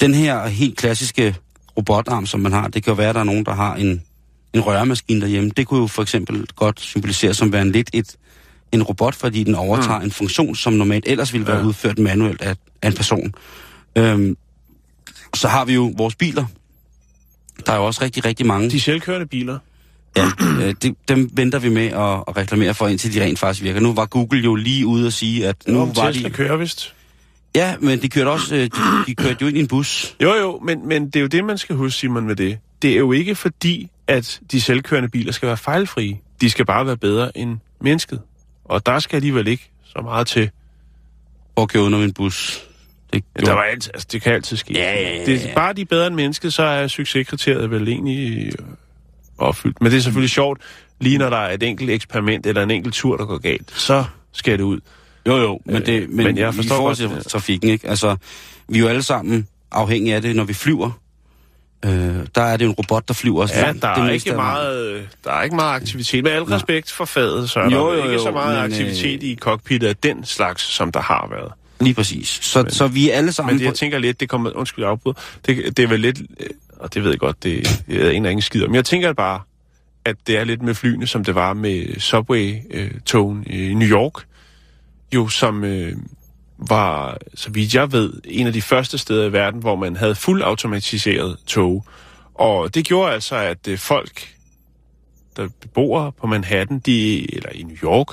Den 0.00 0.14
her 0.14 0.46
helt 0.46 0.76
klassiske 0.76 1.36
robotarm, 1.76 2.26
som 2.26 2.40
man 2.40 2.52
har, 2.52 2.68
det 2.68 2.84
kan 2.84 2.90
jo 2.90 2.94
være, 2.94 3.08
at 3.08 3.14
der 3.14 3.20
er 3.20 3.24
nogen, 3.24 3.44
der 3.44 3.54
har 3.54 3.74
en, 3.74 4.02
en 4.52 4.60
røremaskine 4.60 5.20
derhjemme. 5.20 5.50
Det 5.56 5.66
kunne 5.66 5.80
jo 5.80 5.86
for 5.86 6.02
eksempel 6.02 6.46
godt 6.56 6.80
symbolisere 6.80 7.34
som 7.34 7.52
værende 7.52 7.72
lidt 7.72 7.90
et, 7.92 8.16
en 8.72 8.82
robot, 8.82 9.14
fordi 9.14 9.44
den 9.44 9.54
overtager 9.54 9.98
mm. 9.98 10.04
en 10.04 10.10
funktion, 10.10 10.56
som 10.56 10.72
normalt 10.72 11.04
ellers 11.06 11.32
ville 11.32 11.46
være 11.46 11.58
ja. 11.58 11.64
udført 11.64 11.98
manuelt 11.98 12.42
af, 12.42 12.56
af 12.82 12.88
en 12.88 12.94
person. 12.94 13.34
Øhm, 13.96 14.36
så 15.34 15.48
har 15.48 15.64
vi 15.64 15.74
jo 15.74 15.92
vores 15.96 16.14
biler. 16.14 16.44
Der 17.66 17.72
er 17.72 17.76
jo 17.76 17.84
også 17.84 18.04
rigtig, 18.04 18.24
rigtig 18.24 18.46
mange. 18.46 18.70
De 18.70 18.80
selvkørende 18.80 19.26
biler. 19.26 19.58
Ja, 20.16 20.26
øh, 20.60 20.74
det, 20.82 20.94
dem 21.08 21.30
venter 21.32 21.58
vi 21.58 21.68
med 21.68 21.86
at, 21.86 22.24
at 22.28 22.36
reklamere 22.36 22.74
for, 22.74 22.88
indtil 22.88 23.14
de 23.14 23.22
rent 23.22 23.38
faktisk 23.38 23.64
virker. 23.64 23.80
Nu 23.80 23.92
var 23.92 24.06
Google 24.06 24.40
jo 24.40 24.54
lige 24.54 24.86
ude 24.86 25.06
og 25.06 25.12
sige, 25.12 25.48
at 25.48 25.56
nu 25.66 25.72
Nu 25.72 25.92
var 25.94 26.12
Tesla 26.12 26.28
de... 26.28 26.34
kører 26.34 26.56
vist. 26.56 26.94
Ja, 27.54 27.74
men 27.80 28.02
de 28.02 28.08
kørte 28.08 28.28
også 28.28 28.54
øh, 28.54 28.62
de, 28.62 28.70
de 29.06 29.14
kørte 29.14 29.36
jo 29.40 29.46
ind 29.46 29.56
i 29.56 29.60
en 29.60 29.68
bus. 29.68 30.16
Jo, 30.22 30.34
jo, 30.34 30.60
men, 30.64 30.88
men 30.88 31.06
det 31.06 31.16
er 31.16 31.20
jo 31.20 31.26
det, 31.26 31.44
man 31.44 31.58
skal 31.58 31.76
huske, 31.76 31.98
Simon, 31.98 32.26
med 32.26 32.36
det. 32.36 32.58
Det 32.82 32.90
er 32.92 32.96
jo 32.98 33.12
ikke 33.12 33.34
fordi, 33.34 33.90
at 34.06 34.40
de 34.52 34.60
selvkørende 34.60 35.08
biler 35.08 35.32
skal 35.32 35.46
være 35.46 35.56
fejlfrie. 35.56 36.18
De 36.40 36.50
skal 36.50 36.66
bare 36.66 36.86
være 36.86 36.96
bedre 36.96 37.38
end 37.38 37.58
mennesket. 37.80 38.20
Og 38.64 38.86
der 38.86 38.98
skal 38.98 39.16
alligevel 39.16 39.48
ikke 39.48 39.70
så 39.84 40.00
meget 40.02 40.26
til. 40.26 40.50
Og 41.56 41.68
køre 41.68 41.82
udenom 41.82 42.02
en 42.02 42.12
bus. 42.12 42.64
Det, 43.12 43.24
Ja, 43.40 43.44
der 43.44 43.52
var 43.52 43.62
altid, 43.62 43.90
altså, 43.94 44.08
det 44.12 44.22
kan 44.22 44.32
altid 44.32 44.56
ske. 44.56 44.72
Ja, 44.74 44.92
ja, 44.92 45.16
ja, 45.16 45.24
Det, 45.26 45.52
bare 45.54 45.72
de 45.72 45.80
er 45.80 45.84
bedre 45.84 46.06
end 46.06 46.14
mennesket, 46.14 46.52
så 46.52 46.62
er 46.62 46.86
succeskriteriet 46.86 47.70
vel 47.70 47.88
egentlig 47.88 48.46
øh, 48.46 48.52
opfyldt. 49.38 49.80
Men 49.80 49.92
det 49.92 49.98
er 49.98 50.02
selvfølgelig 50.02 50.30
sjovt, 50.30 50.60
lige 51.00 51.18
når 51.18 51.30
der 51.30 51.36
er 51.36 51.54
et 51.54 51.62
enkelt 51.62 51.90
eksperiment 51.90 52.46
eller 52.46 52.62
en 52.62 52.70
enkelt 52.70 52.94
tur, 52.94 53.16
der 53.16 53.24
går 53.24 53.38
galt, 53.38 53.72
så 53.74 54.04
skal 54.32 54.58
det 54.58 54.64
ud. 54.64 54.80
Jo, 55.26 55.36
jo, 55.36 55.60
men, 55.64 55.86
det, 55.86 56.02
Øh, 56.02 56.08
men, 56.08 56.26
men 56.26 56.38
jeg 56.38 56.52
i 56.52 56.56
forstår 56.56 56.76
forhold 56.76 57.08
godt, 57.08 57.22
til 57.22 57.30
trafikken, 57.30 57.70
ikke? 57.70 57.88
Altså, 57.88 58.16
vi 58.68 58.78
er 58.78 58.82
jo 58.82 58.88
alle 58.88 59.02
sammen 59.02 59.48
afhængige 59.70 60.14
af 60.14 60.22
det, 60.22 60.36
når 60.36 60.44
vi 60.44 60.54
flyver. 60.54 60.90
Øh, 61.84 62.26
der 62.34 62.42
er 62.42 62.56
det 62.56 62.64
jo 62.64 62.70
en 62.70 62.74
robot, 62.74 63.08
der 63.08 63.14
flyver 63.14 63.42
os 63.42 63.50
Ja, 63.52 63.72
der 63.82 63.94
det 63.94 64.04
er, 64.04 64.10
ikke 64.10 64.32
meget, 64.32 64.94
øh, 64.94 65.02
der 65.24 65.32
er 65.32 65.42
ikke 65.42 65.56
meget 65.56 65.76
aktivitet. 65.76 66.24
Med 66.24 66.32
al 66.32 66.42
respekt 66.42 66.92
for 66.92 67.04
faget, 67.04 67.50
så 67.50 67.60
er 67.60 67.68
der 67.68 67.76
Jo, 67.76 67.92
jo, 67.92 67.96
ikke 67.96 68.12
jo, 68.12 68.22
så 68.22 68.30
meget 68.30 68.56
men, 68.56 68.72
aktivitet 68.72 69.22
øh, 69.22 69.28
i 69.28 69.36
cockpit 69.40 69.82
af 69.82 69.96
den 69.96 70.24
slags, 70.24 70.62
som 70.62 70.92
der 70.92 71.00
har 71.00 71.28
været. 71.30 71.52
Lige 71.80 71.94
præcis. 71.94 72.28
Så, 72.28 72.64
så 72.68 72.86
vi 72.86 73.10
er 73.10 73.16
alle 73.16 73.32
sammen... 73.32 73.54
Men 73.54 73.60
det, 73.60 73.66
jeg 73.66 73.74
tænker 73.74 73.98
lidt, 73.98 74.20
det 74.20 74.28
kommer... 74.28 74.50
Undskyld, 74.50 74.84
jeg 74.84 74.90
afbryder. 74.90 75.18
Det, 75.46 75.76
det 75.76 75.82
er 75.82 75.86
vel 75.88 76.00
lidt... 76.00 76.20
øh, 76.40 76.46
Og 76.76 76.94
det 76.94 77.04
ved 77.04 77.10
jeg 77.10 77.18
godt, 77.18 77.42
det 77.42 77.82
jeg 77.88 77.96
er 77.96 78.10
en 78.10 78.26
ingen 78.26 78.42
skid 78.42 78.64
om. 78.64 78.74
Jeg 78.74 78.84
tænker 78.84 79.12
bare, 79.12 79.40
at 80.04 80.16
det 80.26 80.38
er 80.38 80.44
lidt 80.44 80.62
med 80.62 80.74
flyene, 80.74 81.06
som 81.06 81.24
det 81.24 81.34
var 81.34 81.52
med 81.52 82.00
Subway-togen 82.00 83.44
i 83.46 83.74
New 83.74 83.88
York. 83.88 84.24
Jo, 85.14 85.28
som 85.28 85.64
øh, 85.64 85.92
var, 86.58 87.18
så 87.34 87.50
vidt 87.50 87.74
jeg 87.74 87.92
ved, 87.92 88.12
en 88.24 88.46
af 88.46 88.52
de 88.52 88.62
første 88.62 88.98
steder 88.98 89.26
i 89.26 89.32
verden, 89.32 89.60
hvor 89.60 89.76
man 89.76 89.96
havde 89.96 90.14
fuld 90.14 90.42
automatiseret 90.42 91.36
tog. 91.46 91.86
Og 92.34 92.74
det 92.74 92.84
gjorde 92.84 93.12
altså, 93.12 93.36
at 93.36 93.68
øh, 93.68 93.78
folk, 93.78 94.28
der 95.36 95.48
bor 95.74 96.14
på 96.20 96.26
Manhattan, 96.26 96.78
de, 96.78 97.34
eller 97.34 97.50
i 97.50 97.62
New 97.62 97.76
York, 97.82 98.06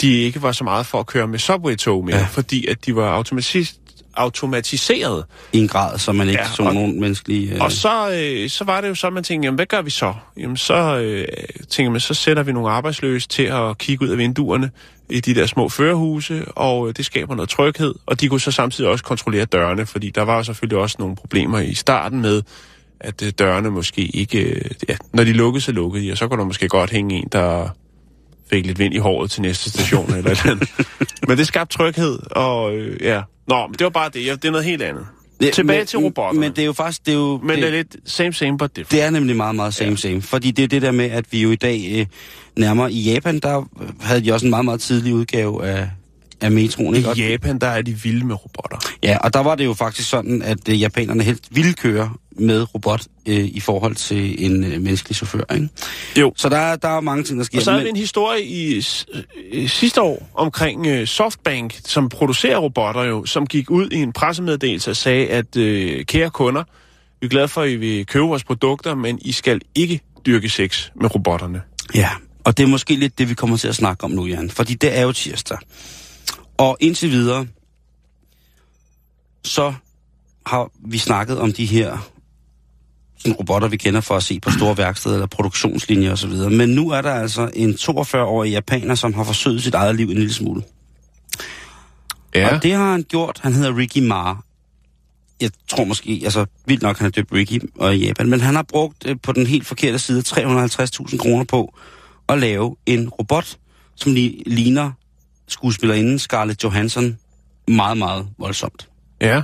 de 0.00 0.12
ikke 0.22 0.42
var 0.42 0.52
så 0.52 0.64
meget 0.64 0.86
for 0.86 1.00
at 1.00 1.06
køre 1.06 1.26
med 1.28 1.38
Subway-tog 1.38 2.04
mere, 2.04 2.16
ja. 2.16 2.26
Fordi 2.30 2.66
at 2.66 2.86
de 2.86 2.96
var 2.96 3.10
automatisk, 3.10 3.74
automatiseret. 4.14 5.24
I 5.52 5.58
en 5.58 5.68
grad, 5.68 5.98
så 5.98 6.12
man 6.12 6.28
ikke 6.28 6.40
Ja, 6.40 6.48
så 6.48 6.62
og- 6.62 6.74
nogen 6.74 7.00
menneskelige... 7.00 7.54
Øh, 7.54 7.60
Og 7.60 7.72
så, 7.72 8.10
øh, 8.12 8.50
så 8.50 8.64
var 8.64 8.80
det 8.80 8.88
jo 8.88 8.94
så, 8.94 9.10
man 9.10 9.24
tænkte, 9.24 9.46
jamen 9.46 9.56
hvad 9.56 9.66
gør 9.66 9.82
vi 9.82 9.90
så? 9.90 10.14
Jamen 10.36 10.56
så 10.56 10.98
øh, 10.98 11.28
tænker 11.68 11.90
man, 11.90 12.00
så 12.00 12.14
sætter 12.14 12.42
vi 12.42 12.52
nogle 12.52 12.70
arbejdsløse 12.70 13.28
til 13.28 13.42
at 13.42 13.78
kigge 13.78 14.04
ud 14.04 14.10
af 14.10 14.18
vinduerne 14.18 14.70
i 15.10 15.20
de 15.20 15.34
der 15.34 15.46
små 15.46 15.68
førerhuse, 15.68 16.44
og 16.48 16.88
øh, 16.88 16.94
det 16.96 17.04
skaber 17.06 17.34
noget 17.34 17.48
tryghed. 17.48 17.94
Og 18.06 18.20
de 18.20 18.28
kunne 18.28 18.40
så 18.40 18.50
samtidig 18.50 18.90
også 18.90 19.04
kontrollere 19.04 19.44
dørene, 19.44 19.86
fordi 19.86 20.10
der 20.10 20.22
var 20.22 20.36
jo 20.36 20.42
selvfølgelig 20.42 20.78
også 20.78 20.96
nogle 20.98 21.16
problemer 21.16 21.58
i 21.58 21.74
starten 21.74 22.20
med, 22.22 22.42
at 23.00 23.22
øh, 23.22 23.32
dørene 23.38 23.70
måske 23.70 24.02
ikke... 24.02 24.38
Øh, 24.40 24.70
ja, 24.88 24.96
når 25.12 25.24
de 25.24 25.32
lukkede, 25.32 25.64
så 25.64 25.72
lukkede 25.72 26.06
de, 26.06 26.12
og 26.12 26.18
så 26.18 26.28
kunne 26.28 26.38
der 26.38 26.44
måske 26.46 26.68
godt 26.68 26.90
hænge 26.90 27.14
en, 27.16 27.28
der 27.32 27.68
fik 28.50 28.66
lidt 28.66 28.78
vind 28.78 28.94
i 28.94 28.98
håret 28.98 29.30
til 29.30 29.42
næste 29.42 29.70
station 29.70 30.14
eller 30.14 30.30
et 30.30 30.38
eller 30.40 30.50
andet. 30.52 30.70
Men 31.28 31.38
det 31.38 31.46
skabte 31.46 31.76
tryghed, 31.78 32.18
og 32.30 32.74
øh, 32.76 33.02
ja. 33.02 33.22
Nå, 33.48 33.66
men 33.66 33.72
det 33.72 33.84
var 33.84 33.90
bare 33.90 34.10
det. 34.14 34.26
Ja, 34.26 34.32
Det 34.32 34.44
er 34.44 34.50
noget 34.50 34.64
helt 34.66 34.82
andet. 34.82 35.06
det- 35.40 35.52
Tilbage 35.52 35.78
men, 35.78 35.86
til 35.86 35.98
robotterne. 35.98 36.40
Men 36.40 36.50
det 36.50 36.58
er 36.58 36.66
jo 36.66 36.72
faktisk... 36.72 37.06
Det 37.06 37.12
er 37.12 37.16
jo, 37.18 37.40
Men 37.44 37.56
det 37.56 37.66
er 37.66 37.70
lidt 37.70 37.96
same, 38.06 38.32
same, 38.32 38.58
but 38.58 38.70
different. 38.76 38.90
Det 38.90 39.02
er 39.02 39.10
nemlig 39.10 39.36
meget, 39.36 39.54
meget 39.54 39.74
same, 39.74 39.96
same. 39.96 40.22
Fordi 40.22 40.50
det 40.50 40.62
er 40.62 40.68
det 40.68 40.82
der 40.82 40.90
med, 40.92 41.04
at 41.10 41.24
vi 41.30 41.42
jo 41.42 41.50
i 41.50 41.56
dag 41.56 41.86
øh, 41.92 42.06
nærmere 42.56 42.92
i 42.92 43.12
Japan, 43.12 43.38
der 43.38 43.68
havde 44.00 44.24
de 44.24 44.32
også 44.32 44.46
en 44.46 44.50
meget, 44.50 44.64
meget 44.64 44.80
tidlig 44.80 45.14
udgave 45.14 45.66
af, 45.66 45.88
af 46.40 46.50
metroen. 46.50 46.94
Ikke? 46.94 47.10
I 47.16 47.28
Japan, 47.30 47.58
der 47.58 47.66
er 47.66 47.82
de 47.82 47.92
vilde 48.02 48.26
med 48.26 48.34
robotter. 48.44 48.78
Ja, 49.02 49.18
og 49.18 49.34
der 49.34 49.40
var 49.42 49.54
det 49.54 49.64
jo 49.64 49.74
faktisk 49.74 50.08
sådan, 50.10 50.42
at 50.42 50.68
øh, 50.68 50.80
japanerne 50.80 51.22
helst 51.22 51.44
ville 51.50 51.72
køre 51.72 52.10
med 52.40 52.74
robot 52.74 53.02
øh, 53.26 53.44
i 53.44 53.60
forhold 53.60 53.94
til 53.94 54.44
en 54.44 54.64
øh, 54.64 54.80
menneskelig 54.80 55.16
chauffør. 55.16 55.54
Ikke? 55.54 55.68
Jo. 56.16 56.32
Så 56.36 56.48
der, 56.48 56.56
er- 56.56 56.76
der 56.76 56.88
er 56.88 57.00
mange 57.00 57.24
ting, 57.24 57.38
der 57.38 57.44
sker. 57.44 57.58
Og 57.58 57.64
så 57.64 57.70
havde 57.70 57.84
vi 57.84 57.90
en 57.90 57.96
historie 57.96 58.44
i 58.44 58.82
øh, 59.52 59.68
sidste 59.68 60.02
år 60.02 60.30
omkring 60.34 60.86
øh, 60.86 61.06
Softbank, 61.06 61.80
som 61.84 62.08
producerer 62.08 62.58
robotter 62.58 63.02
jo, 63.02 63.24
som 63.26 63.46
gik 63.46 63.70
ud 63.70 63.90
i 63.90 63.96
en 63.96 64.12
pressemeddelelse 64.12 64.90
og 64.90 64.96
sagde, 64.96 65.26
at 65.26 65.56
øh, 65.56 66.04
kære 66.04 66.30
kunder, 66.30 66.64
vi 67.20 67.24
er 67.26 67.28
glade 67.28 67.48
for, 67.48 67.62
at 67.62 67.70
I 67.70 67.76
vil 67.76 68.06
købe 68.06 68.24
vores 68.24 68.44
produkter, 68.44 68.94
men 68.94 69.18
I 69.22 69.32
skal 69.32 69.60
ikke 69.74 70.00
dyrke 70.26 70.48
sex 70.48 70.88
med 71.00 71.14
robotterne. 71.14 71.62
Ja, 71.94 72.10
og 72.44 72.56
det 72.56 72.62
er 72.62 72.66
måske 72.68 72.94
lidt 72.96 73.18
det, 73.18 73.28
vi 73.28 73.34
kommer 73.34 73.56
til 73.56 73.68
at 73.68 73.74
snakke 73.76 74.04
om 74.04 74.10
nu, 74.10 74.26
Jan. 74.26 74.50
Fordi 74.50 74.74
det 74.74 74.98
er 74.98 75.02
jo 75.02 75.12
tirsdag. 75.12 75.58
Og 76.58 76.76
indtil 76.80 77.10
videre, 77.10 77.46
så 79.44 79.74
har 80.46 80.70
vi 80.84 80.98
snakket 80.98 81.38
om 81.38 81.52
de 81.52 81.66
her 81.66 82.09
sådan 83.20 83.32
robotter, 83.32 83.68
vi 83.68 83.76
kender 83.76 84.00
for 84.00 84.16
at 84.16 84.22
se 84.22 84.40
på 84.40 84.50
store 84.50 84.76
værksteder 84.76 85.14
eller 85.14 85.26
produktionslinjer 85.26 86.12
osv. 86.12 86.32
Men 86.32 86.68
nu 86.68 86.90
er 86.90 87.00
der 87.02 87.12
altså 87.12 87.50
en 87.54 87.70
42-årig 87.70 88.50
japaner, 88.50 88.94
som 88.94 89.14
har 89.14 89.24
forsøgt 89.24 89.62
sit 89.62 89.74
eget 89.74 89.96
liv 89.96 90.06
en 90.08 90.14
lille 90.14 90.32
smule. 90.32 90.62
Ja. 92.34 92.56
Og 92.56 92.62
det 92.62 92.72
har 92.72 92.90
han 92.90 93.02
gjort. 93.02 93.40
Han 93.42 93.52
hedder 93.52 93.76
Ricky 93.76 93.98
Ma. 93.98 94.34
Jeg 95.40 95.50
tror 95.68 95.84
måske, 95.84 96.20
altså 96.24 96.46
vildt 96.66 96.82
nok, 96.82 96.98
han 96.98 97.06
er 97.06 97.10
døbt 97.10 97.32
Ricky 97.32 97.60
og 97.78 97.96
i 97.96 98.06
Japan, 98.06 98.28
men 98.28 98.40
han 98.40 98.54
har 98.54 98.62
brugt 98.62 99.06
øh, 99.06 99.16
på 99.22 99.32
den 99.32 99.46
helt 99.46 99.66
forkerte 99.66 99.98
side 99.98 100.22
350.000 100.26 101.16
kroner 101.16 101.44
på 101.44 101.74
at 102.28 102.38
lave 102.38 102.76
en 102.86 103.08
robot, 103.08 103.56
som 103.94 104.12
li- 104.12 104.42
ligner 104.46 104.90
skuespillerinden 105.48 106.18
Scarlett 106.18 106.64
Johansson 106.64 107.18
meget, 107.68 107.98
meget 107.98 108.28
voldsomt. 108.38 108.88
Ja. 109.20 109.42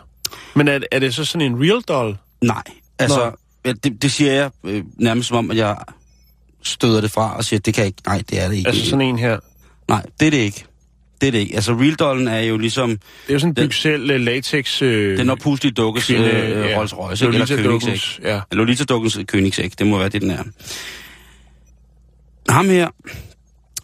Men 0.54 0.68
er, 0.68 0.80
er 0.92 0.98
det 0.98 1.14
så 1.14 1.24
sådan 1.24 1.52
en 1.52 1.62
real 1.64 1.82
doll? 1.82 2.16
Nej, 2.42 2.62
altså, 2.98 3.24
ja, 3.24 3.30
det, 3.72 4.02
det 4.02 4.12
siger 4.12 4.32
jeg 4.32 4.50
øh, 4.64 4.84
nærmest 4.98 5.28
som 5.28 5.36
om, 5.36 5.50
at 5.50 5.56
jeg 5.56 5.76
støder 6.62 7.00
det 7.00 7.10
fra 7.10 7.36
og 7.36 7.44
siger, 7.44 7.60
det 7.60 7.74
kan 7.74 7.86
ikke, 7.86 7.98
nej, 8.06 8.22
det 8.30 8.42
er 8.42 8.48
det 8.48 8.56
ikke. 8.56 8.68
Altså 8.68 8.84
sådan 8.84 9.00
en 9.00 9.18
her? 9.18 9.38
Nej, 9.88 10.02
det 10.20 10.26
er 10.26 10.30
det 10.30 10.38
ikke. 10.38 10.64
Det 11.20 11.26
er 11.26 11.30
det 11.30 11.38
ikke. 11.38 11.54
Altså, 11.54 11.72
Real 11.72 11.94
Dollen 11.94 12.28
er 12.28 12.40
jo 12.40 12.58
ligesom 12.58 12.90
Det 12.90 12.98
er 13.28 13.32
jo 13.32 13.38
sådan 13.38 13.50
en 13.50 13.54
bygsel 13.54 14.10
øh, 14.10 14.20
latex... 14.20 14.82
Øh, 14.82 15.18
den 15.18 15.30
opuslige 15.30 15.72
dukkes 15.72 16.06
kvinde, 16.06 16.28
øh, 16.28 16.70
ja. 16.70 16.78
Rolls 16.78 16.98
Royce, 16.98 17.26
ikke? 17.26 17.34
eller 17.34 17.78
Königsegg. 17.78 18.22
ja. 18.22 18.40
Lolita-dukkens 18.52 19.18
Königsegg, 19.32 19.70
det 19.78 19.86
må 19.86 19.98
være 19.98 20.08
det, 20.08 20.22
den 20.22 20.30
er. 20.30 20.42
Ham 22.48 22.68
her, 22.68 22.88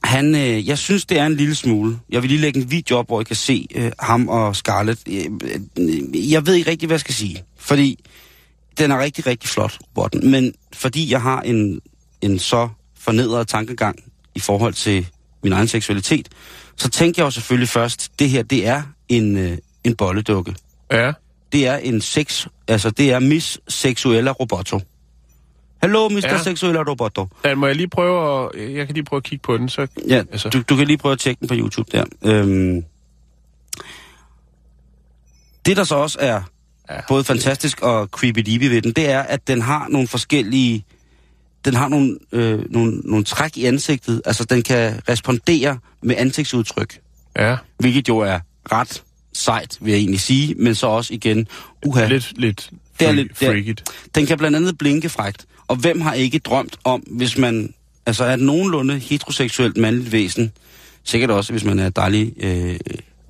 han, 0.04 0.34
øh, 0.34 0.68
jeg 0.68 0.78
synes, 0.78 1.04
det 1.04 1.18
er 1.18 1.26
en 1.26 1.36
lille 1.36 1.54
smule. 1.54 1.98
Jeg 2.10 2.22
vil 2.22 2.30
lige 2.30 2.40
lægge 2.40 2.60
en 2.60 2.70
video 2.70 2.96
op, 2.96 3.06
hvor 3.06 3.20
I 3.20 3.24
kan 3.24 3.36
se 3.36 3.66
øh, 3.74 3.92
ham 3.98 4.28
og 4.28 4.56
Scarlett. 4.56 5.00
Øh, 5.08 5.24
øh, 5.78 6.32
jeg 6.32 6.46
ved 6.46 6.54
ikke 6.54 6.70
rigtig, 6.70 6.86
hvad 6.86 6.94
jeg 6.94 7.00
skal 7.00 7.14
sige. 7.14 7.42
Fordi 7.58 8.04
den 8.78 8.90
er 8.90 8.98
rigtig, 8.98 9.26
rigtig 9.26 9.50
flot, 9.50 9.78
robotten. 9.80 10.30
Men 10.30 10.54
fordi 10.72 11.11
jeg 11.11 11.22
har 11.22 11.40
en, 11.40 11.80
en 12.20 12.38
så 12.38 12.68
fornedret 12.98 13.48
tankegang 13.48 13.98
i 14.35 14.40
forhold 14.40 14.74
til 14.74 15.08
min 15.42 15.52
egen 15.52 15.68
seksualitet, 15.68 16.28
så 16.76 16.90
tænker 16.90 17.22
jeg 17.22 17.26
jo 17.26 17.30
selvfølgelig 17.30 17.68
først, 17.68 18.12
det 18.18 18.30
her, 18.30 18.42
det 18.42 18.66
er 18.66 18.82
en, 19.08 19.37
øh, 19.37 19.58
en 19.85 19.96
bolledukke. 19.96 20.54
Ja. 20.92 21.12
Det 21.52 21.66
er 21.66 21.76
en 21.76 22.00
sex, 22.00 22.46
altså 22.68 22.90
det 22.90 23.12
er 23.12 23.18
Miss 23.18 23.61
Sexuella 23.68 24.30
Roboto. 24.30 24.80
Hallo, 25.82 26.08
Mr. 26.08 26.20
Ja. 26.24 26.42
Sexuella 26.42 26.82
Roboto. 26.82 27.28
ja. 27.44 27.54
Må 27.54 27.66
jeg 27.66 27.76
lige 27.76 27.88
prøve 27.88 28.44
at... 28.44 28.74
Jeg 28.76 28.87
kan 28.87 28.94
lige 28.94 29.04
prøve 29.04 29.18
at 29.18 29.24
kigge 29.24 29.42
på 29.42 29.56
den, 29.56 29.68
så... 29.68 29.87
Ja, 30.08 30.22
altså. 30.32 30.48
du, 30.48 30.62
du 30.68 30.76
kan 30.76 30.87
lige 30.87 30.98
prøve 30.98 31.12
at 31.12 31.18
tjekke 31.18 31.40
den 31.40 31.48
på 31.48 31.54
YouTube 31.54 31.90
der. 31.92 32.04
Øhm, 32.24 32.85
det, 35.66 35.76
der 35.76 35.85
så 35.85 35.94
også 35.94 36.18
er 36.20 36.42
Ja. 36.92 37.00
både 37.09 37.24
fantastisk 37.24 37.81
og 37.81 38.07
creepy 38.07 38.38
deepy 38.38 38.64
ved 38.64 38.83
den, 38.83 38.92
det 38.92 39.11
er, 39.11 39.20
at 39.20 39.48
den 39.48 39.62
har 39.62 39.87
nogle 39.90 40.09
forskellige... 40.09 40.85
Den 41.64 41.74
har 41.74 41.88
nogle, 41.88 42.18
øh, 42.33 42.61
nogle, 42.70 43.00
nogle 43.05 43.24
træk 43.24 43.57
i 43.57 43.64
ansigtet. 43.64 44.22
Altså, 44.24 44.44
den 44.44 44.62
kan 44.62 45.00
respondere 45.09 45.78
med 46.02 46.16
ansigtsudtryk. 46.18 46.98
Ja. 47.38 47.57
Hvilket 47.78 48.09
jo 48.09 48.18
er 48.18 48.38
ret 48.72 49.02
sejt, 49.33 49.78
vil 49.81 49.90
jeg 49.90 49.98
egentlig 49.98 50.20
sige. 50.20 50.55
Men 50.55 50.74
så 50.74 50.87
også 50.87 51.14
igen, 51.14 51.46
uha, 51.87 52.07
Lidt, 52.09 52.33
lidt, 52.37 52.70
Det 53.00 53.09
er 53.09 53.12
lidt- 53.12 53.38
freakigt. 53.38 53.83
Den 54.14 54.26
kan 54.26 54.38
blandt 54.38 54.57
andet 54.57 54.78
blinke 54.78 55.09
frægt. 55.09 55.46
Og 55.68 55.76
hvem 55.76 56.00
har 56.00 56.12
ikke 56.12 56.38
drømt 56.38 56.76
om, 56.85 57.00
hvis 57.00 57.38
man 57.38 57.74
altså 58.07 58.24
er 58.24 58.35
et 58.35 58.40
nogenlunde 58.40 58.98
heteroseksuelt 58.98 59.76
mandligt 59.76 60.12
væsen, 60.12 60.52
sikkert 61.05 61.31
også, 61.31 61.52
hvis 61.52 61.64
man 61.64 61.78
er 61.78 61.87
et 61.87 61.96
dejligt 61.96 62.44
øh, 62.44 62.76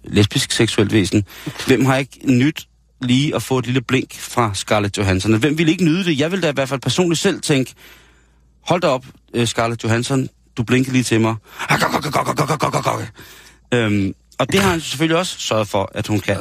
lesbisk 0.04 0.52
seksuelt 0.52 0.92
væsen, 0.92 1.24
hvem 1.66 1.84
har 1.84 1.96
ikke 1.96 2.18
nyt 2.24 2.68
lige 3.04 3.34
at 3.34 3.42
få 3.42 3.58
et 3.58 3.66
lille 3.66 3.80
blink 3.80 4.18
fra 4.18 4.50
Scarlett 4.54 4.98
Johansson? 4.98 5.34
Hvem 5.34 5.58
ville 5.58 5.72
ikke 5.72 5.84
nyde 5.84 6.04
det? 6.04 6.20
Jeg 6.20 6.32
vil 6.32 6.42
da 6.42 6.48
i 6.50 6.52
hvert 6.54 6.68
fald 6.68 6.80
personligt 6.80 7.20
selv 7.20 7.40
tænke, 7.40 7.74
hold 8.66 8.80
da 8.80 8.86
op, 8.86 9.04
øh, 9.34 9.46
Scarlett 9.46 9.84
Johansson, 9.84 10.28
du 10.56 10.62
blinkede 10.62 10.92
lige 10.92 11.02
til 11.02 11.20
mig. 11.20 11.34
Øhm, 13.74 14.14
og 14.38 14.52
det 14.52 14.60
har 14.60 14.70
han 14.70 14.80
selvfølgelig 14.80 15.16
også 15.18 15.36
sørget 15.38 15.68
for, 15.68 15.90
at 15.94 16.06
hun 16.06 16.20
kan. 16.20 16.36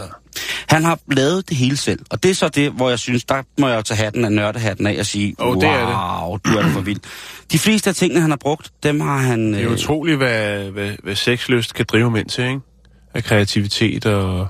Han 0.67 0.83
har 0.83 0.99
lavet 1.11 1.49
det 1.49 1.57
hele 1.57 1.77
selv, 1.77 1.99
og 2.09 2.23
det 2.23 2.31
er 2.31 2.35
så 2.35 2.47
det, 2.49 2.71
hvor 2.71 2.89
jeg 2.89 2.99
synes, 2.99 3.23
der 3.23 3.43
må 3.59 3.67
jeg 3.67 3.85
tage 3.85 3.97
hatten 3.97 4.25
af 4.25 4.31
nørdehatten 4.31 4.87
af 4.87 4.95
og 4.99 5.05
sige, 5.05 5.35
Åh, 5.39 5.47
wow, 5.47 5.59
det 5.61 5.69
er 5.69 5.85
det. 6.33 6.45
du 6.45 6.57
er 6.57 6.69
for 6.73 6.81
vild. 6.81 6.99
De 7.51 7.59
fleste 7.59 7.89
af 7.89 7.95
tingene, 7.95 8.21
han 8.21 8.29
har 8.29 8.37
brugt, 8.37 8.71
dem 8.83 8.99
har 8.99 9.17
han... 9.17 9.53
Det 9.53 9.61
er 9.61 9.67
øh, 9.67 9.73
utroligt, 9.73 10.17
hvad, 10.17 10.63
hvad, 10.71 10.91
hvad 11.03 11.15
sexlyst 11.15 11.73
kan 11.73 11.85
drive 11.85 12.11
mænd 12.11 12.29
til, 12.29 12.43
ikke? 12.43 12.59
Af 13.13 13.23
kreativitet 13.23 14.05
og... 14.05 14.47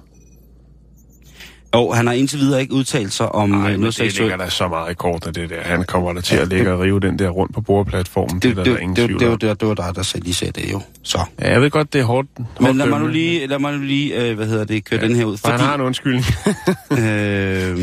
Og 1.74 1.96
han 1.98 2.08
har 2.08 2.14
indtil 2.14 2.40
videre 2.40 2.62
ikke 2.62 2.74
udtalt 2.74 3.14
sig 3.14 3.32
om 3.36 3.50
Nej, 3.50 3.58
øh, 3.60 3.64
noget 3.64 3.78
det 3.80 4.00
ligger 4.00 4.10
seksuelt. 4.12 4.40
der 4.40 4.50
så 4.50 4.68
meget 4.68 4.92
i 4.92 4.94
kort 4.94 5.28
af 5.28 5.34
det 5.34 5.50
der. 5.50 5.62
Han 5.62 5.84
kommer 5.84 6.14
der 6.14 6.22
til 6.22 6.36
at 6.36 6.48
ligge 6.48 6.72
og 6.74 6.80
rive 6.80 7.00
den 7.00 7.20
der 7.20 7.30
rundt 7.30 7.54
på 7.54 7.62
bordplatformen. 7.62 8.36
Det, 8.36 8.44
Det, 8.44 8.56
det, 8.58 8.66
det, 8.66 8.72
er 8.72 8.76
der 8.76 8.82
ingen 8.82 8.96
det, 8.96 9.06
tvivl 9.06 9.20
det, 9.20 9.32
det, 9.32 9.42
det, 9.42 9.60
det 9.60 9.68
var 9.68 9.74
dig, 9.74 9.96
der 9.96 10.04
selv 10.04 10.24
lige 10.24 10.34
sagde 10.34 10.62
det 10.62 10.72
jo. 10.72 10.82
Så. 11.04 11.20
Ja, 11.42 11.52
jeg 11.52 11.62
ved 11.62 11.70
godt, 11.70 11.94
det 11.94 12.02
er 12.02 12.06
hårdt. 12.06 12.28
hårdt 12.38 12.62
Men 12.62 12.78
lad 12.78 12.86
mig 12.86 13.00
nu 13.00 13.08
lige, 13.08 13.48
lad 13.48 13.60
mig 13.60 13.74
nu 13.74 13.84
lige 13.84 14.30
øh, 14.30 14.36
hvad 14.36 14.48
hedder 14.48 14.66
det, 14.66 14.86
køre 14.86 15.00
ja, 15.02 15.08
den 15.08 15.16
her 15.16 15.26
ud. 15.26 15.38
For 15.38 15.48
han 15.48 15.60
har 15.60 15.76
en 15.76 15.82
undskyldning. 15.82 16.26
øh, 17.00 17.80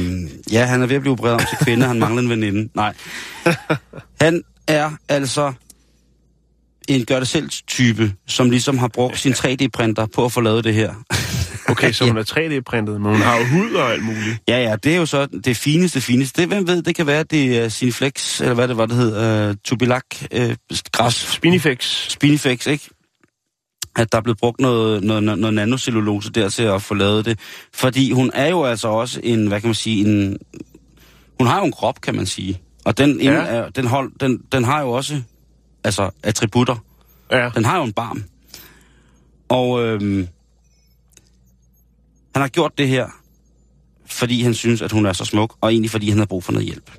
ja, 0.52 0.64
han 0.64 0.82
er 0.82 0.86
ved 0.86 0.96
at 0.96 1.02
blive 1.02 1.12
opereret 1.12 1.34
om 1.34 1.40
til 1.40 1.64
kvinde, 1.66 1.86
han 1.86 1.98
mangler 1.98 2.22
en 2.22 2.28
veninde. 2.30 2.68
Nej. 2.74 2.94
Han 4.20 4.42
er 4.66 4.90
altså 5.08 5.52
en 6.88 7.04
gør-det-selv-type, 7.04 8.12
som 8.26 8.50
ligesom 8.50 8.78
har 8.78 8.88
brugt 8.88 9.18
sin 9.18 9.32
3D-printer 9.32 10.06
på 10.14 10.24
at 10.24 10.32
få 10.32 10.40
lavet 10.40 10.64
det 10.64 10.74
her. 10.74 10.94
Okay, 11.68 11.92
så 11.92 12.04
hun 12.04 12.16
er 12.16 12.22
3D-printet, 12.22 13.00
men 13.00 13.12
hun 13.12 13.20
har 13.20 13.38
jo 13.38 13.44
hud 13.44 13.72
og 13.72 13.92
alt 13.92 14.04
muligt. 14.04 14.42
Ja, 14.48 14.62
ja, 14.62 14.76
det 14.76 14.92
er 14.92 14.96
jo 14.96 15.06
så 15.06 15.26
det 15.44 15.56
fineste, 15.56 16.00
fineste. 16.00 16.40
Det, 16.40 16.48
hvem 16.48 16.66
ved, 16.66 16.82
det 16.82 16.94
kan 16.94 17.06
være, 17.06 17.22
det 17.22 17.58
er 17.58 17.68
Cineflex, 17.68 18.40
eller 18.40 18.54
hvad 18.54 18.68
det 18.68 18.76
var, 18.76 18.86
det 18.86 18.96
hed, 18.96 19.48
uh, 19.48 19.54
Tubilak, 19.64 20.04
uh, 20.36 20.54
græs, 20.92 21.14
Spinifex. 21.14 22.10
Spinifex, 22.10 22.66
ikke? 22.66 22.90
At 23.96 24.12
der 24.12 24.18
er 24.18 24.22
blevet 24.22 24.38
brugt 24.38 24.60
noget, 24.60 25.02
noget, 25.02 25.22
noget, 25.22 25.38
noget 25.38 25.54
nanocellulose 25.54 26.30
der 26.30 26.48
til 26.48 26.62
at 26.62 26.82
få 26.82 26.94
lavet 26.94 27.24
det. 27.24 27.38
Fordi 27.74 28.12
hun 28.12 28.30
er 28.34 28.48
jo 28.48 28.64
altså 28.64 28.88
også 28.88 29.20
en, 29.22 29.46
hvad 29.46 29.60
kan 29.60 29.68
man 29.68 29.74
sige, 29.74 30.06
en... 30.06 30.38
Hun 31.38 31.46
har 31.46 31.58
jo 31.58 31.64
en 31.64 31.72
krop, 31.72 32.00
kan 32.00 32.14
man 32.14 32.26
sige. 32.26 32.60
Og 32.84 32.98
den, 32.98 33.20
ja. 33.20 33.32
er, 33.32 33.68
den, 33.68 33.86
hold, 33.86 34.12
den, 34.20 34.42
den 34.52 34.64
har 34.64 34.80
jo 34.80 34.90
også 34.90 35.22
altså, 35.84 36.10
attributter. 36.22 36.76
Ja. 37.30 37.50
Den 37.54 37.64
har 37.64 37.78
jo 37.78 37.84
en 37.84 37.92
barm. 37.92 38.24
Og 39.48 39.86
øhm, 39.86 40.28
han 42.38 42.42
har 42.42 42.48
gjort 42.48 42.78
det 42.78 42.88
her, 42.88 43.06
fordi 44.06 44.42
han 44.42 44.54
synes, 44.54 44.82
at 44.82 44.92
hun 44.92 45.06
er 45.06 45.12
så 45.12 45.24
smuk, 45.24 45.56
og 45.60 45.70
egentlig 45.72 45.90
fordi 45.90 46.10
han 46.10 46.18
har 46.18 46.26
brug 46.26 46.44
for 46.44 46.52
noget 46.52 46.66
hjælp. 46.66 46.90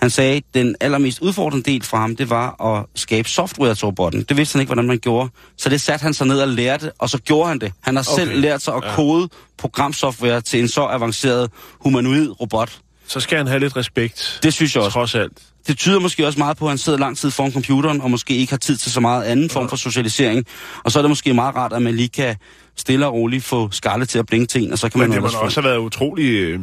Han 0.00 0.10
sagde, 0.10 0.36
at 0.36 0.42
den 0.54 0.76
allermest 0.80 1.20
udfordrende 1.20 1.70
del 1.70 1.82
for 1.82 1.96
ham, 1.96 2.16
det 2.16 2.30
var 2.30 2.76
at 2.76 2.86
skabe 2.94 3.28
software 3.28 3.74
til 3.74 3.86
robotten. 3.86 4.22
Det 4.22 4.36
vidste 4.36 4.54
han 4.54 4.60
ikke, 4.60 4.68
hvordan 4.68 4.86
man 4.86 4.98
gjorde. 4.98 5.30
Så 5.56 5.68
det 5.68 5.80
satte 5.80 6.02
han 6.02 6.14
sig 6.14 6.26
ned 6.26 6.40
og 6.40 6.48
lærte, 6.48 6.92
og 6.98 7.10
så 7.10 7.18
gjorde 7.18 7.48
han 7.48 7.58
det. 7.58 7.72
Han 7.80 7.96
har 7.96 8.08
okay. 8.12 8.24
selv 8.24 8.40
lært 8.40 8.62
sig 8.62 8.74
at 8.74 8.82
kode 8.94 9.28
programsoftware 9.58 10.40
til 10.40 10.60
en 10.60 10.68
så 10.68 10.86
avanceret 10.86 11.50
humanoid 11.80 12.40
robot. 12.40 12.80
Så 13.06 13.20
skal 13.20 13.38
han 13.38 13.46
have 13.46 13.60
lidt 13.60 13.76
respekt. 13.76 14.40
Det 14.42 14.54
synes 14.54 14.74
jeg 14.74 14.82
også. 14.82 14.94
Trods 14.94 15.14
alt. 15.14 15.32
Det 15.66 15.78
tyder 15.78 16.00
måske 16.00 16.26
også 16.26 16.38
meget 16.38 16.56
på, 16.56 16.64
at 16.64 16.70
han 16.70 16.78
sidder 16.78 16.98
lang 16.98 17.18
tid 17.18 17.30
foran 17.30 17.52
computeren, 17.52 18.00
og 18.00 18.10
måske 18.10 18.36
ikke 18.36 18.52
har 18.52 18.58
tid 18.58 18.76
til 18.76 18.92
så 18.92 19.00
meget 19.00 19.24
anden 19.24 19.50
form 19.50 19.68
for 19.68 19.76
socialisering. 19.76 20.46
Og 20.84 20.92
så 20.92 20.98
er 20.98 21.02
det 21.02 21.10
måske 21.10 21.34
meget 21.34 21.54
rart, 21.54 21.72
at 21.72 21.82
man 21.82 21.96
lige 21.96 22.08
kan 22.08 22.36
stille 22.80 23.06
og 23.06 23.12
roligt 23.12 23.44
få 23.44 23.70
skarlet 23.70 24.08
til 24.08 24.18
at 24.18 24.26
blinke 24.26 24.46
til 24.46 24.62
en, 24.62 24.72
og 24.72 24.78
så 24.78 24.88
kan 24.88 25.00
Men 25.00 25.10
man 25.10 25.22
det 25.22 25.32
må 25.32 25.38
også 25.38 25.60
have 25.60 25.70
været 25.70 25.78
utrolig... 25.78 26.24
Øh, 26.24 26.60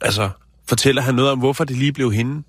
altså, 0.00 0.30
fortæller 0.68 1.02
han 1.02 1.14
noget 1.14 1.30
om, 1.30 1.38
hvorfor 1.38 1.64
det 1.64 1.76
lige 1.76 1.92
blev 1.92 2.12
hende? 2.12 2.42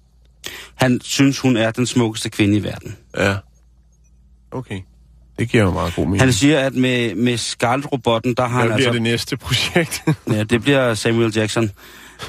Han 0.76 1.01
synes, 1.03 1.39
hun 1.39 1.57
er 1.57 1.72
den 1.72 1.86
smukkeste 1.86 2.30
kvinde 2.30 2.57
i 2.57 2.63
verden. 2.63 2.97
Ja. 3.17 3.36
Okay. 4.51 4.82
Det 5.39 5.49
giver 5.49 5.63
jo 5.63 5.72
meget 5.72 5.95
god 5.95 6.05
mening. 6.05 6.22
Han 6.22 6.34
siger, 6.34 6.59
at 6.59 6.74
med, 6.74 7.15
med 7.15 7.38
Scarlet-robotten, 7.38 8.34
der 8.34 8.47
har 8.47 8.59
Hvad 8.59 8.69
han 8.69 8.76
bliver 8.76 8.89
altså... 8.89 8.93
det 8.93 9.01
næste 9.01 9.38
projekt? 9.38 10.03
Ja, 10.36 10.43
det 10.43 10.61
bliver 10.61 10.93
Samuel 10.93 11.34
Jackson. 11.36 11.72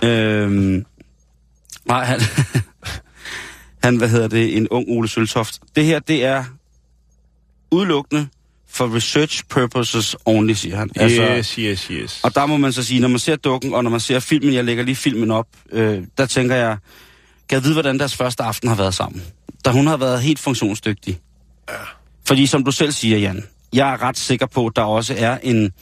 Øhm, 0.05 0.85
nej, 1.85 2.05
han, 2.05 2.21
han, 3.85 3.97
hvad 3.97 4.09
hedder 4.09 4.29
det, 4.29 4.57
en 4.57 4.69
ung 4.69 4.85
Ole 4.89 5.09
Søltoft. 5.09 5.61
Det 5.77 5.85
her, 5.85 5.99
det 5.99 6.25
er 6.25 6.45
udelukkende 7.71 8.29
for 8.73 8.95
research 8.95 9.43
purposes 9.49 10.17
only, 10.25 10.53
siger 10.53 10.77
han. 10.77 10.91
yes, 11.03 11.49
yes, 11.55 11.83
yes. 11.85 12.01
Altså, 12.01 12.21
Og 12.23 12.35
der 12.35 12.47
må 12.47 12.57
man 12.57 12.73
så 12.73 12.83
sige, 12.83 13.01
når 13.01 13.09
man 13.09 13.19
ser 13.19 13.37
dukken, 13.37 13.75
og 13.75 13.85
når 13.85 13.91
man 13.91 14.01
ser 14.01 14.21
filmen, 14.21 14.55
jeg 14.55 14.65
lægger 14.65 14.85
lige 14.85 14.97
filmen 14.97 15.31
op, 15.31 15.47
øh, 15.73 16.03
der 16.19 16.27
tænker 16.27 16.57
jeg, 16.57 16.77
kan 17.49 17.57
jeg 17.57 17.65
vide, 17.65 17.73
hvordan 17.75 17.99
deres 17.99 18.17
første 18.17 18.43
aften 18.43 18.69
har 18.69 18.77
været 18.77 18.95
sammen? 18.95 19.23
Da 19.65 19.71
hun 19.71 19.87
har 19.87 19.97
været 19.97 20.23
helt 20.23 20.39
funktionsdygtig. 20.39 21.19
Ja. 21.69 21.75
Fordi 22.27 22.47
som 22.47 22.65
du 22.65 22.71
selv 22.71 22.93
siger, 22.93 23.19
Jan, 23.19 23.45
jeg 23.73 23.93
er 23.93 24.03
ret 24.03 24.19
sikker 24.19 24.47
på, 24.47 24.67
at 24.67 24.73
der 24.77 24.83
også 24.83 25.15
er 25.19 25.39
en, 25.43 25.73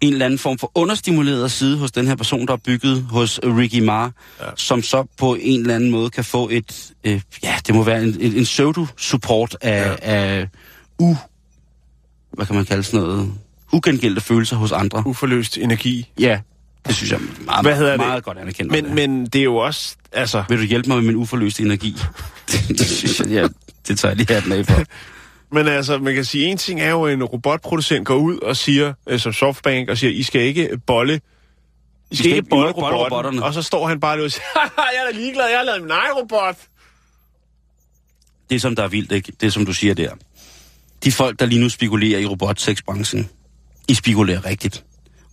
en 0.00 0.12
eller 0.12 0.24
anden 0.26 0.38
form 0.38 0.58
for 0.58 0.72
understimuleret 0.74 1.52
side 1.52 1.78
hos 1.78 1.92
den 1.92 2.06
her 2.06 2.16
person, 2.16 2.46
der 2.46 2.52
er 2.52 2.56
bygget 2.56 3.02
hos 3.02 3.40
Ricky 3.44 3.80
Marr, 3.80 4.10
ja. 4.40 4.46
som 4.56 4.82
så 4.82 5.04
på 5.18 5.34
en 5.40 5.60
eller 5.60 5.74
anden 5.74 5.90
måde 5.90 6.10
kan 6.10 6.24
få 6.24 6.48
et, 6.52 6.92
øh, 7.04 7.20
ja, 7.42 7.54
det 7.66 7.74
må 7.74 7.82
være 7.82 8.02
en, 8.02 8.16
en, 8.20 8.32
en 8.32 8.44
pseudo-support 8.44 9.56
af, 9.60 9.86
ja. 9.86 9.96
af 10.00 10.48
u, 10.98 11.14
hvad 12.36 12.46
kan 12.46 12.56
man 12.56 12.64
kalde 12.64 12.82
sådan 12.82 13.00
noget, 13.00 13.32
ugengældte 13.72 14.20
følelser 14.20 14.56
hos 14.56 14.72
andre. 14.72 15.02
Uforløst 15.06 15.58
energi. 15.58 16.10
Ja, 16.20 16.40
det 16.86 16.94
synes 16.96 17.10
jeg 17.12 17.16
er 17.20 17.44
meget, 17.44 17.64
Hvad 17.64 17.76
hedder 17.76 17.90
det? 17.90 18.00
meget 18.00 18.24
godt 18.24 18.38
anerkendt. 18.38 18.72
Men, 18.72 18.94
men 18.94 19.26
det 19.26 19.38
er 19.38 19.42
jo 19.44 19.56
også... 19.56 19.96
Altså, 20.12 20.44
Vil 20.48 20.58
du 20.58 20.62
hjælpe 20.64 20.88
mig 20.88 20.96
med 20.98 21.06
min 21.06 21.16
uforløste 21.16 21.62
energi? 21.62 21.96
det, 22.52 22.68
det 22.78 22.86
synes 22.86 23.20
jeg, 23.20 23.28
ja, 23.28 23.46
det 23.88 23.98
tager 23.98 24.10
jeg 24.10 24.16
lige 24.16 24.34
hatten 24.34 24.52
af 24.52 24.66
for. 24.66 24.82
men 25.54 25.68
altså, 25.68 25.98
man 25.98 26.14
kan 26.14 26.24
sige, 26.24 26.44
en 26.46 26.56
ting 26.56 26.80
er 26.80 26.90
jo, 26.90 27.04
at 27.04 27.12
en 27.12 27.24
robotproducent 27.24 28.06
går 28.06 28.14
ud 28.16 28.38
og 28.38 28.56
siger, 28.56 28.92
øh, 29.06 29.20
som 29.20 29.32
Softbank, 29.32 29.88
og 29.88 29.98
siger, 29.98 30.10
I 30.10 30.22
skal 30.22 30.40
ikke 30.40 30.78
bolle 30.86 31.14
I 32.10 32.16
skal, 32.16 32.24
skal 32.24 32.36
ikke 32.36 32.48
bolle 32.48 32.72
robotten. 32.72 32.98
robotterne. 33.00 33.44
Og 33.44 33.54
så 33.54 33.62
står 33.62 33.86
han 33.88 34.00
bare 34.00 34.22
og 34.24 34.30
siger, 34.30 34.44
"Haha, 34.54 34.88
jeg 34.94 35.06
er 35.08 35.12
da 35.12 35.18
ligeglad, 35.18 35.44
jeg 35.48 35.58
har 35.58 35.64
lavet 35.64 35.82
min 35.82 35.90
egen 35.90 36.12
robot. 36.16 36.56
Det, 38.50 38.62
som 38.62 38.76
der 38.76 38.82
er 38.82 38.88
vildt, 38.88 39.12
ikke? 39.12 39.32
det 39.40 39.52
som 39.52 39.66
du 39.66 39.72
siger 39.72 39.94
der. 39.94 40.10
De 41.06 41.12
folk, 41.12 41.40
der 41.40 41.46
lige 41.46 41.60
nu 41.60 41.68
spekulerer 41.68 42.18
i 42.20 42.26
robotsexbranchen, 42.26 43.28
I 43.88 43.94
spekulerer 43.94 44.44
rigtigt. 44.46 44.84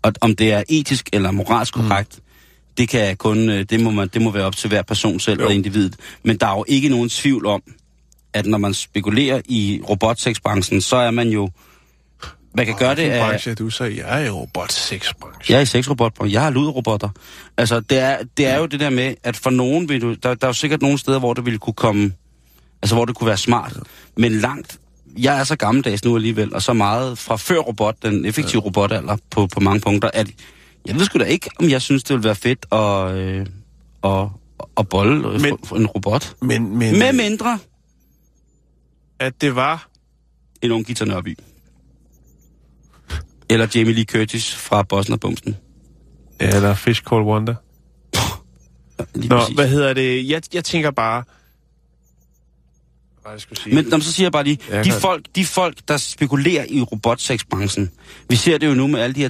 Og 0.01 0.13
om 0.21 0.36
det 0.36 0.53
er 0.53 0.63
etisk 0.69 1.09
eller 1.13 1.32
moralsk 1.32 1.74
korrekt, 1.74 2.15
mm. 2.17 2.24
det 2.78 2.89
kan 2.89 2.99
jeg 2.99 3.17
kun, 3.17 3.49
øh, 3.49 3.65
det 3.69 3.80
må, 3.80 3.91
man, 3.91 4.07
det 4.07 4.21
må 4.21 4.32
være 4.32 4.43
op 4.43 4.55
til 4.55 4.67
hver 4.67 4.82
person 4.82 5.19
selv 5.19 5.39
Jo. 5.39 5.45
og 5.45 5.53
individet. 5.53 5.95
Men 6.24 6.38
der 6.38 6.47
er 6.47 6.57
jo 6.57 6.65
ikke 6.67 6.89
nogen 6.89 7.09
tvivl 7.09 7.45
om, 7.45 7.63
at 8.34 8.45
når 8.45 8.57
man 8.57 8.74
spekulerer 8.74 9.41
i 9.45 9.82
robotsexbranchen, 9.89 10.82
så 10.82 10.95
er 10.95 11.11
man 11.11 11.30
jo... 11.30 11.49
Man 12.55 12.65
kan 12.65 12.76
gøre 12.76 12.95
det 12.95 13.01
af... 13.01 13.21
branche, 13.21 13.55
du 13.55 13.69
så 13.69 13.84
jeg 13.84 14.21
er 14.21 14.26
i 14.26 14.30
robotsexbranche. 14.30 15.53
Jeg 15.53 15.57
er 15.57 15.61
i 15.61 15.65
sexrobot, 15.65 16.13
jeg 16.26 16.41
har 16.41 16.49
luderobotter. 16.49 17.09
Altså, 17.57 17.80
det 17.80 17.99
er, 17.99 18.17
det 18.38 18.45
er 18.45 18.57
jo 18.57 18.65
det 18.65 18.80
der 18.80 18.89
med, 18.89 19.15
at 19.24 19.38
for 19.38 19.49
nogen 19.49 19.89
vil 19.89 20.01
du... 20.01 20.13
Der, 20.13 20.34
der 20.34 20.47
er 20.47 20.49
jo 20.49 20.53
sikkert 20.53 20.82
nogle 20.82 20.97
steder, 20.97 21.19
hvor 21.19 21.34
det 21.34 21.45
ville 21.45 21.59
kunne 21.59 21.74
komme... 21.74 22.11
Altså, 22.82 22.95
hvor 22.95 23.05
det 23.05 23.15
kunne 23.15 23.28
være 23.28 23.38
smart. 23.38 23.80
Men 24.17 24.32
langt... 24.32 24.80
Jeg 25.18 25.39
er 25.39 25.43
så 25.43 25.55
gammeldags 25.55 26.03
nu 26.05 26.16
alligevel, 26.16 26.53
og 26.55 26.61
så 26.61 26.74
meget 26.74 27.18
fra 27.18 27.36
før 27.36 27.57
robot, 27.59 27.95
den 28.03 28.26
effektive 28.26 28.61
ja. 28.61 28.66
robotalder, 28.66 29.18
på, 29.30 29.47
på 29.47 29.59
mange 29.59 29.80
punkter, 29.82 30.09
at 30.14 30.28
jeg 30.86 30.95
ved 30.95 31.05
sgu 31.05 31.20
da 31.20 31.24
ikke, 31.24 31.49
om 31.59 31.70
jeg 31.70 31.82
synes, 31.82 32.03
det 32.03 32.14
ville 32.14 32.24
være 32.24 32.36
fedt 32.36 32.66
at, 32.72 33.16
øh, 33.18 33.45
at, 34.03 34.28
at 34.78 34.89
bolle 34.89 35.28
øh, 35.28 35.41
Men- 35.41 35.57
en 35.76 35.88
robot. 35.88 36.36
Men, 36.41 36.78
men 36.78 36.99
Med 36.99 37.14
mindre 37.14 37.59
at 39.20 39.41
det 39.41 39.55
var... 39.55 39.88
en 40.61 40.72
ung 40.72 40.86
Gita 40.86 41.05
Nørby. 41.05 41.38
Eller 43.49 43.68
Jamie 43.76 43.93
Lee 43.93 44.03
Curtis 44.05 44.55
fra 44.55 44.84
Bossen 44.84 45.14
og 45.14 45.20
Bumsen. 45.20 45.57
Eller 46.39 46.74
Fish 46.76 47.03
Wonder. 47.11 47.55
Lige 49.16 49.30
Nå, 49.30 49.38
præcis. 49.39 49.55
hvad 49.55 49.70
hedder 49.70 49.93
det? 49.93 50.30
Jeg, 50.30 50.41
jeg 50.53 50.64
tænker 50.64 50.91
bare... 50.91 51.24
Jeg 53.32 53.41
sige? 53.63 53.76
Men 53.76 53.86
nå, 53.86 53.89
men 53.89 54.01
så 54.01 54.11
siger 54.13 54.26
jeg 54.26 54.32
bare 54.32 54.43
lige, 54.43 54.57
Ja, 54.69 54.84
de 54.84 54.91
folk, 54.91 55.26
de 55.36 55.45
folk, 55.45 55.78
der 55.88 55.97
spekulerer 55.97 56.65
i 56.69 56.82
robotsexbranchen, 56.82 57.89
vi 58.30 58.36
ser 58.36 58.57
det 58.57 58.67
jo 58.67 58.74
nu 58.74 58.88
med 58.88 58.99
alle 58.99 59.13
de 59.15 59.19
her 59.21 59.30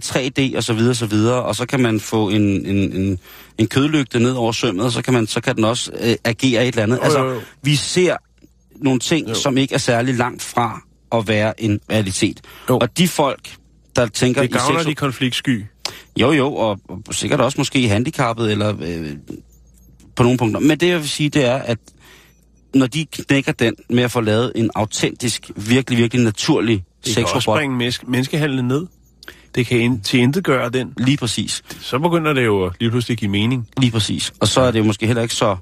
3D 0.53 0.57
og 0.57 0.63
så 0.63 0.73
videre, 0.73 0.89
og 0.91 0.95
så 0.95 1.05
videre, 1.05 1.43
og 1.43 1.55
så 1.55 1.65
kan 1.65 1.79
man 1.79 1.99
få 1.99 2.29
en, 2.29 2.65
en, 2.65 2.93
en, 3.01 3.19
en 3.57 3.67
kødlygte 3.67 4.19
ned 4.19 4.31
over 4.31 4.51
sømmet, 4.51 4.85
og 4.85 4.91
så 4.91 5.01
kan, 5.01 5.13
man, 5.13 5.27
så 5.27 5.41
kan 5.41 5.55
den 5.55 5.63
også 5.63 5.91
øh, 6.01 6.15
agere 6.23 6.61
et 6.61 6.67
eller 6.67 6.83
andet. 6.83 6.97
Jo, 6.97 7.01
altså, 7.01 7.19
jo, 7.19 7.33
jo. 7.33 7.39
vi 7.63 7.75
ser 7.75 8.15
nogle 8.75 8.99
ting, 8.99 9.29
Jo. 9.29 9.33
som 9.33 9.57
ikke 9.57 9.73
er 9.73 9.79
særlig 9.79 10.15
langt 10.15 10.41
fra 10.41 10.81
at 11.11 11.27
være 11.27 11.61
en 11.61 11.79
realitet. 11.91 12.41
Jo. 12.69 12.77
Og 12.77 12.97
de 12.97 13.07
folk, 13.07 13.49
der 13.95 14.07
tænker 14.07 14.41
det 14.41 14.49
i 14.49 14.53
gavner 14.53 14.79
sexo- 14.79 14.87
de 14.87 14.95
konfliktsky. 14.95 15.65
jo, 16.19 16.31
jo, 16.31 16.55
og, 16.55 16.79
og 17.07 17.13
sikkert 17.15 17.41
også 17.41 17.57
måske 17.57 17.87
handicappet, 17.87 18.51
eller 18.51 18.75
øh, 18.81 19.11
på 20.15 20.23
nogle 20.23 20.37
punkter. 20.37 20.59
Men 20.59 20.79
det, 20.79 20.87
jeg 20.87 20.99
vil 20.99 21.09
sige, 21.09 21.29
det 21.29 21.45
er, 21.45 21.55
at 21.55 21.77
når 22.76 22.88
de 22.88 23.05
knækker 23.05 23.51
den 23.51 23.76
med 23.89 24.03
at 24.03 24.11
få 24.11 24.21
lavet 24.21 24.51
en 24.55 24.69
autentisk, 24.76 25.51
virkelig, 25.55 25.97
virkelig 25.99 26.24
naturlig 26.24 26.84
Det 27.05 27.13
kan 27.15 27.24
også 27.24 27.34
sexrobot, 27.36 27.57
bringe 27.59 27.78
menneske, 27.78 28.05
menneskehandlen 28.07 28.67
ned. 28.67 28.88
Det 29.55 29.65
kan 29.65 29.80
ind, 29.80 30.01
til 30.01 30.19
intet 30.19 30.43
gøre 30.43 30.69
den. 30.69 30.93
lige 30.97 31.17
præcis, 31.17 31.63
Så 31.82 31.99
begynder 31.99 32.34
det 32.34 32.45
jo 32.45 32.65
at 32.65 32.71
lige 32.80 32.89
pludselig 32.89 33.17
give 33.17 33.32
mening. 33.32 33.67
lige 33.78 33.91
præcis. 33.91 34.34
Og 34.39 34.47
så 34.47 34.61
er 34.61 34.71
det 34.71 34.80
jo 34.80 34.84
måske 34.84 35.07
heller 35.07 35.21
ikke 35.21 35.36
så, 35.36 35.57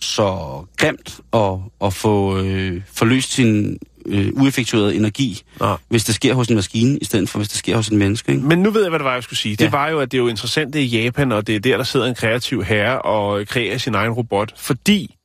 så 0.00 0.36
grimt 0.76 1.20
at, 1.32 1.52
at 1.84 1.92
få 1.92 2.38
øh, 2.38 2.80
forløst 2.94 3.32
sin 3.32 3.78
øh, 4.06 4.28
ueffektuerede 4.32 4.94
energi, 4.96 5.42
Nå. 5.60 5.76
hvis 5.88 6.04
det 6.04 6.14
sker 6.14 6.34
hos 6.34 6.48
en 6.48 6.54
maskine, 6.54 6.98
i 6.98 7.04
stedet 7.04 7.28
for 7.28 7.38
hvis 7.38 7.48
det 7.48 7.58
sker 7.58 7.76
hos 7.76 7.88
en 7.88 7.98
menneske. 7.98 8.32
Ikke? 8.32 8.44
Men 8.46 8.58
nu 8.58 8.70
ved 8.70 8.80
jeg, 8.82 8.88
hvad 8.90 8.98
det 8.98 9.04
var, 9.04 9.14
jeg 9.14 9.22
skulle 9.22 9.38
sige. 9.38 9.56
Det 9.56 9.64
Ja. 9.64 9.70
var 9.70 9.88
jo, 9.88 9.98
at 10.00 10.12
det 10.12 10.18
er 10.18 10.22
jo 10.22 10.28
interessant, 10.28 10.72
det 10.72 10.80
er 10.80 10.84
i 10.84 11.02
Japan, 11.02 11.32
og 11.32 11.46
det 11.46 11.54
er 11.56 11.60
der, 11.60 11.76
der 11.76 11.84
sidder 11.84 12.06
en 12.06 12.14
kreativ 12.14 12.64
herre 12.64 13.02
og 13.02 13.46
kreerer 13.46 13.78
sin 13.78 13.94
egen 13.94 14.12
robot. 14.12 14.52
Fordi 14.56 15.15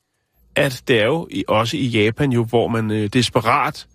at 0.55 0.81
det 0.87 1.01
er 1.01 1.05
jo 1.05 1.27
også 1.47 1.77
i 1.77 1.87
Japan 1.87 2.31
jo, 2.31 2.43
hvor 2.43 2.67
man 2.67 2.91
øh, 2.91 3.07
desperat 3.07 3.87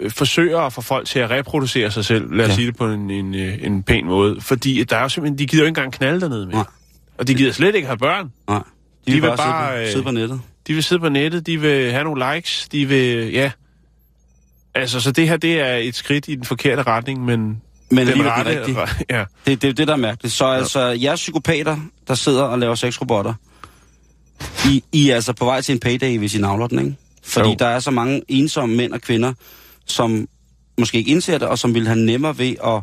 øh, 0.00 0.10
forsøger 0.10 0.60
at 0.60 0.72
få 0.72 0.80
folk 0.80 1.06
til 1.06 1.18
at 1.18 1.30
reproducere 1.30 1.90
sig 1.90 2.04
selv. 2.04 2.34
Lad 2.34 2.44
os 2.44 2.50
Ja. 2.50 2.54
sige 2.54 2.66
det 2.66 2.76
på 2.76 2.86
en, 2.86 3.10
en, 3.10 3.34
øh, 3.34 3.58
en 3.62 3.82
pæn 3.82 4.06
måde. 4.06 4.40
Fordi 4.40 4.84
der 4.84 4.96
er 4.96 5.02
jo 5.02 5.08
simpelthen, 5.08 5.38
de 5.38 5.46
gider 5.46 5.62
jo 5.62 5.66
ikke 5.66 5.78
engang 5.78 5.92
knalde 5.92 6.20
dernede 6.20 6.46
med. 6.46 6.54
Nej. 6.54 6.64
Og 7.18 7.28
de 7.28 7.34
gider 7.34 7.52
slet 7.52 7.74
ikke 7.74 7.86
have 7.86 7.98
børn. 7.98 8.32
Nej. 8.48 8.62
De 9.06 9.12
vil 9.12 9.20
bare, 9.20 9.36
sidde, 9.36 9.52
på, 9.76 9.80
øh, 9.82 9.88
sidde 9.88 10.04
på 10.04 10.10
nettet. 10.10 10.40
De 10.66 10.74
vil 10.74 10.82
sidde 10.84 11.00
på 11.00 11.08
nettet, 11.08 11.46
de 11.46 11.60
vil 11.60 11.92
have 11.92 12.04
nogle 12.04 12.34
likes, 12.34 12.68
de 12.72 12.86
vil, 12.86 13.32
ja. 13.32 13.50
Altså, 14.74 15.00
så 15.00 15.12
det 15.12 15.28
her, 15.28 15.36
det 15.36 15.60
er 15.60 15.74
et 15.76 15.94
skridt 15.94 16.28
i 16.28 16.34
den 16.34 16.44
forkerte 16.44 16.82
retning, 16.82 17.24
men 17.24 17.62
Men 17.90 18.06
den 18.06 18.26
rette... 18.26 18.58
rigtige. 18.60 18.76
Ja. 19.16 19.24
Det, 19.46 19.62
det 19.62 19.68
er 19.70 19.72
det, 19.74 19.86
der 19.88 19.92
er 19.92 19.96
mærkeligt. 19.98 20.34
Så 20.34 20.44
altså, 20.46 20.80
jeres 20.80 21.20
psykopater, 21.20 21.76
der 22.08 22.14
sidder 22.14 22.42
og 22.42 22.58
laver 22.58 22.74
sexrobotter, 22.74 23.34
I, 24.66 24.84
I 24.92 25.08
er 25.10 25.14
altså 25.14 25.32
på 25.32 25.44
vej 25.44 25.60
til 25.60 25.72
en 25.72 25.80
payday, 25.80 26.18
hvis 26.18 26.34
I 26.34 26.38
navler 26.38 26.66
den, 26.66 26.78
ikke? 26.78 26.94
Fordi 27.22 27.48
Jo. 27.48 27.56
der 27.58 27.66
er 27.66 27.78
så 27.80 27.90
mange 27.90 28.22
ensomme 28.28 28.76
mænd 28.76 28.92
og 28.92 29.00
kvinder, 29.00 29.32
som 29.86 30.28
måske 30.78 30.98
ikke 30.98 31.10
indser 31.10 31.38
det, 31.38 31.48
og 31.48 31.58
som 31.58 31.74
vil 31.74 31.86
have 31.86 31.98
nemmere 31.98 32.38
ved 32.38 32.54
at 32.64 32.82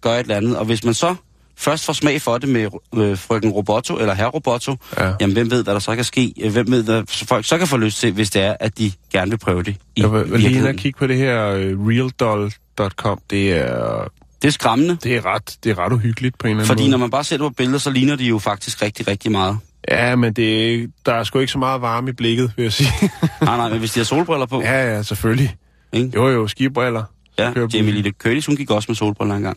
gøre 0.00 0.14
et 0.14 0.20
eller 0.20 0.36
andet. 0.36 0.56
Og 0.56 0.64
hvis 0.64 0.84
man 0.84 0.94
så 0.94 1.14
først 1.58 1.84
får 1.84 1.92
smag 1.92 2.22
for 2.22 2.38
det 2.38 2.48
med 2.48 2.68
øh, 2.96 3.18
frøken 3.18 3.50
Roboto 3.50 3.96
eller 3.98 4.14
herr 4.14 4.26
Roboto, 4.26 4.76
Ja. 4.98 5.12
jamen 5.20 5.34
hvem 5.34 5.50
ved, 5.50 5.64
hvad 5.64 5.74
der 5.74 5.80
så 5.80 5.94
kan 5.96 6.04
ske? 6.04 6.32
Øh, 6.42 6.52
Hvem 6.52 6.70
ved, 6.70 6.82
hvad 6.82 7.02
folk 7.08 7.44
så 7.46 7.58
kan 7.58 7.66
få 7.66 7.76
lyst 7.76 8.00
til, 8.00 8.12
hvis 8.12 8.30
det 8.30 8.42
er, 8.42 8.56
at 8.60 8.78
de 8.78 8.92
gerne 9.12 9.30
vil 9.30 9.38
prøve 9.38 9.62
det 9.62 9.76
i 9.96 10.00
Jeg 10.00 10.12
var 10.12 10.24
lige 10.36 10.50
inde 10.52 10.68
og 10.68 10.74
kigge 10.74 10.98
på 10.98 11.06
det 11.06 11.16
her 11.16 11.50
uh, 11.74 11.88
realdoll.com. 11.88 13.20
Det 13.30 13.52
er, 13.52 14.08
Det 14.42 14.48
er 14.48 14.52
skræmmende, 14.52 14.96
det, 15.02 15.16
er 15.16 15.26
ret, 15.26 15.56
det 15.64 15.70
er 15.70 15.78
ret 15.78 15.92
uhyggeligt 15.92 16.38
på 16.38 16.46
en 16.46 16.50
eller 16.50 16.58
anden 16.62 16.66
fordi 16.66 16.82
måde. 16.82 16.90
når 16.90 16.98
man 16.98 17.10
bare 17.10 17.24
ser 17.24 17.36
det 17.36 17.42
på 17.44 17.50
billeder, 17.50 17.78
så 17.78 17.90
ligner 17.90 18.16
de 18.16 18.24
jo 18.24 18.38
faktisk 18.38 18.82
rigtig, 18.82 19.08
rigtig 19.08 19.32
meget. 19.32 19.58
Ja, 19.90 20.16
men 20.16 20.32
det, 20.32 20.74
er- 20.74 20.86
der 21.06 21.12
er 21.14 21.24
sgu 21.24 21.38
ikke 21.38 21.52
så 21.52 21.58
meget 21.58 21.80
varme 21.80 22.10
i 22.10 22.12
blikket, 22.12 22.52
vil 22.56 22.62
jeg 22.62 22.72
sige. 22.72 22.88
Nej, 23.42 23.56
nej, 23.56 23.68
men 23.68 23.78
hvis 23.78 23.92
de 23.92 24.00
har 24.00 24.04
solbriller 24.04 24.46
på, 24.46 24.60
ja, 24.62 24.94
ja, 24.94 25.02
selvfølgelig. 25.02 25.56
ikke? 25.92 26.10
Jo, 26.14 26.28
jo, 26.28 26.48
skibriller. 26.48 27.04
Ja, 27.38 27.52
Jamie. 27.74 27.92
Lee 28.02 28.12
Curtis, 28.12 28.46
hun 28.46 28.56
gik 28.56 28.70
også 28.70 28.86
med 28.88 28.96
solbriller 28.96 29.34
engang. 29.34 29.56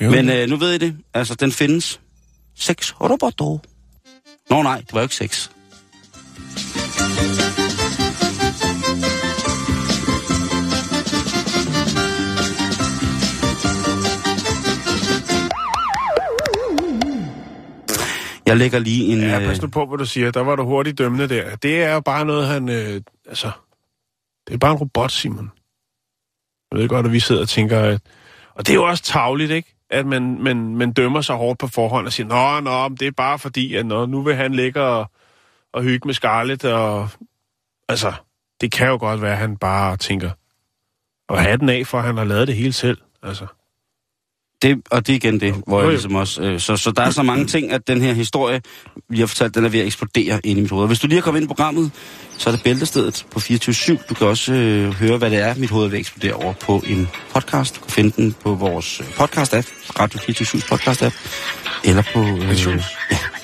Jo. 0.00 0.10
Men 0.10 0.30
øh, 0.30 0.48
nu 0.48 0.56
ved 0.56 0.72
I 0.74 0.78
det. 0.78 0.96
Altså, 1.14 1.34
den 1.34 1.52
findes. 1.52 2.00
Seks 2.56 3.00
robotter. 3.00 3.58
Nå 4.50 4.62
nej, 4.62 4.76
det 4.80 4.92
var 4.92 5.00
jo 5.00 5.02
ikke 5.02 5.14
sex. 5.14 5.50
Jeg 18.50 18.58
lægger 18.58 18.78
lige 18.78 19.12
en... 19.12 19.20
Ja, 19.20 19.40
øh, 19.40 19.46
pas 19.46 19.62
nu 19.62 19.68
på, 19.68 19.86
hvad 19.86 19.98
du 19.98 20.04
siger. 20.04 20.30
Der 20.30 20.40
var 20.40 20.56
du 20.56 20.64
hurtigt 20.64 20.98
dømmende 20.98 21.28
der. 21.28 21.56
Det 21.56 21.82
er 21.82 21.94
jo 21.94 22.00
bare 22.00 22.24
noget, 22.24 22.46
han... 22.46 22.68
Øh, 22.68 23.00
altså, 23.26 23.50
det 24.46 24.54
er 24.54 24.58
bare 24.58 24.72
en 24.72 24.78
robot, 24.78 25.12
Simon. 25.12 25.50
Jeg 26.72 26.80
ved 26.80 26.88
godt, 26.88 27.06
at 27.06 27.12
vi 27.12 27.20
sidder 27.20 27.40
og 27.40 27.48
tænker... 27.48 27.80
At, 27.80 28.00
og 28.54 28.66
det 28.66 28.72
er 28.72 28.74
jo 28.74 28.84
også 28.84 29.02
tavligt, 29.02 29.50
ikke? 29.50 29.76
At 29.90 30.06
man, 30.06 30.42
man, 30.42 30.76
man 30.76 30.92
dømmer 30.92 31.20
sig 31.20 31.36
hårdt 31.36 31.58
på 31.58 31.66
forhånd 31.66 32.06
og 32.06 32.12
siger, 32.12 32.26
Nå, 32.26 32.60
nå, 32.60 32.88
det 32.88 33.06
er 33.06 33.12
bare 33.16 33.38
fordi, 33.38 33.74
at 33.74 33.86
nå, 33.86 34.06
nu 34.06 34.22
vil 34.22 34.34
han 34.34 34.54
ligge 34.54 34.82
og, 34.82 35.10
og 35.72 35.82
hygge 35.82 36.08
med 36.08 36.14
Scarlett. 36.14 36.64
Og, 36.64 37.08
altså, 37.88 38.12
det 38.60 38.72
kan 38.72 38.88
jo 38.88 38.96
godt 39.00 39.22
være, 39.22 39.32
at 39.32 39.38
han 39.38 39.56
bare 39.56 39.96
tænker... 39.96 40.30
Og 41.28 41.42
have 41.42 41.56
den 41.56 41.68
af, 41.68 41.86
for 41.86 42.00
han 42.00 42.16
har 42.16 42.24
lavet 42.24 42.48
det 42.48 42.56
hele 42.56 42.72
selv. 42.72 42.98
Altså. 43.22 43.46
Det, 44.62 44.82
og 44.90 45.06
det 45.06 45.12
er 45.12 45.16
igen 45.16 45.40
det, 45.40 45.54
hvor 45.66 45.80
jeg 45.80 45.90
ligesom 45.90 46.14
også... 46.14 46.42
Øh, 46.42 46.60
så, 46.60 46.76
så 46.76 46.90
der 46.90 47.02
er 47.02 47.10
så 47.10 47.22
mange 47.22 47.46
ting, 47.46 47.72
at 47.72 47.88
den 47.88 48.00
her 48.00 48.12
historie, 48.12 48.60
vi 49.08 49.20
har 49.20 49.26
fortalt, 49.26 49.54
den 49.54 49.64
er 49.64 49.68
ved 49.68 49.80
at 49.80 49.86
eksplodere 49.86 50.40
ind 50.44 50.58
i 50.58 50.62
mit 50.62 50.70
hoved. 50.70 50.82
Og 50.82 50.86
Hvis 50.86 50.98
du 50.98 51.06
lige 51.06 51.16
har 51.16 51.22
kommet 51.22 51.40
ind 51.40 51.44
i 51.44 51.52
programmet, 51.54 51.90
så 52.38 52.50
er 52.50 52.54
det 52.54 52.62
Bæltestedet 52.62 53.26
på 53.30 53.38
24-7. 53.38 54.06
Du 54.08 54.14
kan 54.14 54.26
også 54.26 54.52
øh, 54.52 54.92
høre, 54.92 55.18
hvad 55.18 55.30
det 55.30 55.38
er, 55.38 55.54
mit 55.54 55.70
hoved 55.70 55.84
er 55.84 55.88
ved 55.88 55.98
at 55.98 56.00
eksplodere 56.00 56.32
over 56.34 56.52
på 56.52 56.82
en 56.86 57.08
podcast. 57.34 57.76
Du 57.76 57.80
kan 57.80 57.90
finde 57.90 58.12
den 58.16 58.34
på 58.42 58.54
vores 58.54 59.00
øh, 59.00 59.06
podcast-app, 59.06 60.00
Radio 60.00 60.20
24 60.26 60.60
podcast-app, 60.60 61.14
eller 61.84 62.02
på... 62.14 62.20
Øh, 62.20 62.52
iTunes. 62.52 62.84
ja. 63.10 63.39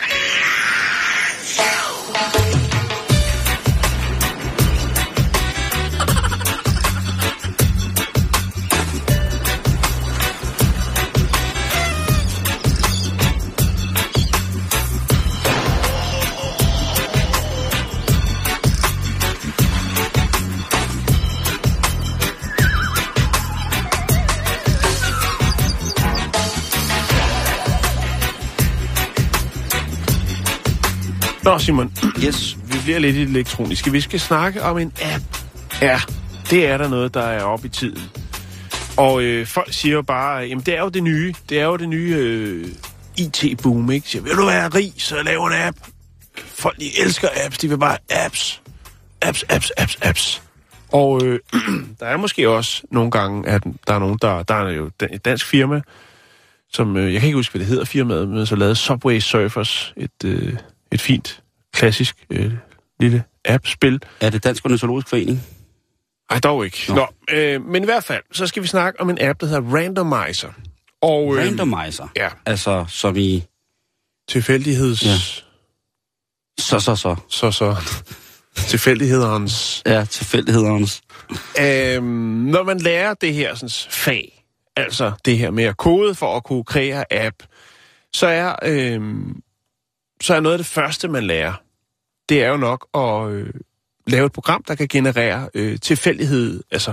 Nå, 31.46 31.58
Simon. 31.58 31.92
Yes. 32.24 32.58
Vi 32.68 32.78
bliver 32.84 32.98
lidt 32.98 33.16
elektroniske. 33.16 33.92
Vi 33.92 34.00
skal 34.00 34.20
snakke 34.20 34.62
om 34.62 34.78
en 34.78 34.92
app. 35.02 35.24
Ja, 35.82 36.00
det 36.50 36.66
er 36.66 36.78
der 36.78 36.88
noget, 36.88 37.14
der 37.14 37.22
er 37.22 37.42
oppe 37.42 37.66
i 37.66 37.68
tiden. 37.68 38.02
Og 38.96 39.22
øh, 39.22 39.46
folk 39.46 39.72
siger 39.72 39.92
jo 39.92 40.02
bare, 40.02 40.42
jamen 40.42 40.64
det 40.64 40.76
er 40.76 40.82
jo 40.82 40.88
det 40.88 41.02
nye. 41.02 41.34
Det 41.48 41.60
er 41.60 41.64
jo 41.64 41.76
det 41.76 41.88
nye 41.88 42.14
øh, 42.18 42.68
IT-boom, 43.16 43.90
ikke? 43.90 44.08
Siger, 44.08 44.22
vil 44.22 44.32
du 44.32 44.46
være 44.46 44.68
rig, 44.68 44.92
så 44.96 45.22
lav 45.22 45.44
en 45.44 45.52
app. 45.52 45.76
Folk, 46.36 46.80
de 46.80 47.00
elsker 47.00 47.28
apps. 47.46 47.58
De 47.58 47.68
vil 47.68 47.78
bare 47.78 47.98
apps. 48.10 48.62
Apps, 49.22 49.44
apps, 49.48 49.70
apps, 49.70 49.98
apps. 50.02 50.42
Og 50.92 51.24
øh, 51.24 51.40
der 52.00 52.06
er 52.06 52.16
måske 52.16 52.48
også 52.48 52.82
nogle 52.90 53.10
gange, 53.10 53.48
at 53.48 53.62
der 53.86 53.94
er 53.94 53.98
nogen, 53.98 54.18
der, 54.22 54.42
der 54.42 54.54
er 54.54 54.70
jo 54.70 54.90
et 55.12 55.24
dansk 55.24 55.46
firma, 55.46 55.80
som, 56.72 56.96
øh, 56.96 57.12
jeg 57.12 57.20
kan 57.20 57.26
ikke 57.26 57.38
huske, 57.38 57.52
hvad 57.52 57.60
det 57.60 57.68
hedder 57.68 57.84
firmaet, 57.84 58.28
men 58.28 58.46
så 58.46 58.56
lavede 58.56 58.74
Subway 58.74 59.18
Surfers, 59.18 59.94
et, 59.96 60.24
øh, 60.24 60.56
et 60.96 61.00
fint, 61.00 61.42
klassisk 61.74 62.16
øh, 62.30 62.52
lille 63.00 63.24
app-spil. 63.44 64.00
Er 64.20 64.30
det 64.30 64.44
Dansk 64.44 64.64
Ornitologisk 64.64 65.08
Forening? 65.08 65.42
Ej, 66.30 66.38
dog 66.38 66.64
ikke. 66.64 66.84
Nå. 66.88 66.94
Nå. 66.94 67.06
Øh, 67.30 67.64
men 67.64 67.82
i 67.82 67.84
hvert 67.84 68.04
fald, 68.04 68.22
så 68.32 68.46
skal 68.46 68.62
vi 68.62 68.68
snakke 68.68 69.00
om 69.00 69.10
en 69.10 69.18
app, 69.20 69.40
der 69.40 69.46
hedder 69.46 69.74
Randomizer. 69.74 70.48
Og, 71.02 71.36
øh, 71.36 71.40
Randomizer. 71.40 72.08
Ja, 72.16 72.28
Altså, 72.46 72.84
som 72.88 73.16
i... 73.16 73.44
tilfældigheds... 74.28 75.04
Ja. 75.04 75.16
Så, 76.60 76.80
så, 76.80 76.96
så. 76.96 77.16
Så, 77.28 77.50
så... 77.50 77.76
tilfældighedernes... 78.56 79.82
Ja, 79.86 80.04
tilfældighedernes. 80.04 81.02
Øhm, 81.60 82.04
når 82.52 82.62
man 82.62 82.78
lærer 82.78 83.14
det 83.14 83.34
her 83.34 83.54
sådan, 83.54 83.70
fag, 83.90 84.44
altså 84.76 85.12
det 85.24 85.38
her 85.38 85.50
med 85.50 85.64
at 85.64 85.76
kode 85.76 86.14
for 86.14 86.36
at 86.36 86.44
kunne 86.44 86.64
kreere 86.64 87.04
app, 87.12 87.36
så 88.12 88.26
er, 88.26 88.54
øhm, 88.64 89.40
så 90.20 90.34
er 90.34 90.40
noget 90.40 90.54
af 90.54 90.58
det 90.58 90.66
første, 90.66 91.08
man 91.08 91.22
lærer, 91.24 91.52
det 92.28 92.42
er 92.42 92.48
jo 92.48 92.56
nok 92.56 92.86
at 92.94 93.30
øh, 93.32 93.50
lave 94.06 94.26
et 94.26 94.32
program, 94.32 94.64
der 94.68 94.74
kan 94.74 94.88
generere 94.88 95.48
øh, 95.54 95.78
tilfældighed, 95.80 96.62
altså 96.70 96.92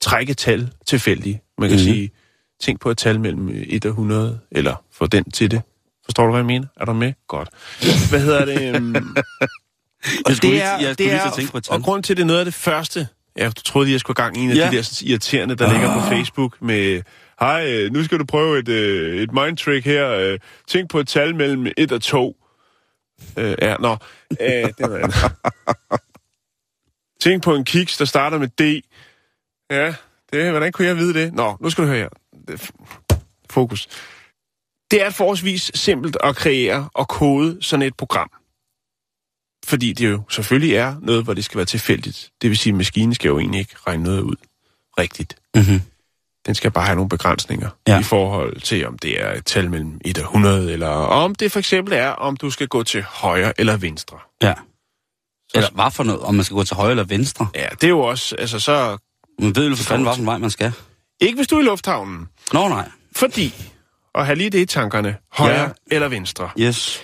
trække 0.00 0.34
tal 0.34 0.70
tilfældigt. 0.86 1.38
Man 1.58 1.68
kan 1.68 1.78
mm-hmm. 1.78 1.92
sige, 1.94 2.10
tænk 2.60 2.80
på 2.80 2.90
et 2.90 2.98
tal 2.98 3.20
mellem 3.20 3.48
1 3.66 3.84
og 3.84 3.88
100, 3.90 4.40
eller 4.50 4.82
få 4.92 5.06
den 5.06 5.30
til 5.30 5.50
det. 5.50 5.62
Forstår 6.04 6.24
du, 6.24 6.30
hvad 6.30 6.38
jeg 6.40 6.46
mener? 6.46 6.66
Er 6.76 6.84
du 6.84 6.92
med? 6.92 7.12
Godt. 7.28 7.48
Hvad 8.10 8.20
hedder 8.20 8.44
det? 8.44 8.74
Øhm, 8.76 8.94
og 8.96 9.04
Jeg 10.28 10.36
skulle 10.36 10.50
lige- 10.52 10.64
jeg 10.64 10.78
skulle 10.80 10.88
det 10.88 10.98
lige 10.98 11.08
til 11.10 11.16
er, 11.18 11.24
at 11.30 11.32
tænke 11.36 11.52
på 11.52 11.58
et 11.58 11.64
tal. 11.64 11.74
og 11.76 11.82
grund 11.82 12.02
til, 12.02 12.12
at 12.12 12.16
det 12.16 12.22
er 12.22 12.26
noget 12.26 12.38
af 12.40 12.44
det 12.44 12.54
første, 12.54 13.08
jeg 13.36 13.52
troede, 13.56 13.92
jeg 13.92 14.00
skulle 14.00 14.14
gang 14.14 14.36
i 14.36 14.40
en 14.40 14.50
af 14.50 14.54
Ja. 14.54 14.64
ja. 14.64 14.70
de 14.70 14.76
der 14.76 14.82
sådan, 14.82 15.08
irriterende, 15.10 15.54
der 15.54 15.66
oh. 15.66 15.72
ligger 15.72 15.94
på 16.00 16.00
Facebook 16.08 16.62
med, 16.62 17.02
hej, 17.40 17.66
øh, 17.72 17.92
nu 17.92 18.04
skal 18.04 18.18
du 18.18 18.24
prøve 18.24 18.58
et, 18.58 18.68
øh, 18.68 19.22
et 19.22 19.32
mind 19.32 19.56
trick 19.56 19.84
her. 19.84 20.10
Øh, 20.10 20.38
tænk 20.68 20.90
på 20.90 21.00
et 21.00 21.08
tal 21.08 21.34
mellem 21.34 21.66
1 21.76 21.92
og 21.92 22.02
2. 22.02 22.36
Øh, 23.36 23.56
ja, 23.62 23.76
nå. 23.76 23.96
Øh, 24.40 24.72
det 24.78 24.90
var 24.90 24.96
andet. 24.96 25.14
Tænk 27.20 27.42
på 27.42 27.54
en 27.54 27.64
kiks, 27.64 27.96
der 27.96 28.04
starter 28.04 28.38
med 28.38 28.48
D. 28.48 28.84
Ja, 29.70 29.94
det, 30.32 30.50
hvordan 30.50 30.72
kunne 30.72 30.88
jeg 30.88 30.96
vide 30.96 31.14
det? 31.14 31.34
Nå, 31.34 31.56
nu 31.60 31.70
skal 31.70 31.84
du 31.84 31.88
høre 31.88 31.98
her. 31.98 32.08
Fokus. 33.50 33.88
Det 34.90 35.02
er 35.02 35.10
forholdsvis 35.10 35.70
simpelt 35.74 36.16
at 36.24 36.36
kreere 36.36 36.88
og 36.94 37.08
kode 37.08 37.58
sådan 37.62 37.86
et 37.86 37.96
program. 37.96 38.30
Fordi 39.66 39.92
det 39.92 40.10
jo 40.10 40.22
selvfølgelig 40.30 40.74
er 40.74 40.96
noget, 41.02 41.24
hvor 41.24 41.34
det 41.34 41.44
skal 41.44 41.56
være 41.56 41.66
tilfældigt. 41.66 42.30
Det 42.42 42.50
vil 42.50 42.58
sige, 42.58 42.72
at 42.72 42.76
maskinen 42.76 43.14
skal 43.14 43.28
jo 43.28 43.38
egentlig 43.38 43.58
ikke 43.58 43.76
regne 43.86 44.02
noget 44.02 44.20
ud 44.20 44.36
rigtigt. 44.98 45.36
Mm-hmm. 45.54 45.80
Den 46.46 46.54
skal 46.54 46.70
bare 46.70 46.84
have 46.84 46.96
nogle 46.96 47.08
begrænsninger 47.08 47.68
Ja. 47.88 48.00
i 48.00 48.02
forhold 48.02 48.60
til, 48.60 48.86
om 48.86 48.98
det 48.98 49.22
er 49.22 49.32
et 49.32 49.46
tal 49.46 49.70
mellem 49.70 50.00
1 50.04 50.18
og 50.18 50.24
100, 50.24 50.72
eller 50.72 50.88
om 50.88 51.34
det 51.34 51.52
for 51.52 51.58
eksempel 51.58 51.94
er, 51.94 52.08
om 52.08 52.36
du 52.36 52.50
skal 52.50 52.68
gå 52.68 52.82
til 52.82 53.02
højre 53.02 53.52
eller 53.60 53.76
venstre. 53.76 54.18
Ja. 54.42 54.54
Eller 55.54 55.70
hvad 55.74 55.90
for 55.90 56.04
noget? 56.04 56.20
Om 56.20 56.34
man 56.34 56.44
skal 56.44 56.54
gå 56.54 56.64
til 56.64 56.76
højre 56.76 56.90
eller 56.90 57.04
venstre? 57.04 57.48
Ja, 57.54 57.66
det 57.70 57.84
er 57.84 57.88
jo 57.88 58.00
også, 58.00 58.36
altså 58.38 58.58
så... 58.58 58.96
Man 59.40 59.56
ved 59.56 59.68
jo 59.68 59.76
for 59.76 59.84
fanden, 59.84 60.06
hvilken 60.06 60.26
vej 60.26 60.38
man 60.38 60.50
skal. 60.50 60.72
Ikke 61.20 61.36
hvis 61.36 61.46
du 61.46 61.56
er 61.56 61.60
i 61.60 61.64
lufthavnen, 61.64 62.28
Nå 62.52 62.68
nej. 62.68 62.88
fordi, 63.16 63.54
og 64.14 64.26
have 64.26 64.36
lige 64.36 64.50
det 64.50 64.58
i 64.58 64.66
tankerne, 64.66 65.16
højre 65.32 65.60
ja. 65.60 65.68
eller 65.90 66.08
venstre. 66.08 66.50
Yes. 66.58 67.02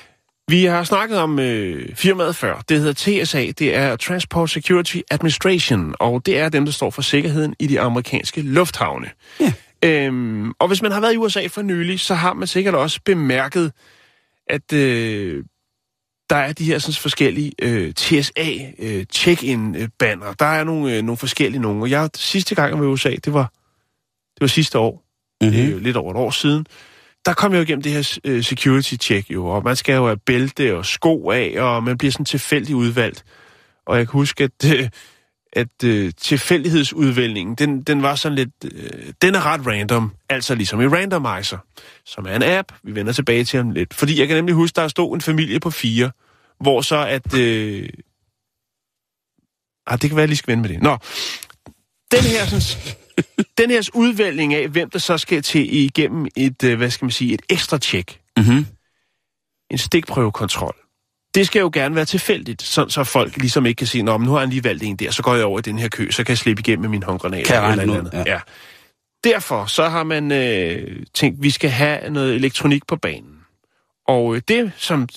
Vi 0.51 0.65
har 0.65 0.85
snakket 0.85 1.19
om 1.19 1.39
øh, 1.39 1.95
firmaet 1.97 2.37
før. 2.37 2.63
Det 2.69 2.79
hedder 2.79 3.25
TSA, 3.25 3.51
det 3.59 3.77
er 3.77 3.97
Transport 3.97 4.51
Security 4.51 4.97
Administration, 5.11 5.95
og 6.01 6.27
det 6.27 6.39
er 6.39 6.49
dem, 6.49 6.65
der 6.65 6.73
står 6.73 6.91
for 6.91 7.03
sikkerheden 7.03 7.55
i 7.59 7.67
de 7.67 7.81
amerikanske 7.81 8.43
lufthavne. 8.43 9.11
Ja. 9.41 9.53
Øhm, 9.85 10.53
og 10.59 10.69
hvis 10.69 10.83
man 10.83 10.93
har 10.93 11.01
været 11.01 11.15
i 11.15 11.17
USA 11.17 11.47
for 11.47 11.63
nylig, 11.63 12.01
så 12.01 12.15
har 12.15 12.33
man 12.33 12.49
sikkert 12.49 12.75
også 12.75 13.01
bemærket, 13.05 13.73
at 14.47 14.73
øh, 14.73 15.45
der 16.31 16.37
er 16.37 16.53
de 16.53 16.65
her 16.65 16.79
sådan, 16.79 16.95
forskellige 16.95 17.53
øh, 17.63 17.93
TSA 17.93 18.51
øh, 18.79 19.05
check-in-banner. 19.05 20.33
Der 20.33 20.47
er 20.47 20.65
nogle, 20.65 20.97
øh, 20.97 21.03
nogle 21.03 21.17
forskellige 21.17 21.63
nogle. 21.63 21.83
Og 21.83 21.91
jeg 21.91 22.11
sidste 22.15 22.55
gang, 22.55 22.71
jeg 22.71 22.79
var 22.79 22.85
i 22.85 22.89
USA, 22.89 23.11
det 23.25 23.33
var, 23.33 23.53
det 24.35 24.41
var 24.41 24.47
sidste 24.47 24.79
år. 24.79 25.05
Mm-hmm. 25.41 25.57
Det 25.57 25.65
er 25.65 25.71
jo 25.71 25.79
lidt 25.79 25.97
over 25.97 26.11
et 26.11 26.17
år 26.17 26.31
siden. 26.31 26.67
Der 27.25 27.35
kom 27.35 27.53
jeg 27.53 27.59
jo 27.59 27.63
igennem 27.63 27.83
det 27.83 27.93
her 27.93 28.19
øh, 28.25 28.45
security 28.45 28.95
check 29.01 29.31
jo, 29.31 29.47
og 29.47 29.65
man 29.65 29.77
skal 29.77 29.95
jo 29.95 30.07
have 30.07 30.17
bælte 30.17 30.77
og 30.77 30.87
sko 30.87 31.31
af, 31.31 31.55
og 31.59 31.85
man 31.85 31.99
bliver 31.99 32.13
sådan 32.13 32.27
tilfældigt 32.27 32.77
udvalgt. 32.77 33.25
Og 33.87 33.99
jeg 33.99 34.07
kan 34.07 34.13
huske, 34.13 34.45
at, 34.45 34.73
øh, 34.75 34.89
at 35.53 35.85
øh, 35.85 36.13
tilfældighedsudvælgningen, 36.17 37.55
den, 37.55 37.83
den 37.83 38.03
var 38.03 38.15
sådan 38.15 38.37
lidt, 38.37 38.51
øh, 38.65 39.13
den 39.23 39.35
er 39.35 39.47
ret 39.47 39.67
random, 39.67 40.13
altså 40.29 40.55
ligesom 40.55 40.81
i 40.81 40.87
Randomizer, 40.87 41.59
som 42.05 42.27
er 42.27 42.37
en 42.37 42.43
app, 42.43 42.73
vi 42.83 42.95
vender 42.95 43.13
tilbage 43.13 43.45
til 43.45 43.61
om 43.61 43.71
lidt. 43.71 43.95
Fordi 43.95 44.21
jeg 44.21 44.29
kan 44.29 44.37
nemlig 44.37 44.55
huske, 44.55 44.77
der 44.77 44.89
stod 44.89 45.15
en 45.15 45.21
familie 45.21 45.61
på 45.61 45.71
fire, 45.71 46.11
hvor 46.61 46.81
så 46.81 47.07
at... 47.07 47.35
Øh, 47.35 47.89
ah, 49.87 50.03
det 50.03 50.11
kan 50.11 50.17
være, 50.17 50.23
at 50.23 50.27
jeg 50.27 50.29
lige 50.29 50.37
skal 50.37 50.53
vende 50.53 50.63
med 50.63 50.69
det. 50.69 50.83
Nå, 50.83 50.99
den 52.13 52.23
her, 52.23 52.47
sådan, 52.47 52.97
den 53.59 53.71
her 53.71 53.89
udvælgning 53.95 54.55
af, 54.55 54.69
hvem 54.69 54.91
der 54.91 54.99
så 54.99 55.19
skal 55.19 55.43
til 55.43 55.75
igennem 55.77 56.27
et, 56.37 56.65
øh, 56.65 56.79
hvad 56.79 56.91
skal 56.91 57.05
man 57.05 57.11
sige, 57.11 57.35
et 57.35 57.43
ekstra 57.49 57.79
tjek, 57.79 58.21
Mm-hmm. 58.37 58.67
en 59.71 59.79
stikprøvekontrol. 59.79 60.75
Det 61.35 61.47
skal 61.47 61.61
jo 61.61 61.71
gerne 61.73 61.95
være 61.95 62.05
tilfældigt, 62.05 62.63
så, 62.63 62.89
så 62.89 63.05
folk 63.05 63.37
ligesom 63.37 63.67
ikke 63.67 63.79
kan 63.79 63.87
sige, 63.87 64.03
Nå, 64.03 64.19
men 64.19 64.27
nu 64.27 64.33
har 64.33 64.41
han 64.41 64.51
lige 64.51 64.65
valgt 64.65 64.83
en 64.83 64.97
der, 64.97 65.11
så 65.11 65.23
går 65.23 65.35
jeg 65.35 65.45
over 65.45 65.59
i 65.59 65.63
den 65.63 65.79
her 65.79 65.89
kø, 65.89 66.11
så 66.11 66.25
kan 66.25 66.31
jeg 66.31 66.39
slippe 66.39 66.61
igennem 66.61 66.81
med 66.81 66.89
min 66.89 67.03
håndgranat. 67.03 67.47
Kan 67.47 67.65
eller 67.81 67.93
ud, 67.95 67.99
andet. 67.99 68.23
Ja. 68.27 68.41
Derfor 69.25 69.67
så 69.67 69.89
har 69.89 70.05
man 70.05 70.33
øh, 70.33 71.03
tænkt, 71.15 71.43
vi 71.43 71.51
skal 71.51 71.71
have 71.71 72.11
noget 72.11 72.35
elektronik 72.35 72.87
på 72.87 72.97
banen. 72.97 73.37
Og 74.09 74.35
øh, 74.37 74.43
det, 74.49 74.73
som 74.77 75.09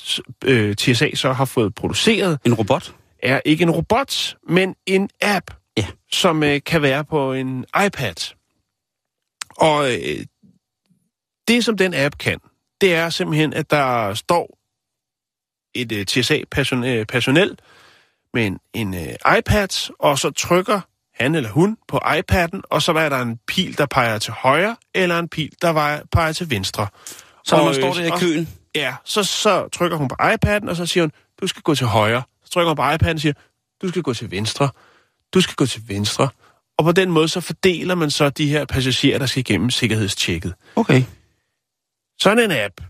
øh, 0.45 0.75
TSA 0.75 1.15
så 1.15 1.33
har 1.33 1.45
fået 1.45 1.75
produceret, 1.75 2.39
En 2.45 2.53
robot? 2.53 2.95
er 3.23 3.41
ikke 3.45 3.61
en 3.63 3.71
robot, 3.71 4.35
men 4.49 4.75
en 4.85 5.09
app, 5.21 5.51
Ja. 5.77 5.87
som 6.11 6.43
øh, 6.43 6.61
kan 6.65 6.81
være 6.81 7.05
på 7.05 7.33
en 7.33 7.65
iPad. 7.85 8.33
Og 9.49 9.93
øh, 9.93 10.25
det, 11.47 11.65
som 11.65 11.77
den 11.77 11.93
app 11.93 12.17
kan, 12.17 12.39
det 12.81 12.95
er 12.95 13.09
simpelthen, 13.09 13.53
at 13.53 13.71
der 13.71 14.13
står 14.13 14.57
et 15.75 15.91
øh, 15.91 16.05
TSA-personel 16.05 17.59
med 18.33 18.47
en, 18.47 18.59
en 18.73 18.93
øh, 18.93 19.37
iPad, 19.37 19.91
og 19.99 20.19
så 20.19 20.31
trykker 20.31 20.81
han 21.13 21.35
eller 21.35 21.49
hun 21.49 21.77
på 21.87 21.97
iPad'en, 21.97 22.61
og 22.69 22.81
så 22.81 22.91
er 22.91 23.09
der 23.09 23.21
en 23.21 23.39
pil, 23.47 23.77
der 23.77 23.85
peger 23.85 24.19
til 24.19 24.33
højre, 24.33 24.75
eller 24.93 25.19
en 25.19 25.29
pil, 25.29 25.51
der 25.61 26.01
peger 26.11 26.33
til 26.33 26.49
venstre. 26.49 26.87
Så 27.43 27.57
når 27.57 27.65
man 27.65 27.73
står 27.73 27.89
øh, 27.89 27.95
der 27.95 28.17
i 28.17 28.19
køen, 28.19 28.47
Ja, 28.75 28.95
så, 29.03 29.23
så 29.23 29.67
trykker 29.67 29.97
hun 29.97 30.07
på 30.07 30.15
iPad'en, 30.19 30.69
og 30.69 30.75
så 30.75 30.85
siger 30.85 31.03
hun, 31.03 31.11
du 31.41 31.47
skal 31.47 31.61
gå 31.61 31.75
til 31.75 31.87
højre. 31.87 32.23
Så 32.43 32.51
trykker 32.51 32.69
hun 32.69 32.75
på 32.75 32.81
iPad'en 32.83 33.13
og 33.13 33.19
siger, 33.19 33.33
du 33.81 33.89
skal 33.89 34.01
gå 34.01 34.13
til 34.13 34.31
venstre. 34.31 34.69
Du 35.33 35.41
skal 35.41 35.55
gå 35.55 35.65
til 35.65 35.81
venstre. 35.87 36.29
Og 36.77 36.85
på 36.85 36.91
den 36.91 37.11
måde, 37.11 37.27
så 37.27 37.41
fordeler 37.41 37.95
man 37.95 38.11
så 38.11 38.29
de 38.29 38.47
her 38.47 38.65
passagerer, 38.65 39.19
der 39.19 39.25
skal 39.25 39.39
igennem 39.39 39.69
sikkerhedstjekket. 39.69 40.53
okay. 40.75 41.03
Sådan 42.21 42.51
en 42.51 42.57
app, 42.57 42.81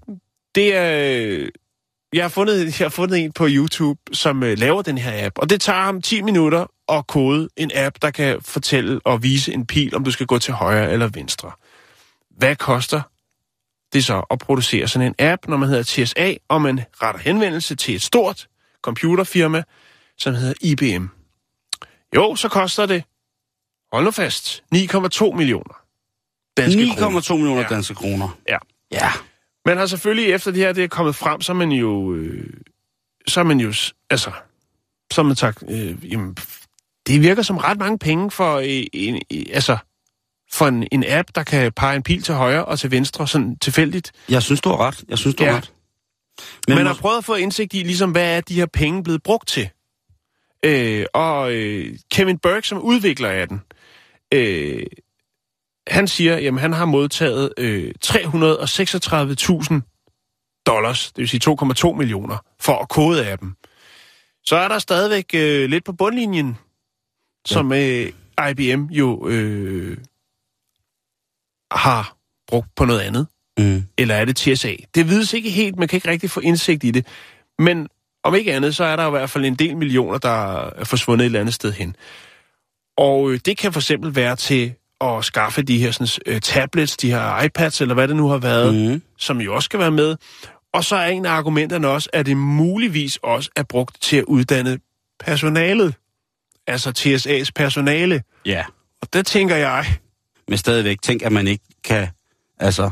det 0.55 0.75
er... 0.75 1.17
øh, 1.21 1.49
Jeg 2.13 2.23
har 2.23 2.29
fundet, 2.29 2.65
jeg 2.79 2.85
har 2.85 2.89
fundet 2.89 3.19
en 3.19 3.31
på 3.31 3.47
YouTube, 3.49 3.99
som 4.13 4.43
øh, 4.43 4.57
laver 4.57 4.81
den 4.81 4.97
her 4.97 5.25
app, 5.25 5.39
og 5.39 5.49
det 5.49 5.61
tager 5.61 5.81
ham 5.81 6.01
10 6.01 6.21
minutter 6.21 6.65
at 6.91 7.07
kode 7.07 7.49
en 7.57 7.71
app, 7.75 7.95
der 8.01 8.11
kan 8.11 8.41
fortælle 8.41 8.99
og 9.05 9.23
vise 9.23 9.53
en 9.53 9.65
pil, 9.65 9.95
om 9.95 10.03
du 10.03 10.11
skal 10.11 10.25
gå 10.25 10.39
til 10.39 10.53
højre 10.53 10.91
eller 10.91 11.07
venstre. 11.07 11.51
Hvad 12.37 12.55
koster 12.55 13.01
det 13.93 14.05
så 14.05 14.23
at 14.31 14.39
producere 14.39 14.87
sådan 14.87 15.07
en 15.07 15.15
app, 15.19 15.47
når 15.47 15.57
man 15.57 15.69
hedder 15.69 15.83
TSA, 15.83 16.33
og 16.49 16.61
man 16.61 16.81
retter 17.01 17.21
henvendelse 17.21 17.75
til 17.75 17.95
et 17.95 18.01
stort 18.01 18.47
computerfirma, 18.81 19.63
som 20.17 20.33
hedder 20.33 20.53
IBM? 20.61 21.05
Jo, 22.16 22.36
så 22.36 22.49
koster 22.49 22.86
det, 22.86 23.03
hold 23.93 24.05
nu 24.05 24.11
fast, 24.11 24.64
9,2 24.76 25.32
millioner. 25.36 25.84
danske 26.57 26.95
kroner. 26.97 27.22
9,2 27.22 27.34
millioner 27.36 27.61
Ja. 27.61 27.68
danske 27.68 27.95
kroner. 27.95 28.38
Ja. 28.49 28.57
Ja. 28.91 29.11
Man 29.66 29.78
har 29.78 29.86
selvfølgelig, 29.86 30.26
efter 30.34 30.51
det 30.51 30.59
her 30.59 30.74
det 30.74 30.84
er 30.84 30.88
kommet 30.88 31.16
frem, 31.16 31.41
så 31.41 31.51
er 31.51 31.55
man 31.55 31.72
jo... 31.72 32.14
Øh, 32.14 32.53
så 33.28 33.39
er 33.39 33.43
man 33.43 33.59
jo... 33.59 33.68
Altså, 34.09 34.32
så 35.14 35.22
har 35.22 35.24
man 35.24 35.36
sagt, 35.36 35.64
øh, 35.70 36.11
jamen, 36.11 36.38
det 37.07 37.22
virker 37.22 37.41
som 37.41 37.57
ret 37.57 37.78
mange 37.78 37.99
penge 37.99 38.32
for, 38.32 38.55
øh, 38.55 38.84
en, 38.93 39.16
øh, 39.34 39.43
altså, 39.53 39.78
for 40.51 40.68
en, 40.68 40.88
en 40.91 41.03
app, 41.07 41.28
der 41.36 41.43
kan 41.43 41.72
pege 41.72 41.95
en 41.95 42.03
pil 42.03 42.22
til 42.24 42.34
højre 42.36 42.66
og 42.66 42.80
til 42.80 42.91
venstre, 42.91 43.28
sådan 43.28 43.55
tilfældigt. 43.57 44.11
Jeg 44.30 44.43
synes, 44.43 44.61
du 44.61 44.70
har 44.70 44.78
ret. 44.78 45.03
Jeg 45.09 45.18
synes, 45.18 45.36
du 45.36 45.43
Ja. 45.43 45.49
har 45.49 45.57
ret. 45.57 45.72
Men 46.38 46.45
Men 46.68 46.78
man 46.78 46.86
har 46.88 46.93
prøvet 46.93 47.18
at 47.18 47.26
få 47.26 47.36
indsigt 47.36 47.74
i, 47.74 47.78
ligesom, 47.78 48.11
hvad 48.11 48.38
er 48.38 48.41
de 48.41 48.53
her 48.55 48.66
penge 48.66 49.03
blevet 49.03 49.24
brugt 49.24 49.47
til? 49.47 49.70
Øh, 50.66 51.05
og 51.14 51.53
øh, 51.53 51.95
Kevin 52.11 52.38
Burke, 52.38 52.68
som 52.68 52.82
udvikler 52.82 53.30
af 53.30 53.47
den, 53.47 53.61
øh, 54.34 54.86
han 55.88 56.07
siger, 56.07 56.38
jamen 56.38 56.59
han 56.59 56.74
har 56.74 56.86
modtaget 56.86 57.53
øh, 57.57 57.93
336.000 58.05 60.61
dollars, 60.66 61.07
det 61.07 61.18
vil 61.18 61.30
sige 61.30 61.41
2,2 61.49 61.93
millioner, 61.93 62.38
for 62.59 62.76
at 62.76 62.89
kode 62.89 63.26
af 63.26 63.39
dem. 63.39 63.55
Så 64.43 64.55
er 64.55 64.68
der 64.68 64.80
stadigvæk 64.80 65.26
øh, 65.34 65.70
lidt 65.70 65.86
på 65.86 65.93
bundlinjen, 65.93 66.57
som 67.45 67.74
øh, 67.74 68.11
IBM 68.51 68.86
jo 68.86 69.28
øh, 69.28 69.97
har 71.72 72.18
brugt 72.47 72.76
på 72.76 72.86
noget 72.86 72.99
andet 72.99 73.28
Mm. 73.57 73.84
eller 73.97 74.16
er 74.16 74.26
det 74.26 74.36
TSA? 74.36 74.76
Det 74.95 75.09
vides 75.09 75.34
ikke 75.34 75.49
helt, 75.49 75.80
man 75.80 75.88
kan 75.88 75.97
ikke 75.97 76.09
rigtig 76.09 76.30
få 76.30 76.39
indsigt 76.39 76.84
i 76.84 76.91
det. 76.91 77.07
Men 77.59 77.88
om 78.24 78.36
ikke 78.36 78.53
andet, 78.53 78.76
så 78.76 78.84
er 78.84 78.95
der 78.95 79.07
i 79.07 79.09
hvert 79.09 79.30
fald 79.30 79.45
en 79.45 79.55
del 79.55 79.78
millioner, 79.78 80.17
der 80.17 80.65
er 80.69 80.84
forsvundet 80.84 81.24
et 81.24 81.26
eller 81.26 81.39
andet 81.39 81.53
sted 81.53 81.71
hen. 81.74 81.95
Og 82.97 83.32
øh, 83.32 83.39
det 83.45 83.57
kan 83.57 83.74
for 83.74 83.80
eksempel 83.80 84.15
være 84.15 84.36
til 84.36 84.74
at 85.01 85.26
skaffe 85.26 85.61
de 85.61 85.78
her 85.78 85.91
sådan, 85.91 86.34
øh, 86.36 86.41
tablets, 86.41 86.97
de 86.97 87.11
her 87.11 87.41
iPads, 87.43 87.82
eller 87.82 87.93
hvad 87.93 88.07
det 88.07 88.15
nu 88.15 88.28
har 88.28 88.38
været, 88.38 88.76
Mm. 88.91 89.01
som 89.17 89.41
jo 89.41 89.55
også 89.55 89.65
skal 89.65 89.80
være 89.80 89.91
med. 89.91 90.15
Og 90.74 90.84
så 90.84 90.95
er 90.95 91.07
en 91.07 91.26
af 91.26 91.32
argumenterne 91.32 91.88
også, 91.88 92.09
at 92.13 92.26
det 92.26 92.38
muligvis 92.38 93.19
også 93.24 93.49
er 93.55 93.63
brugt 93.63 94.01
til 94.01 94.17
at 94.17 94.24
uddanne 94.24 94.80
personalet. 95.19 95.95
Altså 96.67 96.89
TSA's 96.99 97.49
personale. 97.55 98.24
Ja. 98.45 98.63
Og 99.01 99.07
der 99.13 99.21
tænker 99.21 99.55
jeg, 99.55 99.86
Men 100.47 100.57
stadigvæk, 100.57 101.01
tænk, 101.01 101.21
at 101.21 101.32
man 101.32 101.47
ikke 101.47 101.63
kan, 101.84 102.07
altså, 102.59 102.89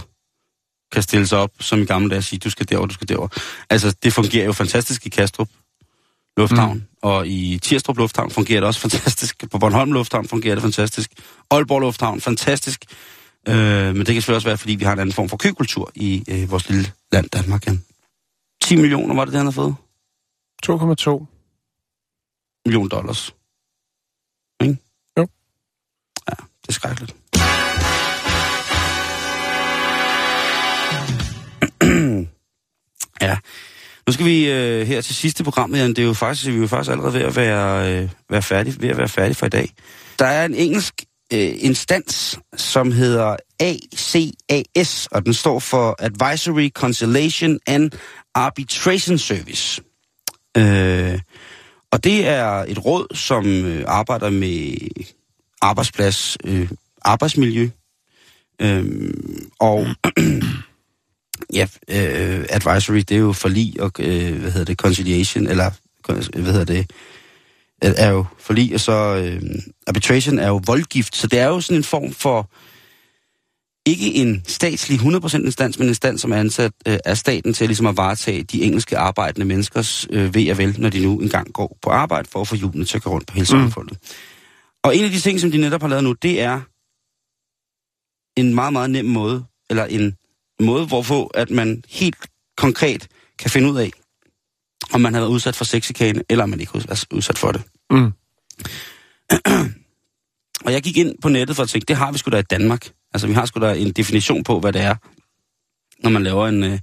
kan 0.92 1.04
stille 1.04 1.28
sig 1.28 1.38
op, 1.38 1.52
som 1.60 1.82
i 1.82 1.86
gamle 1.86 2.10
dage, 2.10 2.20
og 2.20 2.24
sige, 2.24 2.40
du 2.40 2.50
skal 2.50 2.70
derover, 2.70 2.88
du 2.88 2.94
skal 2.94 3.10
derover. 3.10 3.28
Altså, 3.70 3.96
det 4.04 4.14
fungerer 4.14 4.46
jo 4.46 4.54
fantastisk 4.54 5.06
i 5.06 5.10
Kastrup 5.10 5.50
Lufthavn, 6.38 6.78
mm. 6.78 6.84
og 7.02 7.28
i 7.28 7.60
Tirstrup 7.62 7.98
Lufthavn 7.98 8.32
fungerer 8.32 8.60
det 8.60 8.68
også 8.68 8.80
fantastisk. 8.80 9.50
På 9.52 9.58
Bornholm 9.58 9.92
Lufthavn 9.92 10.28
fungerer 10.28 10.56
det 10.56 10.62
fantastisk. 10.62 11.12
Aalborg 11.52 11.80
Lufthavn, 11.80 12.22
fantastisk. 12.22 12.86
Øh, 13.48 13.56
men 13.56 13.98
det 13.98 14.06
kan 14.06 14.16
selvfølgelig 14.16 14.36
også 14.36 14.48
være, 14.48 14.58
fordi 14.58 14.76
vi 14.76 14.86
har 14.86 14.94
en 14.94 15.00
anden 15.00 15.14
form 15.14 15.30
for 15.30 15.38
køkultur 15.38 15.92
i 15.96 16.24
øh, 16.30 16.52
vores 16.52 16.70
lille 16.70 16.92
land, 17.12 17.30
Danmark. 17.30 17.68
Igen. 17.68 17.86
10 18.62 18.76
millioner, 18.76 19.16
var 19.16 19.26
det 19.26 19.34
det, 19.34 19.40
han 19.40 19.46
havde 19.46 19.56
fået? 19.56 19.76
2,2. 20.66 21.26
Million 22.66 22.90
dollars. 22.90 23.36
Ikke? 24.62 24.78
Jo. 25.18 25.28
Ja, 26.30 26.36
det 26.62 26.70
er 26.70 26.74
skrækkeligt. 26.74 27.16
Ja. 33.22 33.38
Nu 34.08 34.14
skal 34.14 34.26
vi 34.26 34.52
øh, 34.52 34.88
her 34.88 35.02
til 35.02 35.16
sidste 35.16 35.44
program, 35.44 35.76
Jan. 35.76 35.90
Det 35.90 36.00
er 36.00 36.04
jo 36.04 36.14
faktisk, 36.14 36.48
vi 36.48 36.54
er 36.54 36.58
jo 36.58 36.68
faktisk 36.68 36.92
allerede 36.92 37.14
ved 37.14 37.22
at 37.22 37.36
være, 37.36 37.94
øh, 37.94 38.10
være 38.30 38.42
færdige, 38.42 38.82
ved 38.82 38.90
at 38.90 38.98
være 38.98 39.08
færdige 39.08 39.36
for 39.36 39.46
i 39.46 39.50
dag. 39.50 39.70
Der 40.20 40.26
er 40.26 40.46
en 40.46 40.56
engelsk 40.56 40.94
øh, 41.34 41.54
instans, 41.58 42.40
som 42.58 42.92
hedder 42.92 43.36
ACAS, 43.60 45.08
og 45.12 45.26
den 45.26 45.34
står 45.34 45.60
for 45.60 45.96
Advisory 46.00 46.70
Conciliation 46.70 47.60
and 47.68 47.92
Arbitration 48.36 49.18
Service. 49.18 49.82
Øh, 50.58 51.20
og 51.92 52.04
det 52.04 52.28
er 52.28 52.66
et 52.68 52.86
råd, 52.86 53.16
som 53.16 53.46
øh, 53.48 53.84
arbejder 53.88 54.30
med 54.30 54.78
arbejdsplads, 55.62 56.38
øh, 56.46 56.70
arbejdsmiljø, 57.02 57.70
øh, 58.62 59.14
og 59.60 59.88
mm 60.18 60.42
ja, 61.54 61.68
øh, 61.88 62.46
advisory, 62.50 62.98
det 62.98 63.12
er 63.12 63.20
jo 63.20 63.34
forlig 63.34 63.82
og, 63.82 63.92
øh, 64.00 64.40
hvad 64.40 64.52
hedder 64.52 64.66
det, 64.66 64.78
conciliation, 64.78 65.48
eller 65.48 65.72
hvad 66.40 66.54
hedder 66.54 66.66
det, 66.66 66.92
er 67.82 68.10
jo 68.10 68.26
forlig, 68.40 68.74
og 68.74 68.80
så 68.80 68.92
øh, 69.16 69.42
arbitration 69.88 70.40
er 70.40 70.48
jo 70.48 70.62
voldgift, 70.66 71.16
så 71.16 71.28
det 71.28 71.40
er 71.40 71.48
jo 71.48 71.62
sådan 71.62 71.78
en 71.78 71.84
form 71.84 72.14
for, 72.14 72.50
ikke 73.86 74.16
en 74.16 74.44
statslig 74.48 75.00
100% 75.00 75.38
instans, 75.38 75.80
men 75.80 75.86
en 75.86 75.90
instans, 75.90 76.22
som 76.22 76.32
er 76.32 76.38
ansat 76.38 76.72
øh, 76.88 76.98
af 77.06 77.18
staten 77.18 77.54
til 77.54 77.68
ligesom 77.68 77.86
at 77.86 77.98
varetage 77.98 78.44
de 78.44 78.64
engelske 78.64 78.98
arbejdende 78.98 79.46
menneskers 79.46 80.08
øh, 80.10 80.36
ved 80.36 80.52
og 80.52 80.58
vel, 80.58 80.76
når 80.80 80.90
de 80.90 81.04
nu 81.04 81.20
engang 81.20 81.54
går 81.54 81.78
på 81.82 81.90
arbejde 81.90 82.28
for 82.30 82.42
at 82.42 82.48
få 82.48 82.56
hjulene 82.56 82.86
til 82.86 82.98
at 82.98 83.04
gå 83.04 83.10
rundt 83.10 83.28
på 83.28 83.34
hele 83.34 83.46
samfundet. 83.46 83.98
Mm. 84.02 84.08
Og 84.84 84.96
en 84.96 85.04
af 85.04 85.12
de 85.12 85.20
ting, 85.20 85.40
som 85.40 85.52
de 85.52 85.58
netop 85.58 85.82
har 85.82 85.88
lavet 85.88 86.04
nu, 86.04 86.14
det 86.14 86.42
er 86.42 86.62
en 88.40 88.56
meget, 88.56 88.74
meget 88.74 88.90
nem 88.90 89.06
måde, 89.06 89.46
eller 89.70 89.86
en 89.86 90.16
måde, 90.66 90.86
hvorpå 90.86 91.26
at 91.26 91.50
man 91.50 91.84
helt 91.90 92.16
konkret 92.58 93.08
kan 93.40 93.52
finde 93.52 93.72
ud 93.72 93.78
af, 93.78 93.92
om 94.94 95.02
man 95.02 95.14
har 95.14 95.22
været 95.22 95.32
udsat 95.32 95.56
for 95.56 95.66
sexikane, 95.66 96.24
eller 96.30 96.44
om 96.44 96.50
man 96.50 96.60
ikke 96.60 96.72
er 96.76 97.06
udsat 97.12 97.38
for 97.38 97.52
det. 97.52 97.62
Mm. 97.92 98.12
Og 100.66 100.74
jeg 100.74 100.82
gik 100.82 100.98
ind 100.98 101.16
på 101.22 101.30
nettet 101.30 101.56
for 101.56 101.64
at 101.64 101.70
tænke, 101.70 101.86
det 101.86 101.96
har 101.96 102.12
vi 102.12 102.18
sgu 102.18 102.32
da 102.32 102.38
i 102.38 102.42
Danmark. 102.42 102.90
Altså, 103.14 103.28
vi 103.28 103.34
har 103.34 103.46
sgu 103.46 103.60
da 103.60 103.74
en 103.74 103.92
definition 103.92 104.44
på, 104.44 104.60
hvad 104.60 104.74
det 104.74 104.82
er, 104.82 104.96
når 106.04 106.10
man 106.10 106.24
laver 106.24 106.48
en, 106.48 106.64
øh, 106.64 106.80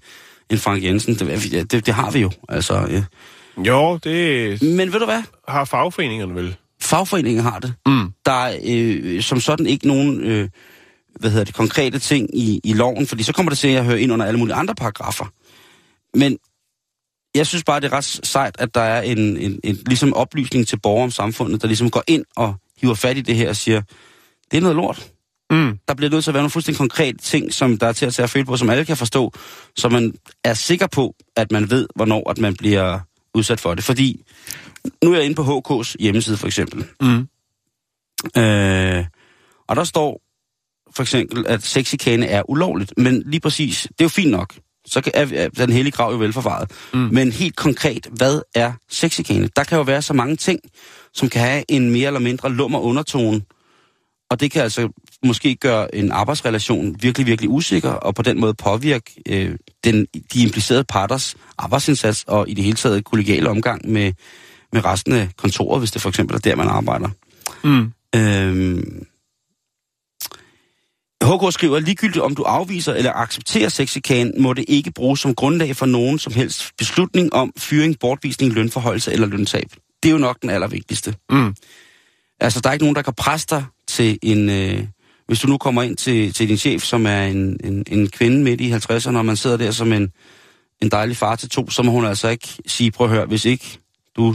en 0.51 0.59
Frank 0.59 0.85
Jensen. 0.85 1.15
Det, 1.15 1.71
det, 1.73 1.87
det 1.87 1.95
har 1.95 2.11
vi 2.11 2.19
jo. 2.19 2.31
Altså, 2.49 2.87
øh. 2.91 3.03
Jo, 3.67 3.99
det 4.05 4.63
Men 4.63 4.93
ved 4.93 5.01
du 5.01 5.05
hvad? 5.05 5.23
har 5.49 5.65
fagforeningerne 5.65 6.35
vel. 6.35 6.57
Fagforeningen 6.81 7.43
har 7.43 7.59
det. 7.59 7.75
Mm. 7.87 8.13
Der 8.27 8.33
er 8.33 8.59
øh, 8.65 9.23
som 9.23 9.41
sådan 9.41 9.67
ikke 9.67 9.87
nogen 9.87 10.21
øh, 10.21 10.49
hvad 11.21 11.31
hedder 11.31 11.45
det, 11.45 11.55
konkrete 11.55 11.99
ting 11.99 12.39
i, 12.39 12.61
i 12.65 12.73
loven, 12.73 13.07
fordi 13.07 13.23
så 13.23 13.33
kommer 13.33 13.51
det 13.51 13.59
til 13.59 13.69
at 13.69 13.85
høre 13.85 14.01
ind 14.01 14.13
under 14.13 14.27
alle 14.27 14.39
mulige 14.39 14.55
andre 14.55 14.75
paragrafer. 14.75 15.27
Men 16.15 16.39
jeg 17.35 17.47
synes 17.47 17.65
bare, 17.65 17.81
det 17.81 17.87
er 17.87 17.97
ret 17.97 18.05
sejt, 18.05 18.57
at 18.59 18.75
der 18.75 18.81
er 18.81 19.03
en, 19.03 19.37
en, 19.37 19.61
en 19.65 19.79
ligesom 19.87 20.15
oplysning 20.15 20.67
til 20.67 20.81
borgere 20.81 21.05
om 21.05 21.11
samfundet, 21.11 21.63
der 21.63 21.69
ligesom 21.69 21.91
går 21.91 22.03
ind 22.07 22.25
og 22.37 22.55
hiver 22.81 22.95
fat 22.95 23.17
i 23.17 23.21
det 23.21 23.37
her 23.37 23.49
og 23.49 23.57
siger, 23.57 23.83
det 24.51 24.57
er 24.57 24.61
noget 24.61 24.77
lort. 24.77 25.11
Mm. 25.51 25.79
Der 25.89 25.95
bliver 25.95 26.11
nødt 26.11 26.25
til 26.25 26.31
at 26.31 26.35
være 26.35 26.43
nogle 26.43 26.51
fuldstændig 26.51 26.79
konkrete 26.79 27.19
ting, 27.19 27.55
som 27.55 27.79
der 27.79 27.87
er 27.87 27.93
til 27.93 28.07
at 28.07 28.15
tage 28.15 28.25
at 28.25 28.31
føle 28.31 28.45
på, 28.45 28.57
som 28.57 28.71
alle 28.71 28.85
kan 28.85 28.97
forstå, 28.97 29.33
så 29.77 29.89
man 29.89 30.15
er 30.45 30.55
sikker 30.55 30.87
på, 30.87 31.15
at 31.37 31.53
man 31.53 31.71
ved, 31.71 31.89
hvornår 31.97 32.31
at 32.31 32.39
man 32.39 32.57
bliver 32.57 33.01
udsat 33.35 33.61
for 33.61 33.75
det. 33.75 33.85
Fordi 33.85 34.25
nu 35.05 35.13
er 35.13 35.17
jeg 35.17 35.25
inde 35.25 35.37
på 35.37 35.43
HK's 35.43 35.95
hjemmeside 36.01 36.37
for 36.37 36.47
eksempel. 36.47 36.87
Mm. 37.01 37.29
Øh, 38.43 39.05
og 39.69 39.77
der 39.77 39.85
står 39.85 40.21
for 40.99 41.03
eksempel, 41.03 41.47
at 41.47 41.63
sexikane 41.63 42.27
er 42.27 42.51
ulovligt. 42.51 42.93
Men 42.97 43.23
lige 43.27 43.41
præcis, 43.41 43.83
det 43.83 44.01
er 44.01 44.05
jo 44.05 44.09
fint 44.09 44.31
nok. 44.31 44.55
så 44.87 45.01
kan- 45.01 45.13
er, 45.15 45.49
den 45.49 45.73
hellige 45.73 45.93
grav 45.93 46.13
jo 46.13 46.19
velforvaret. 46.19 46.71
Mm. 46.95 46.99
Men 47.13 47.33
helt 47.33 47.57
konkret, 47.57 48.07
hvad 48.13 48.41
er 48.55 48.73
sexchikane? 48.91 49.49
Der 49.57 49.65
kan 49.65 49.77
jo 49.79 49.83
være 49.85 50.03
så 50.03 50.13
mange 50.15 50.37
ting, 50.37 50.61
som 51.15 51.29
kan 51.29 51.41
have 51.41 51.65
en 51.69 51.91
mere 51.91 52.07
eller 52.07 52.21
mindre 52.21 52.53
lummer 52.53 52.79
undertone, 52.81 53.43
og 54.31 54.41
det 54.41 54.51
kan 54.51 54.63
altså 54.63 54.89
måske 55.27 55.55
gøre 55.57 55.95
en 55.95 56.13
arbejdsrelation 56.13 56.97
virkelig, 57.01 57.27
virkelig 57.27 57.51
usikker, 57.51 57.91
og 57.91 58.15
på 58.15 58.23
den 58.23 58.41
måde 58.41 58.55
påvirke 58.55 59.11
øh, 59.29 59.51
den, 59.85 60.07
de 60.33 60.43
implicerede 60.43 60.85
parters 60.85 61.37
arbejdsindsats, 61.59 62.25
og 62.29 62.49
i 62.49 62.55
det 62.55 62.65
hele 62.65 62.77
taget 62.77 63.05
kollegiale 63.05 63.51
omgang 63.51 63.91
med, 63.91 64.13
med 64.73 64.85
resten 64.85 65.13
af 65.13 65.29
kontoret, 65.37 65.81
hvis 65.81 65.91
det 65.91 66.03
for 66.03 66.09
eksempel 66.09 66.35
er 66.37 66.41
der, 66.41 66.57
man 66.57 66.69
arbejder. 66.69 67.09
Mm. 67.65 67.93
Øhm, 68.15 69.07
HK 71.29 71.53
skriver, 71.53 71.79
ligegyldigt 71.79 72.23
om 72.23 72.35
du 72.35 72.43
afviser 72.43 72.95
eller 72.95 73.13
accepterer 73.13 73.69
sexchikane, 73.69 74.33
må 74.39 74.53
det 74.53 74.65
ikke 74.69 74.91
bruges 74.91 75.21
som 75.21 75.35
grundlag 75.35 75.77
for 75.77 75.87
nogen 75.87 76.19
som 76.19 76.33
helst 76.33 76.73
beslutning 76.79 77.33
om 77.33 77.53
fyring, 77.59 77.99
bortvisning, 77.99 78.53
lønforholdelse 78.53 79.13
eller 79.13 79.27
løntab. 79.27 79.71
Det 80.03 80.09
er 80.09 80.13
jo 80.13 80.19
nok 80.19 80.43
den 80.43 80.51
allervigtigste. 80.51 81.15
Mm. 81.31 81.55
Altså, 82.41 82.61
der 82.61 82.69
er 82.69 82.73
ikke 82.73 82.85
nogen, 82.85 82.97
der 82.97 83.03
kan 83.03 83.15
presse 83.15 83.47
dig 83.51 83.65
til 83.89 84.19
en... 84.23 84.51
Øh, 84.51 84.87
hvis 85.27 85.41
du 85.41 85.49
nu 85.49 85.59
kommer 85.59 85.83
ind 85.83 85.97
til, 85.97 86.33
til 86.33 86.49
din 86.49 86.57
chef, 86.57 86.83
som 86.83 87.07
er 87.07 87.23
en, 87.23 87.61
en, 87.65 87.85
en 87.89 88.11
kvinde 88.11 88.45
midt 88.45 88.61
i 88.61 88.73
50'erne, 88.73 89.17
og 89.17 89.27
man 89.27 89.37
sidder 89.37 89.57
der 89.57 89.71
som 89.71 89.93
en, 89.93 90.13
en 90.83 90.91
dejlig 90.91 91.17
far 91.17 91.37
til 91.37 91.51
to, 91.51 91.71
så 91.71 91.83
må 91.83 91.93
hun 91.93 92.05
altså 92.05 92.29
ikke 92.29 92.49
sige, 92.67 92.91
prøv 92.91 93.07
at 93.07 93.13
høre, 93.13 93.27
hvis 93.27 93.45
ikke 93.45 93.79
du 94.17 94.35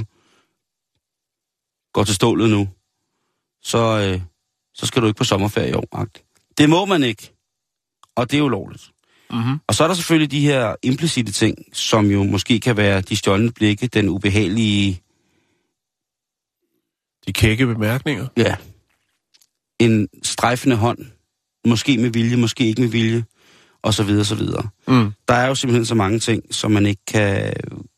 går 1.94 2.04
til 2.04 2.16
stålet 2.16 2.50
nu, 2.50 2.70
så, 3.64 4.00
øh, 4.00 4.22
så 4.74 4.86
skal 4.86 5.02
du 5.02 5.08
ikke 5.08 5.18
på 5.18 5.24
sommerferie 5.24 5.70
i 5.70 5.74
år. 5.74 5.88
agtigt. 5.92 6.26
Det 6.58 6.70
må 6.70 6.86
man 6.86 7.04
ikke, 7.04 7.34
og 8.16 8.32
det 8.32 8.38
er 8.38 8.42
ulovligt. 8.42 8.92
Mm-hmm. 9.32 9.60
Og 9.68 9.76
så 9.76 9.84
er 9.84 9.88
der 9.88 9.96
selvfølgelig 9.96 10.32
de 10.32 10.40
her 10.40 10.76
implicite 10.84 11.32
ting, 11.32 11.58
som 11.74 12.12
jo 12.12 12.24
måske 12.24 12.60
kan 12.60 12.78
være 12.78 13.02
de 13.02 13.16
stjålne 13.16 13.52
blikke, 13.52 13.88
den 13.88 14.10
ubehagelige 14.10 15.02
De 17.28 17.34
kække 17.34 17.66
bemærkninger. 17.66 18.28
Ja. 18.38 18.56
En 19.80 20.08
strejfende 20.24 20.76
hånd. 20.76 21.00
Måske 21.66 21.98
med 21.98 22.10
vilje, 22.10 22.38
måske 22.38 22.66
ikke 22.66 22.82
med 22.82 22.90
vilje. 22.90 23.26
Og 23.82 23.94
så 23.94 24.04
videre, 24.04 24.26
så 24.26 24.36
videre. 24.36 24.70
Mm. 24.88 25.12
Der 25.28 25.34
er 25.34 25.48
jo 25.48 25.56
simpelthen 25.56 25.86
så 25.86 25.96
mange 25.96 26.20
ting, 26.20 26.44
som 26.52 26.72
man 26.72 26.86
ikke 26.86 27.02
kan, 27.08 27.54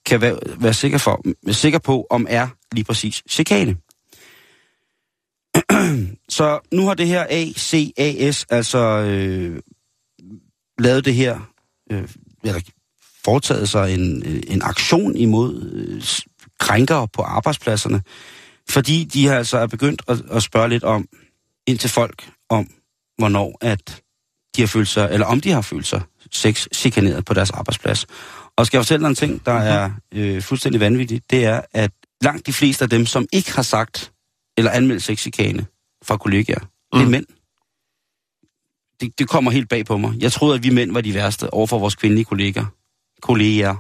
kan 0.05 0.21
være, 0.21 0.39
være 0.57 0.73
sikker, 0.73 0.97
for, 0.97 1.23
sikker 1.51 1.79
på, 1.79 2.07
om 2.09 2.27
er 2.29 2.47
lige 2.71 2.85
præcis 2.85 3.23
chikane. 3.29 3.77
så 6.29 6.59
nu 6.71 6.87
har 6.87 6.93
det 6.93 7.07
her 7.07 7.25
ACAS 7.29 8.45
altså 8.49 8.79
øh, 8.79 9.59
lavet 10.79 11.05
det 11.05 11.15
her, 11.15 11.51
øh, 11.91 12.09
eller 12.43 12.61
foretaget 13.25 13.69
sig 13.69 13.93
en, 13.93 14.23
øh, 14.25 14.43
en 14.47 14.61
aktion 14.61 15.15
imod 15.15 15.71
øh, 15.71 16.03
krænkere 16.59 17.07
på 17.07 17.21
arbejdspladserne, 17.21 18.01
fordi 18.69 19.03
de 19.03 19.27
har 19.27 19.35
altså 19.35 19.57
er 19.57 19.67
begyndt 19.67 20.01
at, 20.07 20.21
at 20.31 20.43
spørge 20.43 20.69
lidt 20.69 20.83
om, 20.83 21.07
ind 21.67 21.77
til 21.77 21.89
folk, 21.89 22.29
om 22.49 22.67
hvornår 23.17 23.57
at 23.61 24.01
de 24.55 24.61
har 24.61 24.67
følt 24.67 24.87
sig, 24.87 25.09
eller 25.11 25.25
om 25.25 25.41
de 25.41 25.51
har 25.51 25.61
følt 25.61 25.87
sig 25.87 26.01
sex 26.31 26.67
chikaneret 26.75 27.25
på 27.25 27.33
deres 27.33 27.51
arbejdsplads. 27.51 28.05
Og 28.57 28.65
skal 28.65 28.77
jeg 28.77 28.83
fortælle 28.83 29.03
dig 29.03 29.09
en 29.09 29.15
ting, 29.15 29.45
der 29.45 29.53
er 29.53 29.91
øh, 30.13 30.41
fuldstændig 30.41 30.81
vanvittigt, 30.81 31.31
det 31.31 31.45
er, 31.45 31.61
at 31.73 31.91
langt 32.21 32.47
de 32.47 32.53
fleste 32.53 32.83
af 32.83 32.89
dem, 32.89 33.05
som 33.05 33.27
ikke 33.33 33.51
har 33.51 33.61
sagt 33.61 34.11
eller 34.57 34.71
anmeldt 34.71 35.03
sexchikane 35.03 35.65
fra 36.03 36.17
kollegaer, 36.17 36.59
mm. 36.59 36.67
det 36.93 36.99
er 37.01 37.05
Mm. 37.05 37.11
mænd. 37.11 37.25
Det, 39.01 39.19
det 39.19 39.27
kommer 39.29 39.51
helt 39.51 39.69
bag 39.69 39.85
på 39.85 39.97
mig. 39.97 40.13
Jeg 40.19 40.31
troede, 40.31 40.55
at 40.55 40.63
vi 40.63 40.69
mænd 40.69 40.91
var 40.91 41.01
de 41.01 41.13
værste 41.13 41.53
overfor 41.53 41.79
vores 41.79 41.95
kvindelige 41.95 42.25
kolleger. 42.25 42.65
Kolleger. 43.21 43.75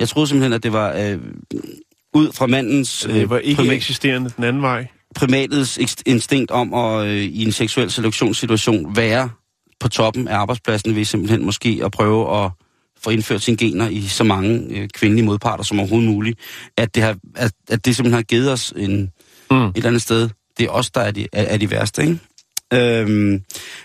Jeg 0.00 0.08
troede 0.08 0.26
simpelthen, 0.28 0.52
at 0.52 0.62
det 0.62 0.72
var 0.72 0.92
øh, 0.92 1.18
ud 2.14 2.32
fra 2.32 2.46
mandens 2.46 3.06
øh, 3.06 3.14
Det 3.14 3.30
var 3.30 3.38
ikke 3.38 3.62
primat- 3.62 3.72
eksisterende 3.74 4.30
den 4.36 4.44
anden 4.44 4.62
vej. 4.62 4.86
primatets 5.14 5.78
instinkt 6.06 6.50
om 6.50 6.74
at 6.74 7.06
øh, 7.06 7.16
i 7.22 7.44
en 7.44 7.52
seksuel 7.52 7.90
selektionssituation 7.90 8.96
være 8.96 9.30
på 9.80 9.88
toppen 9.88 10.28
af 10.28 10.36
arbejdspladsen 10.36 10.94
ved 10.96 11.04
simpelthen 11.04 11.44
måske 11.44 11.80
at 11.84 11.90
prøve 11.92 12.44
at 12.44 12.50
få 13.00 13.10
indført 13.10 13.42
sine 13.42 13.56
gener 13.56 13.88
i 13.88 14.02
så 14.08 14.24
mange 14.24 14.66
øh, 14.70 14.88
kvindelige 14.88 15.24
modparter 15.26 15.64
som 15.64 15.78
overhovedet 15.80 16.10
muligt, 16.10 16.38
at 16.76 16.94
det, 16.94 17.02
har, 17.02 17.16
at, 17.34 17.52
at 17.70 17.84
det 17.84 17.96
simpelthen 17.96 18.14
har 18.16 18.22
givet 18.22 18.52
os 18.52 18.72
en, 18.76 19.10
Mm. 19.50 19.66
et 19.66 19.76
eller 19.76 19.88
andet 19.88 20.02
sted. 20.02 20.28
Det 20.58 20.64
er 20.66 20.70
os, 20.70 20.90
der 20.90 21.00
er 21.00 21.10
de, 21.10 21.26
er, 21.32 21.42
er 21.42 21.56
de 21.56 21.70
værste, 21.70 22.02
ikke? 22.02 22.18
Øhm, 22.72 23.42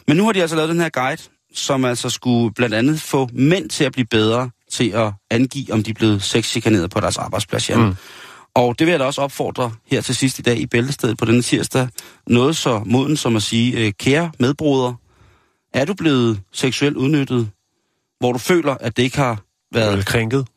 men 0.07 0.17
nu 0.17 0.25
har 0.25 0.31
de 0.31 0.41
altså 0.41 0.55
lavet 0.55 0.69
den 0.69 0.79
her 0.79 0.89
guide, 0.89 1.21
som 1.53 1.85
altså 1.85 2.09
skulle 2.09 2.53
blandt 2.53 2.75
andet 2.75 3.01
få 3.01 3.29
mænd 3.33 3.69
til 3.69 3.83
at 3.83 3.91
blive 3.91 4.05
bedre 4.05 4.49
til 4.71 4.89
at 4.89 5.13
angive, 5.31 5.73
om 5.73 5.83
de 5.83 5.89
er 5.89 5.93
blevet 5.93 6.23
sexchikaneret 6.23 6.89
på 6.91 6.99
deres 6.99 7.17
arbejdsplads, 7.17 7.69
Jan. 7.69 7.79
Mm. 7.79 7.95
Og 8.55 8.79
det 8.79 8.87
vil 8.87 8.91
jeg 8.91 8.99
da 8.99 9.05
også 9.05 9.21
opfordre 9.21 9.71
her 9.87 10.01
til 10.01 10.15
sidst 10.15 10.39
i 10.39 10.41
dag 10.41 10.57
i 10.57 10.65
Bæltestedet 10.65 11.17
på 11.17 11.25
denne 11.25 11.41
tirsdag. 11.41 11.87
Noget 12.27 12.57
så 12.57 12.81
moden 12.85 13.17
som 13.17 13.35
at 13.35 13.43
sige, 13.43 13.77
øh, 13.79 13.91
kære 13.99 14.31
medbroder, 14.39 14.93
er 15.73 15.85
du 15.85 15.93
blevet 15.93 16.41
seksuelt 16.51 16.97
udnyttet, 16.97 17.49
hvor 18.19 18.31
du 18.31 18.39
føler, 18.39 18.75
at 18.79 18.97
det 18.97 19.03
ikke 19.03 19.17
har 19.17 19.41
været 19.73 19.97
Vel 19.97 20.05
krænket. 20.05 20.47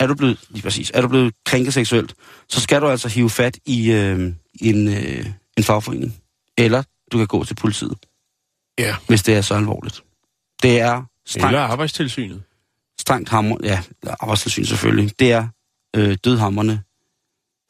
er 0.00 0.06
du 0.06 0.14
blevet, 0.14 0.40
lige 0.50 0.62
præcis, 0.62 0.90
er 0.94 1.00
du 1.00 1.08
blevet 1.08 1.34
krænket 1.46 1.74
seksuelt, 1.74 2.14
så 2.48 2.60
skal 2.60 2.80
du 2.80 2.88
altså 2.88 3.08
hive 3.08 3.30
fat 3.30 3.58
i 3.66 3.92
øh, 3.92 4.32
en, 4.60 4.88
øh, 4.88 5.26
en 5.56 5.64
fagforening. 5.64 6.14
Eller 6.58 6.82
du 7.12 7.18
kan 7.18 7.26
gå 7.26 7.44
til 7.44 7.54
politiet, 7.54 7.98
Ja. 8.78 8.96
hvis 9.08 9.22
det 9.22 9.34
er 9.34 9.40
så 9.40 9.54
alvorligt. 9.54 10.04
Det 10.62 10.80
er 10.80 10.92
Eller 10.92 11.04
strengt, 11.26 11.56
arbejdstilsynet. 11.56 12.42
strengt 13.00 13.28
hammer, 13.28 13.56
ja, 13.62 13.82
arbejdstilsyn 14.20 14.64
selvfølgelig. 14.64 15.18
Det 15.18 15.32
er 15.32 15.48
øh, 15.96 16.16
dødhammerne 16.24 16.82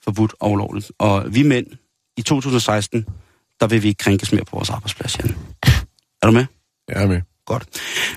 forbudt 0.05 0.35
og 0.41 0.51
ulovligt. 0.53 0.93
Og 0.99 1.35
vi 1.35 1.43
mænd 1.43 1.67
i 2.17 2.23
2016, 2.23 3.07
der 3.61 3.67
vil 3.67 3.83
vi 3.83 3.89
ikke 3.89 3.99
krænkes 3.99 4.33
mere 4.33 4.45
på 4.45 4.57
vores 4.57 4.71
arbejdsplads, 4.71 5.19
Jan. 5.19 5.37
Er 6.23 6.27
du 6.27 6.33
med? 6.33 6.47
Jeg 6.89 7.03
er 7.03 7.07
med. 7.07 7.21
Godt. 7.47 7.69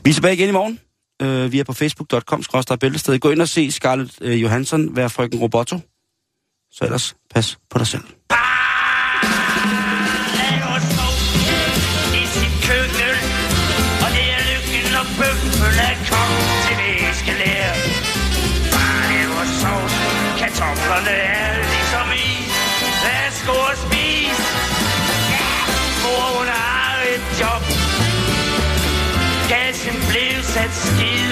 Vi 0.03 0.09
er 0.09 0.13
tilbage 0.13 0.34
igen 0.36 0.49
i 0.49 0.51
morgen. 0.51 0.80
Øh, 1.22 1.51
vi 1.51 1.59
er 1.59 1.63
på 1.63 1.74
facebook.com 1.74 2.43
bæltested. 2.80 3.20
Gå 3.20 3.30
ind 3.30 3.41
og 3.41 3.49
se 3.49 3.72
Scarlett 3.72 4.18
øh, 4.22 4.41
Johansson 4.41 4.95
være 4.95 5.09
frøken 5.09 5.39
Roboto. 5.39 5.80
Så 6.72 6.86
ellers 6.86 7.15
pas 7.30 7.59
på 7.70 7.78
dig 7.78 7.88
selv. 7.88 8.03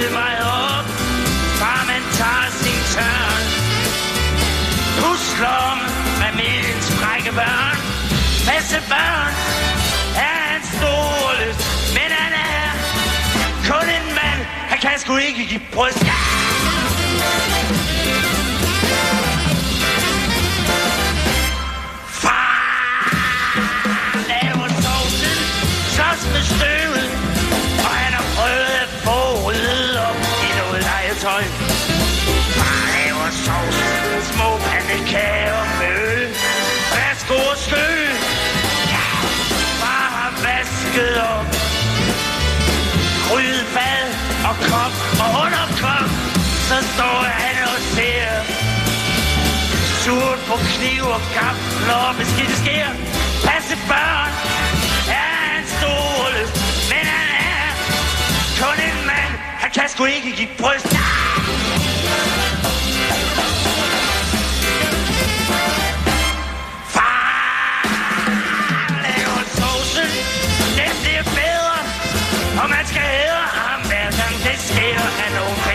Skide 0.05 0.13
mig 0.13 0.35
op 0.41 0.85
Far 1.59 1.85
man 1.87 2.03
tager 2.19 2.49
sin 2.61 2.81
tørn. 2.93 3.43
Pusler 4.99 5.75
med 6.21 6.31
medens 6.41 6.87
frække 6.99 7.31
børn 7.31 7.77
Masse 8.49 8.77
børn 8.89 9.33
er 10.27 10.37
hans 10.49 10.67
store 10.77 11.31
lyst 11.41 11.61
Men 11.93 12.09
han 12.19 12.33
er 12.33 12.67
kun 13.69 13.87
en 13.97 14.07
mand. 14.19 14.41
Han 14.71 14.79
kan 14.79 14.99
sgu 14.99 15.17
ikke 15.17 15.45
give 15.45 15.61
bryst. 15.73 15.99
Far 15.99 17.84
Så 46.69 46.77
står 46.93 47.21
han 47.39 47.57
og 47.73 47.79
ser. 47.95 48.29
Surt 50.03 50.39
på 50.47 50.55
kniv 50.71 51.03
og 51.15 51.21
gafler 51.37 51.99
og 52.09 52.15
beskidte 52.19 52.55
sker. 52.63 52.87
Passe 53.47 53.75
børn 53.89 54.31
er 55.23 55.59
en 55.59 55.67
store 55.77 56.27
lyst. 56.35 56.55
Men 56.91 57.05
han 57.15 57.27
er 57.53 57.67
kun 58.59 58.77
en 58.89 58.99
mand. 59.09 59.33
Han 59.61 59.71
kan 59.71 59.89
sgu 59.89 60.05
ikke 60.05 60.31
give 60.39 60.53
bryst. 60.59 60.95
Og 72.61 72.69
man 72.69 72.85
skal 72.85 73.01
æde 73.23 73.43
ham 73.59 73.81
hver 73.89 74.09
gang 74.19 74.35
det 74.45 74.57
sker, 74.67 74.99
Han 75.19 75.31
okay 75.49 75.74